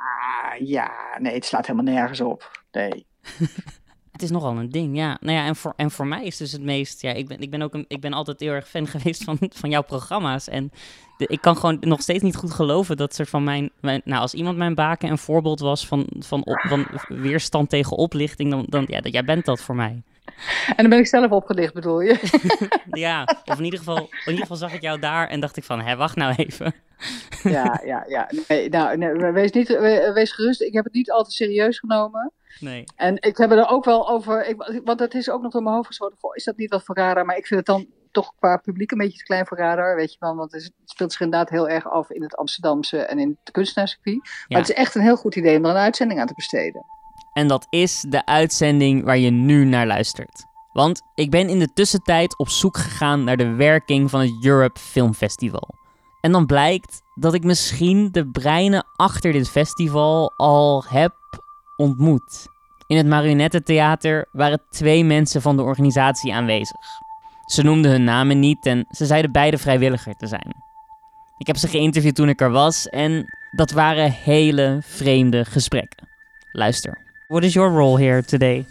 ja, 0.58 0.90
nee, 1.18 1.34
het 1.34 1.44
slaat 1.44 1.66
helemaal 1.66 1.94
nergens 1.94 2.20
op. 2.20 2.64
Nee. 2.76 3.06
Het 4.12 4.24
is 4.24 4.30
nogal 4.30 4.56
een 4.56 4.70
ding, 4.70 4.96
ja. 4.96 5.16
Nou 5.20 5.36
ja, 5.36 5.46
en 5.46 5.56
voor, 5.56 5.72
en 5.76 5.90
voor 5.90 6.06
mij 6.06 6.24
is 6.24 6.36
dus 6.36 6.52
het 6.52 6.62
meest... 6.62 7.02
Ja, 7.02 7.12
ik 7.12 7.28
ben, 7.28 7.40
ik 7.40 7.50
ben, 7.50 7.62
ook 7.62 7.74
een, 7.74 7.84
ik 7.88 8.00
ben 8.00 8.12
altijd 8.12 8.40
heel 8.40 8.52
erg 8.52 8.68
fan 8.68 8.86
geweest 8.96 9.24
van, 9.24 9.38
van 9.54 9.70
jouw 9.70 9.82
programma's. 9.82 10.48
En 10.48 10.70
de- 11.16 11.26
ik 11.26 11.40
kan 11.40 11.56
gewoon 11.56 11.76
nog 11.80 12.00
steeds 12.00 12.22
niet 12.22 12.36
goed 12.36 12.52
geloven 12.52 12.96
dat 12.96 13.14
soort 13.14 13.28
van 13.28 13.44
mijn... 13.44 13.70
mijn 13.80 14.00
nou, 14.04 14.20
als 14.20 14.34
iemand 14.34 14.56
mijn 14.56 14.74
baken 14.74 15.10
een 15.10 15.18
voorbeeld 15.18 15.60
was 15.60 15.86
van, 15.86 16.06
van, 16.18 16.44
op, 16.44 16.60
van 16.66 16.86
weerstand 17.08 17.70
tegen 17.70 17.96
oplichting... 17.96 18.50
Dan, 18.50 18.64
dan 18.68 18.84
ja, 18.88 19.00
dat, 19.00 19.12
jij 19.12 19.24
bent 19.24 19.44
dat 19.44 19.60
voor 19.60 19.76
mij. 19.76 20.02
En 20.66 20.74
dan 20.76 20.88
ben 20.88 20.98
ik 20.98 21.06
zelf 21.06 21.30
opgedicht, 21.30 21.74
bedoel 21.74 22.00
je? 22.00 22.18
Ja, 22.90 23.28
of 23.44 23.58
in 23.58 23.64
ieder, 23.64 23.78
geval, 23.78 23.98
in 23.98 24.08
ieder 24.24 24.40
geval 24.40 24.56
zag 24.56 24.72
ik 24.74 24.80
jou 24.82 25.00
daar 25.00 25.28
en 25.28 25.40
dacht 25.40 25.56
ik 25.56 25.64
van... 25.64 25.80
Hé, 25.80 25.96
wacht 25.96 26.16
nou 26.16 26.34
even. 26.36 26.74
ja, 27.42 27.80
ja, 27.84 28.04
ja. 28.08 28.30
Nee, 28.48 28.68
nou, 28.68 28.96
nee, 28.98 29.32
wees, 29.32 29.50
niet, 29.52 29.68
we- 29.68 30.10
wees 30.14 30.32
gerust. 30.32 30.60
Ik 30.60 30.72
heb 30.72 30.84
het 30.84 30.92
niet 30.92 31.10
al 31.10 31.24
te 31.24 31.30
serieus 31.30 31.78
genomen. 31.78 32.32
Nee. 32.60 32.84
En 32.96 33.16
ik 33.20 33.36
heb 33.36 33.50
er 33.50 33.68
ook 33.68 33.84
wel 33.84 34.08
over, 34.08 34.46
ik, 34.46 34.80
want 34.84 35.00
het 35.00 35.14
is 35.14 35.30
ook 35.30 35.42
nog 35.42 35.52
door 35.52 35.62
mijn 35.62 35.74
hoofd 35.74 35.86
geschoten. 35.86 36.18
Is 36.32 36.44
dat 36.44 36.56
niet 36.56 36.70
wat 36.70 36.82
voor 36.82 36.96
radar? 36.96 37.24
Maar 37.24 37.36
ik 37.36 37.46
vind 37.46 37.66
het 37.66 37.76
dan 37.76 37.86
toch 38.10 38.32
qua 38.38 38.56
publiek 38.56 38.90
een 38.90 38.98
beetje 38.98 39.18
te 39.18 39.24
klein 39.24 39.46
voor 39.46 39.58
radar. 39.58 39.96
Weet 39.96 40.12
je 40.12 40.16
wel, 40.20 40.36
want 40.36 40.52
het, 40.52 40.72
speelt 40.84 41.12
zich 41.12 41.20
inderdaad 41.20 41.50
heel 41.50 41.68
erg 41.68 41.90
af 41.90 42.10
in 42.10 42.22
het 42.22 42.36
Amsterdamse 42.36 42.98
en 42.98 43.18
in 43.18 43.38
het 43.42 43.52
kunstenaarscircuit. 43.52 44.18
Maar 44.18 44.44
Ja. 44.48 44.58
het 44.58 44.68
is 44.68 44.74
echt 44.74 44.94
een 44.94 45.02
heel 45.02 45.16
goed 45.16 45.36
idee 45.36 45.56
om 45.56 45.64
er 45.64 45.70
een 45.70 45.76
uitzending 45.76 46.20
aan 46.20 46.26
te 46.26 46.34
besteden. 46.34 46.84
En 47.32 47.48
dat 47.48 47.66
is 47.70 48.04
de 48.08 48.26
uitzending 48.26 49.04
waar 49.04 49.18
je 49.18 49.30
nu 49.30 49.64
naar 49.64 49.86
luistert. 49.86 50.44
Want 50.72 51.02
ik 51.14 51.30
ben 51.30 51.48
in 51.48 51.58
de 51.58 51.72
tussentijd 51.72 52.38
op 52.38 52.48
zoek 52.48 52.76
gegaan 52.76 53.24
naar 53.24 53.36
de 53.36 53.54
werking 53.54 54.10
van 54.10 54.20
het 54.20 54.44
Europe 54.44 54.80
Film 54.80 55.14
Festival. 55.14 55.68
En 56.20 56.32
dan 56.32 56.46
blijkt 56.46 57.02
dat 57.14 57.34
ik 57.34 57.44
misschien 57.44 58.08
de 58.12 58.30
breinen 58.30 58.86
achter 58.96 59.32
dit 59.32 59.48
festival 59.48 60.32
al 60.36 60.84
heb 60.88 61.14
ontmoet. 61.76 62.46
In 62.86 62.96
het 62.96 63.06
Marionettentheater 63.06 64.28
waren 64.32 64.62
twee 64.70 65.04
mensen 65.04 65.42
van 65.42 65.56
de 65.56 65.62
organisatie 65.62 66.34
aanwezig. 66.34 66.80
Ze 67.44 67.62
noemden 67.62 67.90
hun 67.90 68.04
namen 68.04 68.38
niet 68.38 68.66
en 68.66 68.86
ze 68.90 69.06
zeiden 69.06 69.32
beide 69.32 69.58
vrijwilliger 69.58 70.14
te 70.14 70.26
zijn. 70.26 70.64
Ik 71.38 71.46
heb 71.46 71.56
ze 71.56 71.68
geïnterviewd 71.68 72.14
toen 72.14 72.28
ik 72.28 72.40
er 72.40 72.50
was 72.50 72.88
en 72.88 73.24
dat 73.50 73.70
waren 73.70 74.10
hele 74.10 74.78
vreemde 74.82 75.44
gesprekken. 75.44 76.08
Luister. 76.52 76.98
What 77.26 77.42
is 77.42 77.52
your 77.52 77.72
role 77.72 78.00
here 78.00 78.24
today? 78.24 78.66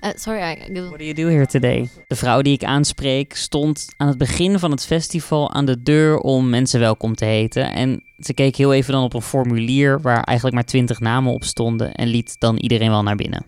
Uh, 0.00 0.10
sorry, 0.14 0.40
I, 0.40 0.80
What 0.80 0.98
do 0.98 1.04
you 1.04 1.14
do 1.14 1.28
here 1.28 1.46
today? 1.46 1.88
De 2.08 2.16
vrouw 2.16 2.42
die 2.42 2.52
ik 2.52 2.64
aanspreek 2.64 3.34
stond 3.36 3.86
aan 3.96 4.08
het 4.08 4.18
begin 4.18 4.58
van 4.58 4.70
het 4.70 4.86
festival 4.86 5.52
aan 5.52 5.64
de 5.64 5.82
deur 5.82 6.18
om 6.18 6.48
mensen 6.48 6.80
welkom 6.80 7.14
te 7.14 7.24
heten. 7.24 7.72
En 7.72 8.02
ze 8.18 8.34
keek 8.34 8.56
heel 8.56 8.72
even 8.72 8.92
dan 8.92 9.02
op 9.02 9.14
een 9.14 9.22
formulier 9.22 10.00
waar 10.00 10.22
eigenlijk 10.22 10.56
maar 10.56 10.66
twintig 10.66 11.00
namen 11.00 11.32
op 11.32 11.44
stonden 11.44 11.94
en 11.94 12.08
liet 12.08 12.36
dan 12.38 12.56
iedereen 12.56 12.90
wel 12.90 13.02
naar 13.02 13.16
binnen. 13.16 13.46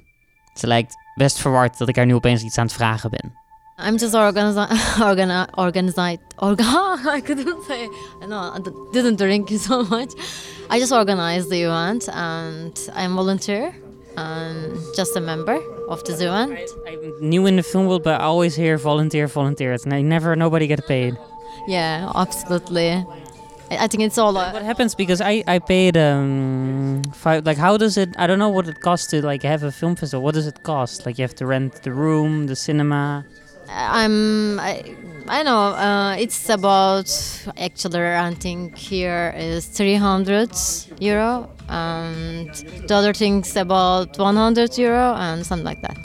Ze 0.55 0.67
lijkt 0.67 0.95
best 1.15 1.39
verward 1.39 1.79
dat 1.79 1.89
ik 1.89 1.97
haar 1.97 2.07
nu 2.07 2.15
opeens 2.15 2.43
iets 2.43 2.59
aan 2.59 2.67
het 2.67 2.75
vragen 2.75 3.11
ben. 3.11 3.41
I'm 3.87 3.97
just 3.97 4.15
organize, 4.15 4.69
organize, 5.11 5.49
organize, 5.55 6.19
orga. 6.37 6.99
I 7.17 7.21
couldn't 7.23 7.65
say. 7.69 7.89
No, 8.29 8.53
I 8.55 8.61
didn't 8.93 9.17
drink 9.17 9.49
so 9.69 9.85
much. 9.89 10.13
I 10.71 10.79
just 10.79 10.93
organized 10.93 11.49
the 11.49 11.63
event, 11.63 12.09
and 12.09 12.91
I'm 12.97 13.15
volunteer 13.15 13.73
and 14.17 14.95
just 14.95 15.17
a 15.17 15.21
member 15.21 15.59
of 15.93 16.05
the 16.05 16.15
event. 16.15 16.59
I'm 16.87 17.31
new 17.35 17.47
in 17.47 17.57
the 17.57 17.63
film 17.63 17.87
world, 17.87 18.03
but 18.03 18.21
I 18.21 18.25
always 18.25 18.55
hear 18.57 18.77
volunteer, 18.79 19.27
volunteer. 19.27 19.73
And 19.85 19.93
I 19.93 20.03
never, 20.03 20.35
nobody 20.37 20.67
get 20.67 20.87
paid. 20.87 21.17
Yeah, 21.69 22.11
absolutely. 22.15 22.91
I, 23.71 23.85
I 23.85 23.87
think 23.89 24.03
it's 24.03 24.19
all. 24.19 24.37
Uh, 24.37 24.53
What 24.53 24.63
happens 24.63 24.95
because 24.95 25.21
I 25.21 25.35
I 25.47 25.59
paid 25.59 25.97
um 25.97 27.03
five 27.15 27.45
like 27.47 27.59
how 27.67 27.77
does 27.77 27.97
it 27.97 28.09
I 28.23 28.27
don't 28.27 28.39
know 28.45 28.49
what 28.57 28.67
it 28.69 28.81
costs 28.81 29.07
to 29.13 29.17
like 29.25 29.43
have 29.53 29.63
a 29.63 29.73
film 29.81 29.95
festival. 29.97 30.23
What 30.27 30.35
does 30.35 30.47
it 30.47 30.63
cost? 30.63 31.07
Like 31.07 31.19
you 31.19 31.23
have 31.29 31.37
to 31.37 31.47
rent 31.47 31.73
the 31.87 31.93
room, 31.93 32.47
the 32.47 32.57
cinema. 32.57 33.25
I'm. 33.75 34.59
I, 34.61 34.83
I 35.29 35.43
know. 35.43 35.75
Uh, 35.75 36.17
it's 36.19 36.49
about 36.49 37.09
actually 37.57 38.01
renting 38.01 38.75
here 38.75 39.35
is 39.37 39.67
300 39.67 40.51
euro, 41.01 41.49
and 41.69 42.53
the 42.87 42.95
other 42.95 43.13
thing's 43.13 43.57
about 43.57 44.19
100 44.19 44.79
euro 44.79 45.15
and 45.15 45.47
something 45.47 45.67
like 45.67 45.81
that. 45.83 45.99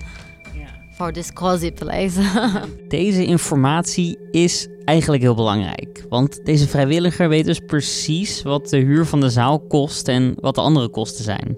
For 0.98 1.12
this 1.12 1.32
cozy 1.32 1.72
place. 1.72 2.18
Deze 2.88 3.26
informatie 3.26 4.18
is 4.32 4.68
eigenlijk 4.86 5.22
heel 5.24 5.36
belangrijk, 5.36 6.06
want 6.10 6.46
deze 6.46 6.68
vrijwilliger 6.68 7.30
weet 7.30 7.46
dus 7.46 7.60
precies 7.60 8.44
wat 8.44 8.70
de 8.70 8.78
huur 8.78 9.06
van 9.06 9.20
de 9.20 9.30
zaal 9.30 9.60
kost 9.60 10.08
en 10.08 10.36
wat 10.40 10.56
de 10.56 10.62
andere 10.62 10.90
kosten 10.90 11.24
zijn. 11.24 11.58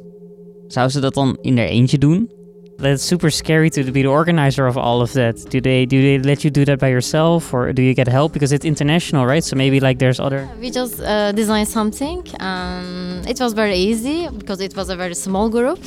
Zou 0.67 0.89
ze 0.89 0.99
dat 0.99 1.13
dan 1.13 1.37
in 1.41 1.57
haar 1.57 1.67
eentje 1.67 1.97
doen? 1.97 2.38
That's 2.79 3.03
super 3.03 3.29
scary 3.29 3.69
to 3.71 3.83
be 3.83 4.03
the 4.03 4.07
organizer 4.07 4.65
of 4.65 4.77
all 4.77 5.01
of 5.01 5.11
that. 5.13 5.35
Do 5.49 5.59
they 5.59 5.85
do 5.85 6.01
they 6.01 6.17
let 6.19 6.45
you 6.45 6.49
do 6.49 6.63
that 6.63 6.79
by 6.79 6.87
yourself 6.87 7.53
or 7.53 7.73
do 7.73 7.81
you 7.81 7.93
get 7.93 8.07
help 8.07 8.31
because 8.31 8.53
it's 8.53 8.63
international, 8.63 9.25
right? 9.25 9.43
So 9.43 9.57
maybe 9.57 9.81
like 9.81 9.99
there's 9.99 10.19
other 10.19 10.49
we 10.61 10.71
just 10.71 11.01
uh, 11.01 11.33
designed 11.33 11.67
something, 11.67 12.25
and 12.39 13.27
it 13.27 13.39
was 13.39 13.51
very 13.53 13.75
easy 13.75 14.29
because 14.29 14.61
it 14.61 14.75
was 14.77 14.89
a 14.89 14.95
very 14.95 15.15
small 15.15 15.49
group. 15.49 15.79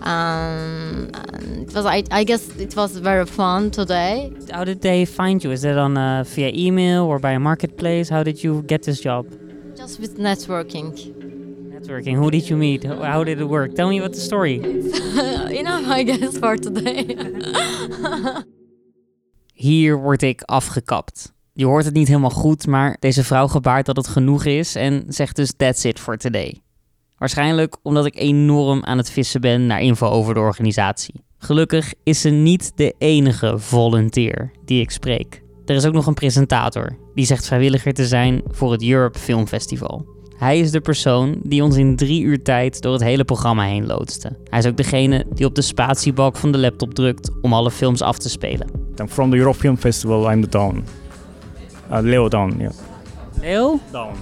Um, 0.00 1.10
and 1.14 1.68
it 1.68 1.74
was, 1.74 1.84
I, 1.84 2.04
I 2.12 2.22
guess, 2.22 2.48
it 2.56 2.74
was 2.76 2.96
very 2.96 3.26
fun 3.26 3.70
today. 3.72 4.32
How 4.52 4.64
did 4.64 4.80
they 4.80 5.04
find 5.04 5.42
you? 5.42 5.50
Is 5.50 5.64
it 5.64 5.76
on 5.76 5.98
uh, 5.98 6.22
via 6.24 6.50
email 6.54 7.02
or 7.04 7.18
by 7.18 7.32
a 7.32 7.40
marketplace? 7.40 8.08
How 8.08 8.22
did 8.22 8.42
you 8.42 8.62
get 8.62 8.84
this 8.84 9.00
job? 9.00 9.26
Just 9.76 9.98
with 9.98 10.16
networking. 10.16 11.17
Networking. 11.78 12.16
Who 12.16 12.30
did 12.30 12.48
you 12.48 12.58
meet? 12.58 12.84
How- 12.84 13.24
did 13.24 13.40
it 13.40 13.46
work? 13.46 13.74
Tell 13.74 13.88
me 13.88 13.98
about 13.98 14.12
the 14.12 14.20
story. 14.20 14.60
Enough, 15.58 15.88
I 15.88 16.04
guess, 16.04 16.38
for 16.38 16.56
today. 16.56 17.16
Hier 19.54 19.98
word 20.00 20.22
ik 20.22 20.42
afgekapt. 20.42 21.32
Je 21.52 21.64
hoort 21.66 21.84
het 21.84 21.94
niet 21.94 22.08
helemaal 22.08 22.30
goed, 22.30 22.66
maar 22.66 22.96
deze 23.00 23.24
vrouw 23.24 23.46
gebaart 23.46 23.86
dat 23.86 23.96
het 23.96 24.06
genoeg 24.06 24.44
is 24.44 24.74
en 24.74 25.04
zegt 25.08 25.36
dus 25.36 25.52
that's 25.56 25.84
it 25.84 26.00
for 26.00 26.16
today. 26.16 26.60
Waarschijnlijk 27.16 27.76
omdat 27.82 28.06
ik 28.06 28.16
enorm 28.16 28.84
aan 28.84 28.98
het 28.98 29.10
vissen 29.10 29.40
ben 29.40 29.66
naar 29.66 29.82
info 29.82 30.06
over 30.06 30.34
de 30.34 30.40
organisatie. 30.40 31.24
Gelukkig 31.38 31.94
is 32.02 32.20
ze 32.20 32.28
niet 32.28 32.72
de 32.74 32.94
enige 32.98 33.58
volunteer 33.58 34.50
die 34.64 34.80
ik 34.80 34.90
spreek. 34.90 35.42
Er 35.64 35.74
is 35.74 35.86
ook 35.86 35.92
nog 35.92 36.06
een 36.06 36.14
presentator 36.14 36.98
die 37.14 37.26
zegt 37.26 37.46
vrijwilliger 37.46 37.92
te 37.92 38.06
zijn 38.06 38.42
voor 38.46 38.72
het 38.72 38.84
Europe 38.84 39.18
Film 39.18 39.46
Festival. 39.46 40.17
Hij 40.38 40.58
is 40.58 40.70
de 40.70 40.80
persoon 40.80 41.36
die 41.42 41.62
ons 41.62 41.76
in 41.76 41.96
drie 41.96 42.22
uur 42.22 42.42
tijd 42.42 42.80
door 42.80 42.92
het 42.92 43.02
hele 43.02 43.24
programma 43.24 43.64
heen 43.64 43.86
loodste. 43.86 44.36
Hij 44.44 44.58
is 44.58 44.66
ook 44.66 44.76
degene 44.76 45.26
die 45.34 45.46
op 45.46 45.54
de 45.54 45.62
spatiebalk 45.62 46.36
van 46.36 46.52
de 46.52 46.58
laptop 46.58 46.94
drukt 46.94 47.30
om 47.42 47.52
alle 47.52 47.70
films 47.70 48.02
af 48.02 48.18
te 48.18 48.28
spelen. 48.28 48.68
I'm 49.00 49.08
from 49.08 49.30
the 49.30 49.36
Europe 49.36 49.58
Film 49.58 49.76
Festival. 49.76 50.32
I'm 50.32 50.42
the 50.42 50.48
Dawn. 50.48 50.84
Uh, 51.90 51.98
Leo 52.00 52.28
Dawn, 52.28 52.54
yeah. 52.58 52.70
Leo? 53.40 53.80
Dawn. 53.90 54.14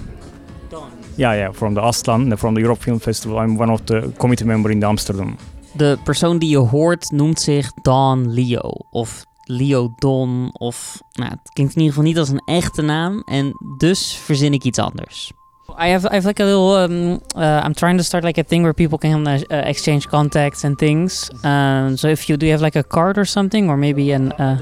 Yeah, 1.15 1.35
yeah, 1.35 1.53
from 1.53 1.73
the 1.73 1.79
Aslan, 1.79 2.37
from 2.37 2.53
the 2.53 2.61
Europe 2.61 2.81
Film 2.81 2.99
Festival. 2.99 3.43
I'm 3.43 3.59
one 3.59 3.71
of 3.71 3.81
the 3.81 4.11
committee 4.17 4.45
member 4.45 4.71
in 4.71 4.83
Amsterdam. 4.83 5.35
De 5.73 5.97
persoon 6.03 6.37
die 6.37 6.49
je 6.49 6.57
hoort 6.57 7.11
noemt 7.11 7.39
zich 7.39 7.71
Don 7.81 8.33
Leo 8.33 8.71
of 8.89 9.25
Leo 9.43 9.93
Don 9.95 10.49
of 10.53 11.01
nou, 11.11 11.29
het 11.29 11.49
klinkt 11.53 11.75
in 11.75 11.81
ieder 11.81 11.95
geval 11.95 12.09
niet 12.09 12.17
als 12.17 12.29
een 12.29 12.41
echte 12.45 12.81
naam 12.81 13.21
en 13.25 13.53
dus 13.77 14.13
verzin 14.13 14.53
ik 14.53 14.63
iets 14.63 14.79
anders. 14.79 15.31
I 15.79 15.89
have 15.89 16.05
I 16.07 16.15
have 16.15 16.25
like 16.25 16.39
a 16.39 16.43
little 16.45 16.71
um, 16.73 17.21
uh, 17.35 17.61
I'm 17.63 17.75
trying 17.75 17.97
to 17.97 18.03
start 18.03 18.23
like 18.23 18.39
a 18.39 18.43
thing 18.43 18.63
where 18.63 18.73
people 18.73 18.97
can 18.97 19.27
uh, 19.27 19.39
uh, 19.51 19.55
exchange 19.65 20.07
contacts 20.07 20.63
and 20.63 20.77
things. 20.77 21.29
Um, 21.45 21.97
so 21.97 22.07
if 22.07 22.27
you 22.27 22.35
do 22.35 22.45
you 22.47 22.51
have 22.53 22.61
like 22.61 22.75
a 22.75 22.83
card 22.83 23.17
or 23.17 23.25
something 23.25 23.69
or 23.69 23.77
maybe 23.77 24.11
an 24.11 24.31
uh, 24.33 24.57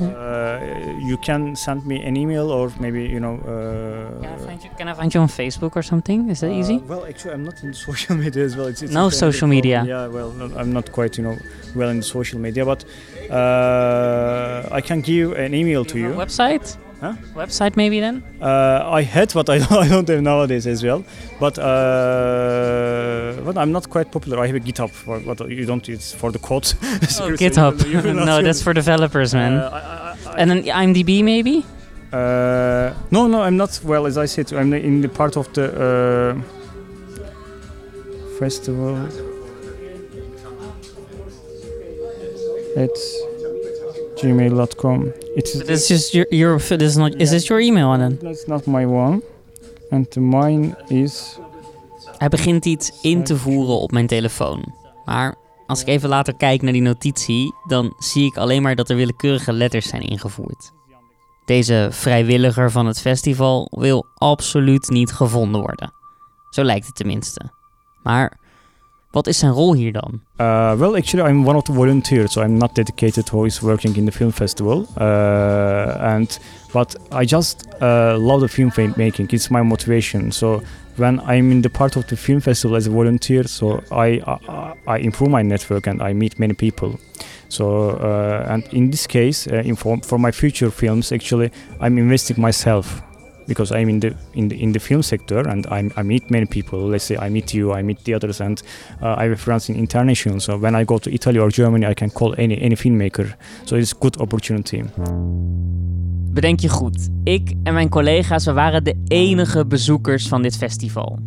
Uh, 0.00 0.58
you 1.10 1.16
can 1.18 1.54
send 1.56 1.84
me 1.86 1.96
an 2.08 2.16
email 2.16 2.50
or 2.50 2.72
maybe 2.80 3.02
you 3.14 3.20
know. 3.20 3.34
Uh, 3.44 4.20
can, 4.22 4.32
I 4.32 4.38
find 4.46 4.64
you, 4.64 4.70
can 4.78 4.88
I 4.88 4.94
find 4.94 5.14
you 5.14 5.20
on 5.20 5.28
Facebook 5.28 5.76
or 5.76 5.82
something? 5.82 6.30
Is 6.30 6.40
that 6.40 6.50
easy? 6.60 6.76
Uh, 6.76 6.88
well, 6.90 7.04
actually, 7.10 7.34
I'm 7.34 7.44
not 7.44 7.62
in 7.62 7.74
social 7.88 8.16
media 8.16 8.44
as 8.44 8.56
well. 8.56 8.68
It's, 8.72 8.82
it's 8.82 8.92
No 8.92 9.10
social 9.10 9.46
a 9.48 9.54
media. 9.56 9.78
problem. 9.84 9.94
Yeah, 9.94 10.06
well, 10.16 10.30
no, 10.40 10.44
I'm 10.60 10.72
not 10.72 10.86
quite 10.92 11.12
you 11.18 11.24
know 11.26 11.36
well 11.74 11.90
in 11.90 12.02
social 12.02 12.38
media, 12.40 12.64
but 12.64 12.80
uh, 13.30 14.78
I 14.78 14.80
can 14.80 15.00
give 15.02 15.32
an 15.44 15.52
email 15.54 15.84
to 15.84 15.96
you. 15.98 16.10
Website? 16.14 16.66
Huh? 17.00 17.14
Website 17.34 17.76
maybe 17.76 18.00
then? 18.00 18.22
Uh, 18.40 18.82
I 18.90 19.02
had, 19.02 19.32
but 19.32 19.48
I 19.48 19.58
don't, 19.58 19.72
I 19.84 19.88
don't 19.88 20.08
have 20.08 20.20
nowadays 20.22 20.66
as 20.66 20.82
well. 20.82 21.04
But 21.38 21.56
uh, 21.58 23.40
but 23.44 23.56
I'm 23.56 23.70
not 23.70 23.88
quite 23.88 24.10
popular. 24.10 24.40
I 24.40 24.48
have 24.48 24.56
a 24.56 24.60
GitHub, 24.60 24.90
for, 24.90 25.20
but 25.20 25.48
you 25.48 25.64
don't. 25.64 25.88
It's 25.88 26.12
for 26.12 26.32
the 26.32 26.38
code. 26.40 26.72
Oh, 27.20 27.30
GitHub. 27.36 27.76
will- 27.82 27.86
you 27.90 28.00
will 28.02 28.14
not 28.14 28.26
no, 28.26 28.42
that's 28.42 28.62
for 28.62 28.72
developers, 28.74 29.32
man. 29.34 29.54
Uh, 29.54 29.70
I- 29.72 30.30
I- 30.30 30.34
and 30.40 30.50
then 30.50 30.62
IMDb 30.64 31.22
maybe? 31.22 31.64
Uh, 32.12 32.92
no, 33.10 33.26
no, 33.28 33.42
I'm 33.42 33.56
not. 33.56 33.80
Well, 33.84 34.06
as 34.06 34.16
I 34.18 34.26
said, 34.26 34.52
I'm 34.52 34.72
in 34.72 35.00
the 35.00 35.08
part 35.08 35.36
of 35.36 35.52
the 35.52 35.70
uh, 35.70 36.34
festival. 38.38 38.96
It's 42.76 43.18
gmail.com. 44.20 45.12
It's 45.34 45.56
But 45.56 45.68
it's 45.68 45.86
just 45.86 46.12
your 46.12 46.26
your 46.30 46.58
this 46.58 46.80
is 46.82 46.96
not 46.96 47.14
is 47.20 47.30
this 47.30 47.46
your 47.46 47.60
email 47.60 47.98
then? 47.98 48.18
That's 48.22 48.46
not 48.46 48.66
my 48.66 48.86
one. 48.86 49.22
And 49.90 50.16
mine 50.16 50.76
is. 50.88 51.38
Hij 52.18 52.28
begint 52.28 52.64
iets 52.64 52.92
in 53.02 53.24
te 53.24 53.36
voeren 53.36 53.80
op 53.80 53.90
mijn 53.90 54.06
telefoon. 54.06 54.74
Maar 55.04 55.36
als 55.66 55.80
ik 55.80 55.86
even 55.86 56.08
later 56.08 56.34
kijk 56.36 56.62
naar 56.62 56.72
die 56.72 56.82
notitie, 56.82 57.54
dan 57.66 57.94
zie 57.98 58.26
ik 58.26 58.36
alleen 58.36 58.62
maar 58.62 58.74
dat 58.74 58.90
er 58.90 58.96
willekeurige 58.96 59.52
letters 59.52 59.88
zijn 59.88 60.02
ingevoerd. 60.02 60.72
Deze 61.44 61.88
vrijwilliger 61.90 62.70
van 62.70 62.86
het 62.86 63.00
festival 63.00 63.68
wil 63.70 64.06
absoluut 64.14 64.88
niet 64.88 65.12
gevonden 65.12 65.60
worden. 65.60 65.92
Zo 66.50 66.62
lijkt 66.62 66.86
het 66.86 66.94
tenminste. 66.94 67.50
Maar 68.02 68.38
wat 69.18 69.26
is 69.26 69.38
zijn 69.38 69.52
rol 69.52 69.74
hier 69.74 69.92
dan? 69.92 70.20
Uh, 70.40 70.72
well, 70.78 70.96
actually, 70.96 71.30
I'm 71.30 71.46
one 71.46 71.56
of 71.56 71.62
the 71.64 71.72
volunteers, 71.72 72.32
so 72.32 72.42
I'm 72.42 72.56
not 72.56 72.74
dedicated 72.74 73.32
is 73.46 73.60
working 73.60 73.96
in 73.96 74.04
the 74.04 74.12
film 74.12 74.32
festival. 74.32 74.86
Uh, 74.96 76.12
and 76.12 76.38
but 76.72 76.96
I 77.10 77.24
just 77.24 77.66
uh, 77.80 78.16
love 78.18 78.40
the 78.40 78.48
film 78.48 78.92
making. 78.96 79.30
It's 79.32 79.48
my 79.48 79.62
motivation. 79.62 80.32
So 80.32 80.62
when 80.96 81.20
I'm 81.20 81.50
in 81.50 81.62
the 81.62 81.70
part 81.70 81.96
of 81.96 82.04
the 82.06 82.16
film 82.16 82.40
festival 82.40 82.76
as 82.76 82.86
a 82.86 82.90
volunteer, 82.90 83.48
so 83.48 83.80
I 83.90 84.20
I, 84.26 84.74
I 84.86 84.98
improve 84.98 85.30
my 85.30 85.42
network 85.42 85.86
and 85.86 86.00
I 86.00 86.12
meet 86.14 86.38
many 86.38 86.54
people. 86.54 86.98
So 87.48 87.96
and 88.48 88.62
in 88.72 88.90
this 88.90 89.06
case, 89.06 89.50
in 89.64 89.76
for, 89.76 89.98
for 90.02 90.18
my 90.18 90.32
future 90.32 90.70
films, 90.70 91.12
actually, 91.12 91.50
I'm 91.80 91.98
investing 91.98 92.40
myself 92.40 93.02
because 93.48 93.72
I'm 93.72 93.88
in 93.88 94.00
the 94.00 94.14
in 94.32 94.48
the 94.48 94.56
in 94.62 94.72
the 94.72 94.78
film 94.78 95.02
sector 95.02 95.48
and 95.48 95.66
I'm, 95.66 95.90
I 95.96 96.02
meet 96.02 96.30
many 96.30 96.46
people. 96.46 96.78
Let's 96.78 97.04
say 97.04 97.16
I 97.16 97.30
meet 97.30 97.54
you, 97.54 97.72
I 97.72 97.82
meet 97.82 98.04
the 98.04 98.14
others, 98.14 98.40
and 98.40 98.62
uh, 99.02 99.16
I 99.18 99.28
have 99.28 99.40
friends 99.40 99.68
in 99.68 99.74
international. 99.74 100.40
So 100.40 100.58
when 100.58 100.76
I 100.80 100.84
go 100.84 100.98
to 100.98 101.10
Italy 101.10 101.38
or 101.38 101.50
Germany, 101.50 101.86
I 101.86 101.94
can 101.94 102.10
call 102.10 102.34
any 102.38 102.60
any 102.60 102.76
filmmaker. 102.76 103.34
So 103.64 103.76
it's 103.76 103.92
a 103.92 103.96
good 103.98 104.20
opportunity. 104.20 104.84
Bedenk 106.32 106.60
je 106.60 106.68
goed, 106.68 107.08
ik 107.24 107.54
en 107.62 107.74
mijn 107.74 107.88
collega's 107.88 108.44
we 108.44 108.52
waren 108.52 108.84
de 108.84 108.94
enige 109.06 109.66
bezoekers 109.66 110.28
van 110.28 110.42
dit 110.42 110.56
festival. 110.56 111.18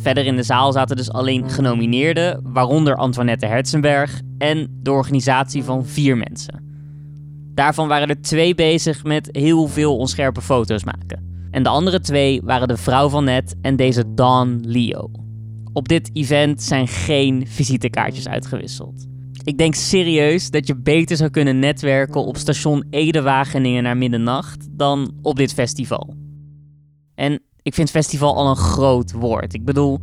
Verder 0.00 0.26
in 0.26 0.36
de 0.36 0.42
zaal 0.42 0.72
zaten 0.72 0.96
dus 0.96 1.12
alleen 1.12 1.50
genomineerden, 1.50 2.40
waaronder 2.42 2.96
Antoinette 2.96 3.46
Herzenberg 3.46 4.20
en 4.38 4.68
de 4.82 4.92
organisatie 4.92 5.64
van 5.64 5.86
vier 5.86 6.16
mensen. 6.16 6.70
Daarvan 7.54 7.88
waren 7.88 8.08
er 8.08 8.20
twee 8.20 8.54
bezig 8.54 9.04
met 9.04 9.28
heel 9.32 9.68
veel 9.68 9.96
onscherpe 9.96 10.40
foto's 10.40 10.84
maken. 10.84 11.31
En 11.52 11.62
de 11.62 11.68
andere 11.68 12.00
twee 12.00 12.40
waren 12.44 12.68
de 12.68 12.76
vrouw 12.76 13.08
van 13.08 13.24
net 13.24 13.54
en 13.62 13.76
deze 13.76 14.14
Dawn 14.14 14.60
Leo. 14.64 15.10
Op 15.72 15.88
dit 15.88 16.10
event 16.12 16.62
zijn 16.62 16.88
geen 16.88 17.46
visitekaartjes 17.46 18.28
uitgewisseld. 18.28 19.06
Ik 19.44 19.58
denk 19.58 19.74
serieus 19.74 20.50
dat 20.50 20.66
je 20.66 20.76
beter 20.76 21.16
zou 21.16 21.30
kunnen 21.30 21.58
netwerken 21.58 22.24
op 22.24 22.36
station 22.36 22.84
Ede-Wageningen 22.90 23.82
naar 23.82 23.96
middernacht 23.96 24.68
dan 24.70 25.14
op 25.22 25.36
dit 25.36 25.52
festival. 25.52 26.14
En 27.14 27.42
ik 27.62 27.74
vind 27.74 27.90
festival 27.90 28.36
al 28.36 28.48
een 28.48 28.56
groot 28.56 29.12
woord. 29.12 29.54
Ik 29.54 29.64
bedoel, 29.64 29.98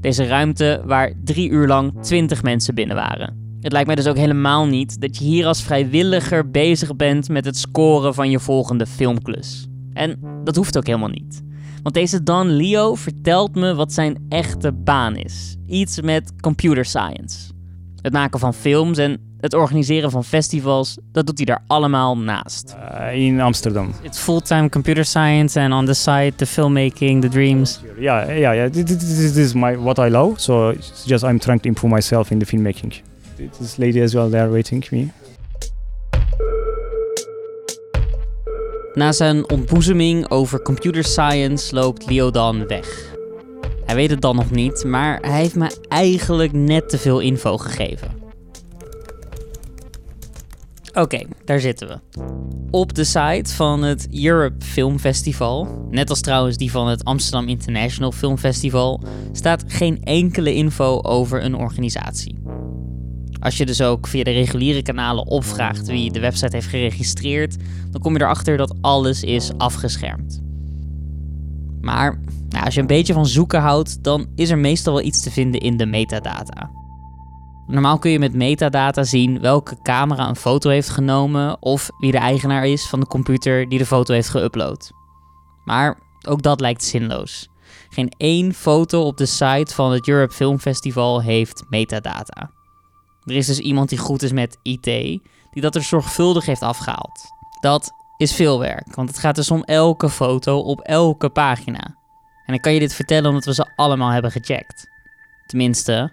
deze 0.00 0.26
ruimte 0.26 0.82
waar 0.84 1.12
drie 1.24 1.50
uur 1.50 1.66
lang 1.66 1.92
twintig 2.02 2.42
mensen 2.42 2.74
binnen 2.74 2.96
waren. 2.96 3.56
Het 3.60 3.72
lijkt 3.72 3.86
mij 3.86 3.96
dus 3.96 4.06
ook 4.06 4.16
helemaal 4.16 4.66
niet 4.66 5.00
dat 5.00 5.18
je 5.18 5.24
hier 5.24 5.46
als 5.46 5.62
vrijwilliger 5.62 6.50
bezig 6.50 6.96
bent 6.96 7.28
met 7.28 7.44
het 7.44 7.56
scoren 7.56 8.14
van 8.14 8.30
je 8.30 8.40
volgende 8.40 8.86
filmklus. 8.86 9.68
En 9.94 10.18
dat 10.44 10.56
hoeft 10.56 10.76
ook 10.76 10.86
helemaal 10.86 11.08
niet. 11.08 11.42
Want 11.82 11.94
deze 11.94 12.22
Don 12.22 12.48
Leo 12.48 12.94
vertelt 12.94 13.54
me 13.54 13.74
wat 13.74 13.92
zijn 13.92 14.26
echte 14.28 14.72
baan 14.72 15.16
is. 15.16 15.56
Iets 15.66 16.00
met 16.00 16.32
computer 16.40 16.84
science. 16.84 17.52
Het 18.00 18.12
maken 18.12 18.40
van 18.40 18.54
films 18.54 18.98
en 18.98 19.20
het 19.40 19.54
organiseren 19.54 20.10
van 20.10 20.24
festivals, 20.24 20.98
dat 21.12 21.26
doet 21.26 21.36
hij 21.36 21.46
daar 21.46 21.62
allemaal 21.66 22.18
naast. 22.18 22.76
Uh, 22.76 23.14
in 23.14 23.40
Amsterdam. 23.40 23.92
It's 24.02 24.18
full-time 24.18 24.68
computer 24.68 25.04
science 25.04 25.60
and 25.60 25.72
on 25.72 25.84
the 25.86 25.94
side 25.94 26.32
the 26.36 26.46
filmmaking, 26.46 27.20
the 27.20 27.28
dreams. 27.28 27.80
Yeah, 27.98 28.38
yeah, 28.38 28.54
yeah. 28.54 28.72
This, 28.72 29.36
is 29.36 29.52
my 29.52 29.76
what 29.78 29.98
I 29.98 30.08
love. 30.10 30.40
So 30.40 30.70
it's 30.70 31.04
just 31.06 31.24
I'm 31.24 31.38
trying 31.38 31.60
to 31.60 31.68
improve 31.68 31.94
myself 31.94 32.30
in 32.30 32.38
the 32.38 32.46
filmmaking. 32.46 32.92
This 33.58 33.76
lady 33.78 34.00
as 34.00 34.14
well, 34.14 34.30
there 34.30 34.50
waiting 34.50 34.84
me. 34.90 35.10
Na 38.94 39.12
zijn 39.12 39.50
ontboezeming 39.50 40.30
over 40.30 40.62
computer 40.62 41.04
science 41.04 41.74
loopt 41.74 42.06
Leo 42.06 42.30
dan 42.30 42.66
weg. 42.66 43.14
Hij 43.84 43.94
weet 43.94 44.10
het 44.10 44.20
dan 44.20 44.36
nog 44.36 44.50
niet, 44.50 44.84
maar 44.84 45.18
hij 45.20 45.40
heeft 45.40 45.54
me 45.54 45.76
eigenlijk 45.88 46.52
net 46.52 46.88
te 46.88 46.98
veel 46.98 47.20
info 47.20 47.56
gegeven. 47.56 48.08
Oké, 50.92 51.24
daar 51.44 51.60
zitten 51.60 51.88
we. 51.88 52.20
Op 52.70 52.94
de 52.94 53.04
site 53.04 53.54
van 53.54 53.82
het 53.82 54.08
Europe 54.22 54.64
Film 54.64 54.98
Festival, 54.98 55.86
net 55.90 56.10
als 56.10 56.20
trouwens 56.20 56.56
die 56.56 56.70
van 56.70 56.88
het 56.88 57.04
Amsterdam 57.04 57.48
International 57.48 58.12
Film 58.12 58.38
Festival, 58.38 59.02
staat 59.32 59.64
geen 59.66 60.02
enkele 60.02 60.54
info 60.54 61.00
over 61.02 61.44
een 61.44 61.54
organisatie. 61.54 62.42
Als 63.44 63.56
je 63.56 63.66
dus 63.66 63.82
ook 63.82 64.06
via 64.06 64.24
de 64.24 64.30
reguliere 64.30 64.82
kanalen 64.82 65.26
opvraagt 65.26 65.86
wie 65.86 66.12
de 66.12 66.20
website 66.20 66.56
heeft 66.56 66.68
geregistreerd, 66.68 67.56
dan 67.90 68.00
kom 68.00 68.12
je 68.12 68.22
erachter 68.22 68.56
dat 68.56 68.74
alles 68.80 69.22
is 69.22 69.50
afgeschermd. 69.56 70.42
Maar 71.80 72.20
nou, 72.48 72.64
als 72.64 72.74
je 72.74 72.80
een 72.80 72.86
beetje 72.86 73.12
van 73.12 73.26
zoeken 73.26 73.60
houdt, 73.60 74.02
dan 74.02 74.26
is 74.34 74.50
er 74.50 74.58
meestal 74.58 74.94
wel 74.94 75.02
iets 75.02 75.22
te 75.22 75.30
vinden 75.30 75.60
in 75.60 75.76
de 75.76 75.86
metadata. 75.86 76.70
Normaal 77.66 77.98
kun 77.98 78.10
je 78.10 78.18
met 78.18 78.34
metadata 78.34 79.02
zien 79.02 79.40
welke 79.40 79.76
camera 79.82 80.28
een 80.28 80.36
foto 80.36 80.70
heeft 80.70 80.88
genomen 80.88 81.62
of 81.62 81.90
wie 81.98 82.12
de 82.12 82.18
eigenaar 82.18 82.66
is 82.66 82.86
van 82.86 83.00
de 83.00 83.06
computer 83.06 83.68
die 83.68 83.78
de 83.78 83.86
foto 83.86 84.14
heeft 84.14 84.36
geüpload. 84.36 84.92
Maar 85.64 85.98
ook 86.28 86.42
dat 86.42 86.60
lijkt 86.60 86.84
zinloos. 86.84 87.48
Geen 87.88 88.12
één 88.16 88.54
foto 88.54 89.02
op 89.02 89.16
de 89.16 89.26
site 89.26 89.74
van 89.74 89.92
het 89.92 90.08
Europe 90.08 90.34
Film 90.34 90.58
Festival 90.58 91.22
heeft 91.22 91.64
metadata. 91.68 92.53
Er 93.24 93.34
is 93.34 93.46
dus 93.46 93.58
iemand 93.58 93.88
die 93.88 93.98
goed 93.98 94.22
is 94.22 94.32
met 94.32 94.58
IT, 94.62 94.84
die 94.84 95.62
dat 95.62 95.74
er 95.74 95.82
zorgvuldig 95.82 96.46
heeft 96.46 96.62
afgehaald. 96.62 97.32
Dat 97.60 97.92
is 98.16 98.34
veel 98.34 98.58
werk, 98.58 98.94
want 98.94 99.08
het 99.08 99.18
gaat 99.18 99.34
dus 99.34 99.50
om 99.50 99.62
elke 99.62 100.08
foto 100.08 100.58
op 100.58 100.80
elke 100.80 101.28
pagina. 101.28 101.96
En 102.46 102.54
ik 102.54 102.62
kan 102.62 102.72
je 102.72 102.78
dit 102.80 102.94
vertellen 102.94 103.28
omdat 103.28 103.44
we 103.44 103.54
ze 103.54 103.72
allemaal 103.76 104.10
hebben 104.10 104.30
gecheckt. 104.30 104.88
Tenminste, 105.46 106.12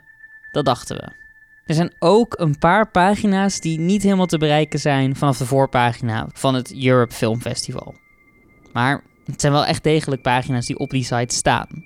dat 0.51 0.65
dachten 0.65 0.95
we. 0.95 1.19
Er 1.65 1.75
zijn 1.75 1.93
ook 1.99 2.39
een 2.39 2.57
paar 2.57 2.91
pagina's 2.91 3.59
die 3.59 3.79
niet 3.79 4.03
helemaal 4.03 4.25
te 4.25 4.37
bereiken 4.37 4.79
zijn 4.79 5.15
vanaf 5.15 5.37
de 5.37 5.45
voorpagina 5.45 6.27
van 6.33 6.53
het 6.53 6.83
Europe 6.83 7.13
Film 7.13 7.41
Festival. 7.41 7.95
Maar 8.73 9.03
het 9.25 9.41
zijn 9.41 9.53
wel 9.53 9.65
echt 9.65 9.83
degelijk 9.83 10.21
pagina's 10.21 10.65
die 10.65 10.77
op 10.77 10.89
die 10.89 11.03
site 11.03 11.35
staan. 11.35 11.85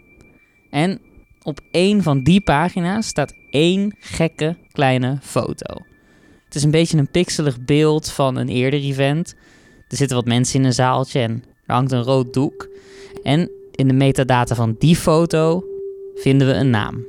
En 0.69 1.01
op 1.45 1.59
één 1.71 2.03
van 2.03 2.23
die 2.23 2.41
pagina's 2.41 3.07
staat 3.07 3.33
één 3.49 3.95
gekke 3.99 4.55
kleine 4.71 5.17
foto. 5.21 5.73
Het 6.45 6.55
is 6.55 6.63
een 6.63 6.71
beetje 6.71 6.97
een 6.97 7.11
pixelig 7.11 7.65
beeld 7.65 8.11
van 8.11 8.35
een 8.35 8.49
eerder 8.49 8.79
event. 8.79 9.35
Er 9.87 9.97
zitten 9.97 10.17
wat 10.17 10.25
mensen 10.25 10.59
in 10.59 10.65
een 10.65 10.73
zaaltje 10.73 11.19
en 11.19 11.43
er 11.65 11.73
hangt 11.73 11.91
een 11.91 12.03
rood 12.03 12.33
doek. 12.33 12.69
En 13.23 13.51
in 13.71 13.87
de 13.87 13.93
metadata 13.93 14.55
van 14.55 14.75
die 14.79 14.95
foto 14.95 15.63
vinden 16.15 16.47
we 16.47 16.53
een 16.53 16.69
naam. 16.69 17.05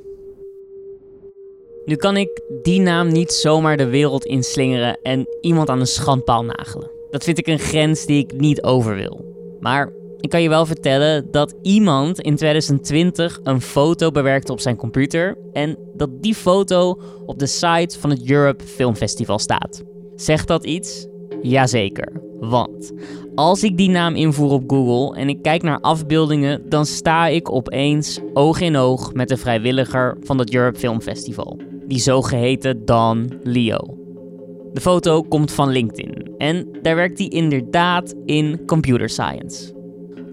Nu 1.84 1.96
kan 1.96 2.16
ik 2.16 2.40
die 2.62 2.80
naam 2.80 3.08
niet 3.12 3.32
zomaar 3.32 3.76
de 3.76 3.86
wereld 3.88 4.24
inslingeren 4.24 4.98
en 5.02 5.26
iemand 5.40 5.68
aan 5.68 5.80
een 5.80 5.86
schandpaal 5.86 6.44
nagelen. 6.44 6.90
Dat 7.10 7.24
vind 7.24 7.38
ik 7.38 7.46
een 7.46 7.58
grens 7.58 8.06
die 8.06 8.24
ik 8.24 8.40
niet 8.40 8.62
over 8.62 8.94
wil. 8.94 9.24
Maar 9.60 9.92
ik 10.20 10.30
kan 10.30 10.42
je 10.42 10.48
wel 10.48 10.66
vertellen 10.66 11.30
dat 11.30 11.54
iemand 11.62 12.20
in 12.20 12.36
2020 12.36 13.40
een 13.42 13.60
foto 13.60 14.10
bewerkte 14.10 14.52
op 14.52 14.60
zijn 14.60 14.76
computer 14.76 15.38
en 15.52 15.76
dat 15.94 16.22
die 16.22 16.34
foto 16.34 17.00
op 17.26 17.38
de 17.38 17.46
site 17.46 17.98
van 17.98 18.10
het 18.10 18.30
Europe 18.30 18.64
Film 18.64 18.94
Festival 18.94 19.38
staat. 19.38 19.82
Zegt 20.16 20.48
dat 20.48 20.64
iets? 20.64 21.06
Jazeker. 21.42 22.12
Want 22.40 22.92
als 23.34 23.62
ik 23.62 23.76
die 23.76 23.88
naam 23.88 24.14
invoer 24.14 24.50
op 24.50 24.64
Google 24.66 25.20
en 25.20 25.28
ik 25.28 25.42
kijk 25.42 25.62
naar 25.62 25.80
afbeeldingen, 25.80 26.68
dan 26.68 26.86
sta 26.86 27.26
ik 27.26 27.52
opeens 27.52 28.20
oog 28.32 28.60
in 28.60 28.76
oog 28.76 29.12
met 29.14 29.28
de 29.28 29.36
vrijwilliger 29.36 30.16
van 30.20 30.38
het 30.38 30.54
Europe 30.54 30.78
Film 30.78 31.00
Festival. 31.00 31.58
Die 31.86 31.98
zogeheten 31.98 32.84
Don 32.84 33.40
Leo. 33.42 33.78
De 34.72 34.80
foto 34.80 35.22
komt 35.22 35.52
van 35.52 35.68
LinkedIn 35.68 36.34
en 36.38 36.68
daar 36.82 36.96
werkt 36.96 37.18
hij 37.18 37.28
inderdaad 37.28 38.14
in 38.24 38.64
computer 38.66 39.08
science. 39.08 39.75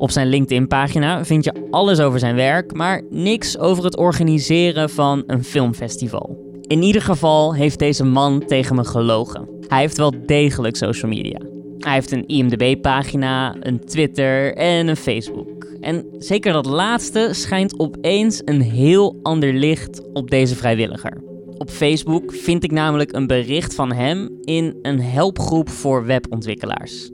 Op 0.04 0.12
zijn 0.12 0.28
LinkedIn-pagina 0.28 1.26
vind 1.26 1.44
je 1.44 1.68
alles 1.70 2.00
over 2.00 2.20
zijn 2.20 2.36
werk, 2.36 2.74
maar 2.74 3.02
niks 3.10 3.58
over 3.58 3.84
het 3.84 3.98
organiseren 3.98 4.90
van 4.90 5.24
een 5.28 5.44
filmfestival. 5.44 6.38
In 6.68 6.82
ieder 6.82 7.02
geval 7.02 7.56
heeft 7.56 7.80
deze 7.80 8.04
man 8.04 8.44
tegen 8.46 8.76
me 8.76 8.84
gelogen. 8.84 9.50
Hij 9.68 9.80
heeft 9.80 9.98
wel 9.98 10.14
degelijk 10.26 10.76
social 10.76 11.12
media. 11.12 11.40
Hij 11.78 11.94
heeft 11.94 12.12
een 12.12 12.28
IMDb-pagina, 12.28 13.56
een 13.60 13.86
Twitter 13.86 14.56
en 14.56 14.88
een 14.88 14.96
Facebook. 14.96 15.68
En 15.82 16.06
zeker 16.18 16.54
dat 16.54 16.66
laatste 16.66 17.30
schijnt 17.32 17.80
opeens 17.80 18.42
een 18.46 18.62
heel 18.62 19.20
ander 19.22 19.54
licht 19.54 20.02
op 20.14 20.30
deze 20.30 20.56
vrijwilliger. 20.56 21.22
Op 21.58 21.70
Facebook 21.70 22.34
vind 22.34 22.64
ik 22.64 22.72
namelijk 22.72 23.14
een 23.14 23.28
bericht 23.28 23.76
van 23.76 23.94
hem 23.94 24.30
in 24.42 24.80
een 24.82 25.02
helpgroep 25.02 25.70
voor 25.70 26.06
webontwikkelaars. 26.06 27.12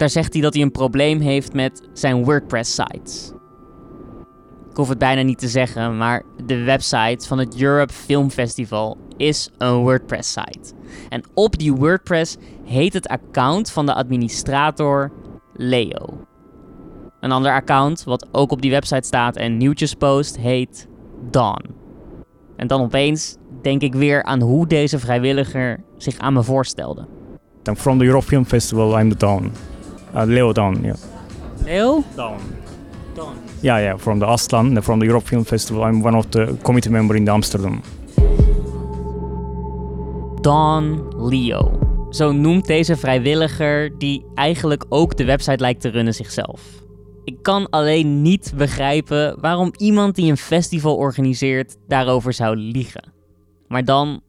Daar 0.00 0.10
zegt 0.10 0.32
hij 0.32 0.42
dat 0.42 0.54
hij 0.54 0.62
een 0.62 0.70
probleem 0.70 1.20
heeft 1.20 1.52
met 1.52 1.88
zijn 1.92 2.24
WordPress-sites. 2.24 3.32
Ik 4.70 4.76
hoef 4.76 4.88
het 4.88 4.98
bijna 4.98 5.22
niet 5.22 5.38
te 5.38 5.48
zeggen, 5.48 5.96
maar 5.96 6.22
de 6.46 6.62
website 6.62 7.26
van 7.26 7.38
het 7.38 7.62
Europe 7.62 7.92
Film 7.92 8.30
Festival 8.30 8.98
is 9.16 9.50
een 9.58 9.74
WordPress-site. 9.74 10.72
En 11.08 11.22
op 11.34 11.58
die 11.58 11.72
WordPress 11.72 12.36
heet 12.64 12.92
het 12.92 13.08
account 13.08 13.70
van 13.70 13.86
de 13.86 13.94
administrator 13.94 15.12
Leo. 15.54 16.26
Een 17.20 17.32
ander 17.32 17.52
account, 17.52 18.04
wat 18.04 18.28
ook 18.32 18.50
op 18.50 18.62
die 18.62 18.70
website 18.70 19.06
staat 19.06 19.36
en 19.36 19.56
nieuwtjes 19.56 19.94
post, 19.94 20.38
heet 20.38 20.88
Dawn. 21.30 21.64
En 22.56 22.66
dan 22.66 22.80
opeens 22.80 23.36
denk 23.62 23.82
ik 23.82 23.94
weer 23.94 24.22
aan 24.22 24.40
hoe 24.40 24.66
deze 24.66 24.98
vrijwilliger 24.98 25.84
zich 25.96 26.18
aan 26.18 26.32
me 26.32 26.42
voorstelde. 26.42 27.06
I'm 27.68 27.76
from 27.76 27.98
the 27.98 28.04
Europe 28.04 28.26
Film 28.26 28.44
Festival. 28.44 29.00
I'm 29.00 29.08
the 29.08 29.16
Dawn. 29.16 29.52
Uh, 30.14 30.22
Leo 30.26 30.52
Dawn, 30.52 30.82
yeah. 30.82 30.96
Leo? 31.64 32.02
Dawn. 32.14 32.40
Dawn. 33.14 33.34
Yeah, 33.60 33.80
yeah, 33.80 33.98
from 33.98 34.18
the 34.18 34.26
Aslan, 34.26 34.82
from 34.82 34.98
the 34.98 35.06
Europe 35.06 35.26
Film 35.26 35.44
Festival. 35.44 35.86
I'm 35.86 36.02
one 36.02 36.16
of 36.16 36.26
the 36.30 36.56
committee 36.62 36.90
member 36.90 37.16
in 37.16 37.28
Amsterdam. 37.28 37.82
Dawn 40.40 41.12
Leo. 41.16 41.78
Zo 42.10 42.32
noemt 42.32 42.66
deze 42.66 42.96
vrijwilliger, 42.96 43.98
die 43.98 44.24
eigenlijk 44.34 44.84
ook 44.88 45.16
de 45.16 45.24
website 45.24 45.60
lijkt 45.60 45.80
te 45.80 45.88
runnen, 45.88 46.14
zichzelf. 46.14 46.60
Ik 47.24 47.42
kan 47.42 47.68
alleen 47.68 48.22
niet 48.22 48.52
begrijpen 48.56 49.40
waarom 49.40 49.72
iemand 49.76 50.14
die 50.14 50.30
een 50.30 50.36
festival 50.36 50.96
organiseert 50.96 51.76
daarover 51.88 52.32
zou 52.32 52.56
liegen. 52.56 53.12
Maar 53.68 53.84
dan 53.84 54.20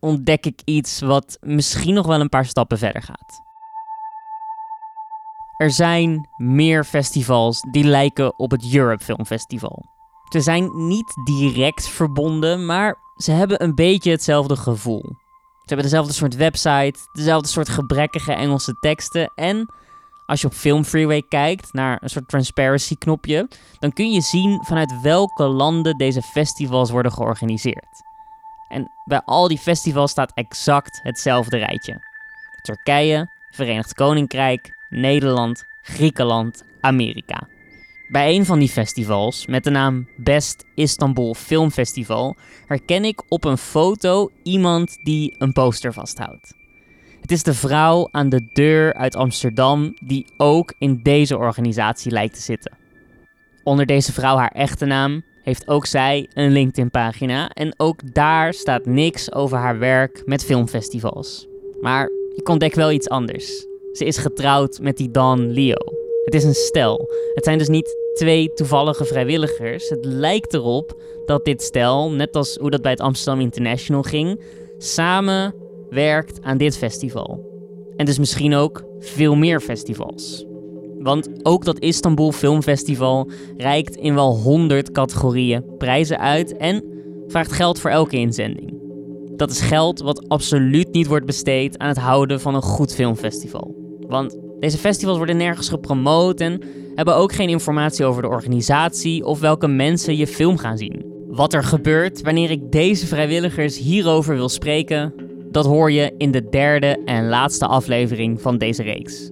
ontdek 0.00 0.46
ik 0.46 0.60
iets 0.64 1.00
wat 1.00 1.38
misschien 1.40 1.94
nog 1.94 2.06
wel 2.06 2.20
een 2.20 2.28
paar 2.28 2.46
stappen 2.46 2.78
verder 2.78 3.02
gaat. 3.02 3.49
Er 5.60 5.70
zijn 5.70 6.28
meer 6.36 6.84
festivals 6.84 7.60
die 7.70 7.84
lijken 7.84 8.38
op 8.38 8.50
het 8.50 8.74
Europe 8.74 9.04
Film 9.04 9.26
Festival. 9.26 9.84
Ze 10.28 10.40
zijn 10.40 10.86
niet 10.86 11.12
direct 11.24 11.88
verbonden, 11.88 12.66
maar 12.66 12.96
ze 13.16 13.32
hebben 13.32 13.62
een 13.62 13.74
beetje 13.74 14.10
hetzelfde 14.10 14.56
gevoel. 14.56 15.02
Ze 15.50 15.66
hebben 15.66 15.84
dezelfde 15.84 16.12
soort 16.12 16.36
website, 16.36 16.98
dezelfde 17.12 17.48
soort 17.48 17.68
gebrekkige 17.68 18.32
Engelse 18.32 18.72
teksten 18.80 19.32
en 19.34 19.74
als 20.26 20.40
je 20.40 20.46
op 20.46 20.52
Film 20.52 20.84
Freeway 20.84 21.22
kijkt 21.28 21.72
naar 21.72 21.98
een 22.02 22.10
soort 22.10 22.28
transparency 22.28 22.94
knopje, 22.94 23.48
dan 23.78 23.92
kun 23.92 24.12
je 24.12 24.20
zien 24.20 24.64
vanuit 24.64 25.00
welke 25.00 25.44
landen 25.44 25.96
deze 25.96 26.22
festivals 26.22 26.90
worden 26.90 27.12
georganiseerd. 27.12 28.02
En 28.68 28.90
bij 29.04 29.22
al 29.24 29.48
die 29.48 29.58
festivals 29.58 30.10
staat 30.10 30.32
exact 30.34 31.00
hetzelfde 31.02 31.56
rijtje. 31.56 31.98
Turkije, 32.62 33.30
Verenigd 33.50 33.94
Koninkrijk, 33.94 34.78
Nederland, 34.90 35.64
Griekenland, 35.82 36.64
Amerika. 36.80 37.48
Bij 38.08 38.34
een 38.34 38.44
van 38.44 38.58
die 38.58 38.68
festivals, 38.68 39.46
met 39.46 39.64
de 39.64 39.70
naam 39.70 40.08
Best 40.16 40.64
Istanbul 40.74 41.34
Film 41.34 41.70
Festival, 41.70 42.36
herken 42.66 43.04
ik 43.04 43.22
op 43.28 43.44
een 43.44 43.58
foto 43.58 44.30
iemand 44.42 44.98
die 45.02 45.34
een 45.38 45.52
poster 45.52 45.92
vasthoudt. 45.92 46.54
Het 47.20 47.30
is 47.30 47.42
de 47.42 47.54
vrouw 47.54 48.08
aan 48.10 48.28
de 48.28 48.48
deur 48.52 48.94
uit 48.94 49.16
Amsterdam 49.16 49.94
die 50.00 50.26
ook 50.36 50.74
in 50.78 51.00
deze 51.02 51.36
organisatie 51.36 52.10
lijkt 52.12 52.34
te 52.34 52.40
zitten. 52.40 52.76
Onder 53.62 53.86
deze 53.86 54.12
vrouw 54.12 54.36
haar 54.36 54.52
echte 54.52 54.84
naam 54.84 55.22
heeft 55.42 55.68
ook 55.68 55.86
zij 55.86 56.28
een 56.32 56.50
LinkedIn-pagina 56.50 57.48
en 57.48 57.74
ook 57.76 58.14
daar 58.14 58.54
staat 58.54 58.86
niks 58.86 59.32
over 59.32 59.58
haar 59.58 59.78
werk 59.78 60.22
met 60.26 60.44
filmfestivals. 60.44 61.46
Maar 61.80 62.08
ik 62.34 62.48
ontdek 62.48 62.74
wel 62.74 62.90
iets 62.90 63.08
anders. 63.08 63.68
Ze 63.92 64.04
is 64.04 64.18
getrouwd 64.18 64.78
met 64.82 64.96
die 64.96 65.10
Don 65.10 65.52
Leo. 65.52 65.98
Het 66.24 66.34
is 66.34 66.44
een 66.44 66.54
stel. 66.54 67.10
Het 67.34 67.44
zijn 67.44 67.58
dus 67.58 67.68
niet 67.68 67.96
twee 68.14 68.52
toevallige 68.52 69.04
vrijwilligers. 69.04 69.88
Het 69.88 70.04
lijkt 70.04 70.54
erop 70.54 71.02
dat 71.24 71.44
dit 71.44 71.62
stel, 71.62 72.10
net 72.10 72.36
als 72.36 72.56
hoe 72.56 72.70
dat 72.70 72.82
bij 72.82 72.90
het 72.90 73.00
Amsterdam 73.00 73.40
International 73.40 74.02
ging, 74.02 74.40
samen 74.78 75.54
werkt 75.90 76.42
aan 76.42 76.58
dit 76.58 76.76
festival. 76.76 77.48
En 77.96 78.06
dus 78.06 78.18
misschien 78.18 78.54
ook 78.54 78.84
veel 78.98 79.36
meer 79.36 79.60
festivals. 79.60 80.44
Want 80.98 81.28
ook 81.42 81.64
dat 81.64 81.78
Istanbul 81.78 82.32
Filmfestival 82.32 83.30
reikt 83.56 83.96
in 83.96 84.14
wel 84.14 84.36
100 84.36 84.92
categorieën 84.92 85.64
prijzen 85.78 86.18
uit 86.18 86.56
en 86.56 86.84
vraagt 87.26 87.52
geld 87.52 87.80
voor 87.80 87.90
elke 87.90 88.16
inzending. 88.16 88.78
Dat 89.36 89.50
is 89.50 89.60
geld 89.60 90.00
wat 90.00 90.28
absoluut 90.28 90.92
niet 90.92 91.06
wordt 91.06 91.26
besteed 91.26 91.78
aan 91.78 91.88
het 91.88 91.98
houden 91.98 92.40
van 92.40 92.54
een 92.54 92.62
goed 92.62 92.94
filmfestival. 92.94 93.79
Want 94.10 94.36
deze 94.60 94.78
festivals 94.78 95.16
worden 95.16 95.36
nergens 95.36 95.68
gepromoot 95.68 96.40
en 96.40 96.62
hebben 96.94 97.14
ook 97.14 97.32
geen 97.32 97.48
informatie 97.48 98.04
over 98.04 98.22
de 98.22 98.28
organisatie 98.28 99.24
of 99.24 99.40
welke 99.40 99.68
mensen 99.68 100.16
je 100.16 100.26
film 100.26 100.58
gaan 100.58 100.78
zien. 100.78 101.04
Wat 101.28 101.52
er 101.52 101.64
gebeurt 101.64 102.22
wanneer 102.22 102.50
ik 102.50 102.72
deze 102.72 103.06
vrijwilligers 103.06 103.78
hierover 103.78 104.34
wil 104.34 104.48
spreken, 104.48 105.14
dat 105.50 105.66
hoor 105.66 105.92
je 105.92 106.14
in 106.18 106.30
de 106.30 106.48
derde 106.48 107.02
en 107.04 107.28
laatste 107.28 107.66
aflevering 107.66 108.40
van 108.40 108.58
deze 108.58 108.82
reeks. 108.82 109.30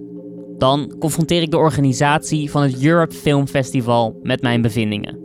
Dan 0.57 0.95
confronteer 0.99 1.41
ik 1.41 1.51
de 1.51 1.57
organisatie 1.57 2.51
van 2.51 2.61
het 2.61 2.83
Europe 2.85 3.15
Film 3.15 3.47
Festival 3.47 4.19
met 4.23 4.41
mijn 4.41 4.61
bevindingen. 4.61 5.19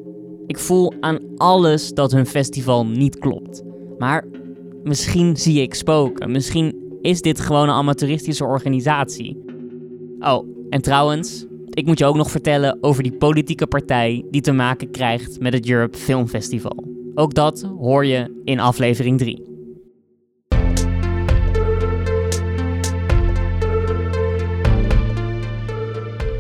Ik 0.46 0.58
voel 0.58 0.92
aan 1.00 1.18
alles 1.36 1.92
dat 1.92 2.12
hun 2.12 2.26
festival 2.26 2.86
niet 2.86 3.18
klopt. 3.18 3.62
Maar 3.98 4.24
misschien 4.82 5.36
zie 5.36 5.62
ik 5.62 5.74
spoken. 5.74 6.30
Misschien 6.30 6.98
is 7.00 7.20
dit 7.20 7.40
gewoon 7.40 7.68
een 7.68 7.74
amateuristische 7.74 8.44
organisatie. 8.44 9.43
Oh, 10.26 10.46
en 10.70 10.80
trouwens, 10.80 11.44
ik 11.70 11.86
moet 11.86 11.98
je 11.98 12.04
ook 12.04 12.16
nog 12.16 12.30
vertellen 12.30 12.78
over 12.80 13.02
die 13.02 13.12
politieke 13.12 13.66
partij 13.66 14.24
die 14.30 14.40
te 14.40 14.52
maken 14.52 14.90
krijgt 14.90 15.40
met 15.40 15.52
het 15.52 15.68
Europe 15.68 15.98
Film 15.98 16.28
Festival. 16.28 16.84
Ook 17.14 17.34
dat 17.34 17.62
hoor 17.78 18.06
je 18.06 18.40
in 18.44 18.60
aflevering 18.60 19.18
3. 19.18 19.52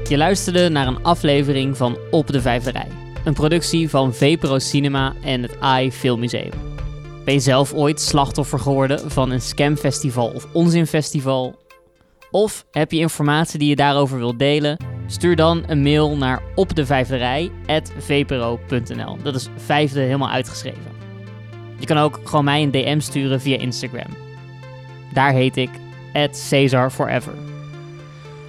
Je 0.08 0.16
luisterde 0.16 0.68
naar 0.68 0.86
een 0.86 1.02
aflevering 1.02 1.76
van 1.76 1.98
Op 2.10 2.26
de 2.26 2.40
Vijfde 2.40 2.70
Rij. 2.70 2.88
Een 3.24 3.34
productie 3.34 3.90
van 3.90 4.14
VPRO 4.14 4.58
Cinema 4.58 5.14
en 5.22 5.42
het 5.42 5.60
AI 5.60 5.92
Filmmuseum. 5.92 6.50
Ben 7.24 7.34
je 7.34 7.40
zelf 7.40 7.72
ooit 7.72 8.00
slachtoffer 8.00 8.58
geworden 8.58 9.10
van 9.10 9.30
een 9.30 9.40
scamfestival 9.40 10.28
of 10.28 10.46
onzinfestival? 10.52 11.63
Of 12.34 12.66
heb 12.70 12.92
je 12.92 12.98
informatie 12.98 13.58
die 13.58 13.68
je 13.68 13.76
daarover 13.76 14.18
wilt 14.18 14.38
delen? 14.38 14.76
Stuur 15.06 15.36
dan 15.36 15.64
een 15.66 15.82
mail 15.82 16.16
naar 16.16 16.42
opdevijfderij.vpro.nl. 16.54 19.16
Dat 19.22 19.34
is 19.34 19.48
vijfde 19.56 20.00
helemaal 20.00 20.30
uitgeschreven. 20.30 20.92
Je 21.78 21.86
kan 21.86 21.96
ook 21.96 22.20
gewoon 22.24 22.44
mij 22.44 22.62
een 22.62 22.70
DM 22.70 23.00
sturen 23.00 23.40
via 23.40 23.58
Instagram. 23.58 24.16
Daar 25.12 25.32
heet 25.32 25.56
ik 25.56 25.70
Cesar 26.30 26.90
Forever. 26.90 27.32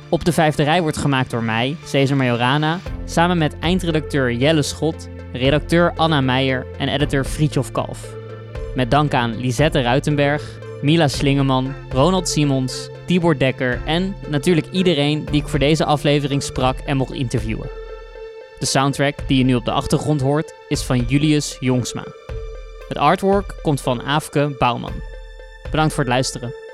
Op 0.10 0.26
de 0.26 0.34
vijfde 0.34 0.64
rij 0.64 0.82
wordt 0.82 0.98
gemaakt 0.98 1.32
door 1.32 1.44
mij, 1.44 1.76
Cesar 1.84 2.18
Majorana, 2.18 2.80
samen 3.04 3.38
met 3.38 3.60
eindredacteur 3.60 4.34
Jelle 4.34 4.62
Schot, 4.62 5.10
redacteur 5.32 5.94
Anna 5.96 6.22
Meijer 6.22 6.66
en 6.78 6.88
editor 6.88 7.24
Friedjof 7.24 7.72
Kalf. 7.72 8.08
Met 8.76 8.92
dank 8.92 9.14
aan 9.14 9.36
Lisette 9.36 9.82
Ruitenberg, 9.82 10.60
Mila 10.82 11.08
Slingeman, 11.08 11.74
Ronald 11.90 12.30
Simons, 12.30 12.90
Tibor 13.06 13.38
Dekker 13.38 13.82
en 13.86 14.16
natuurlijk 14.28 14.68
iedereen 14.72 15.26
die 15.26 15.42
ik 15.42 15.48
voor 15.48 15.60
deze 15.60 15.86
aflevering 15.86 16.44
sprak 16.44 16.80
en 16.80 16.98
mocht 16.98 17.14
interviewen. 17.14 17.70
De 18.60 18.66
soundtrack 18.66 19.28
die 19.28 19.38
je 19.38 19.44
nu 19.44 19.56
op 19.56 19.66
de 19.66 19.72
achtergrond 19.72 20.22
hoort 20.22 20.54
is 20.68 20.82
van 20.82 21.00
Julius 21.00 21.58
Jongsma. 21.60 22.04
Het 22.88 22.98
artwork 22.98 23.56
komt 23.62 23.82
van 23.82 24.04
Aafke 24.04 24.56
Bouwman. 24.58 25.02
Bedankt 25.72 25.94
voor 25.94 26.04
het 26.04 26.14
luisteren. 26.14 26.65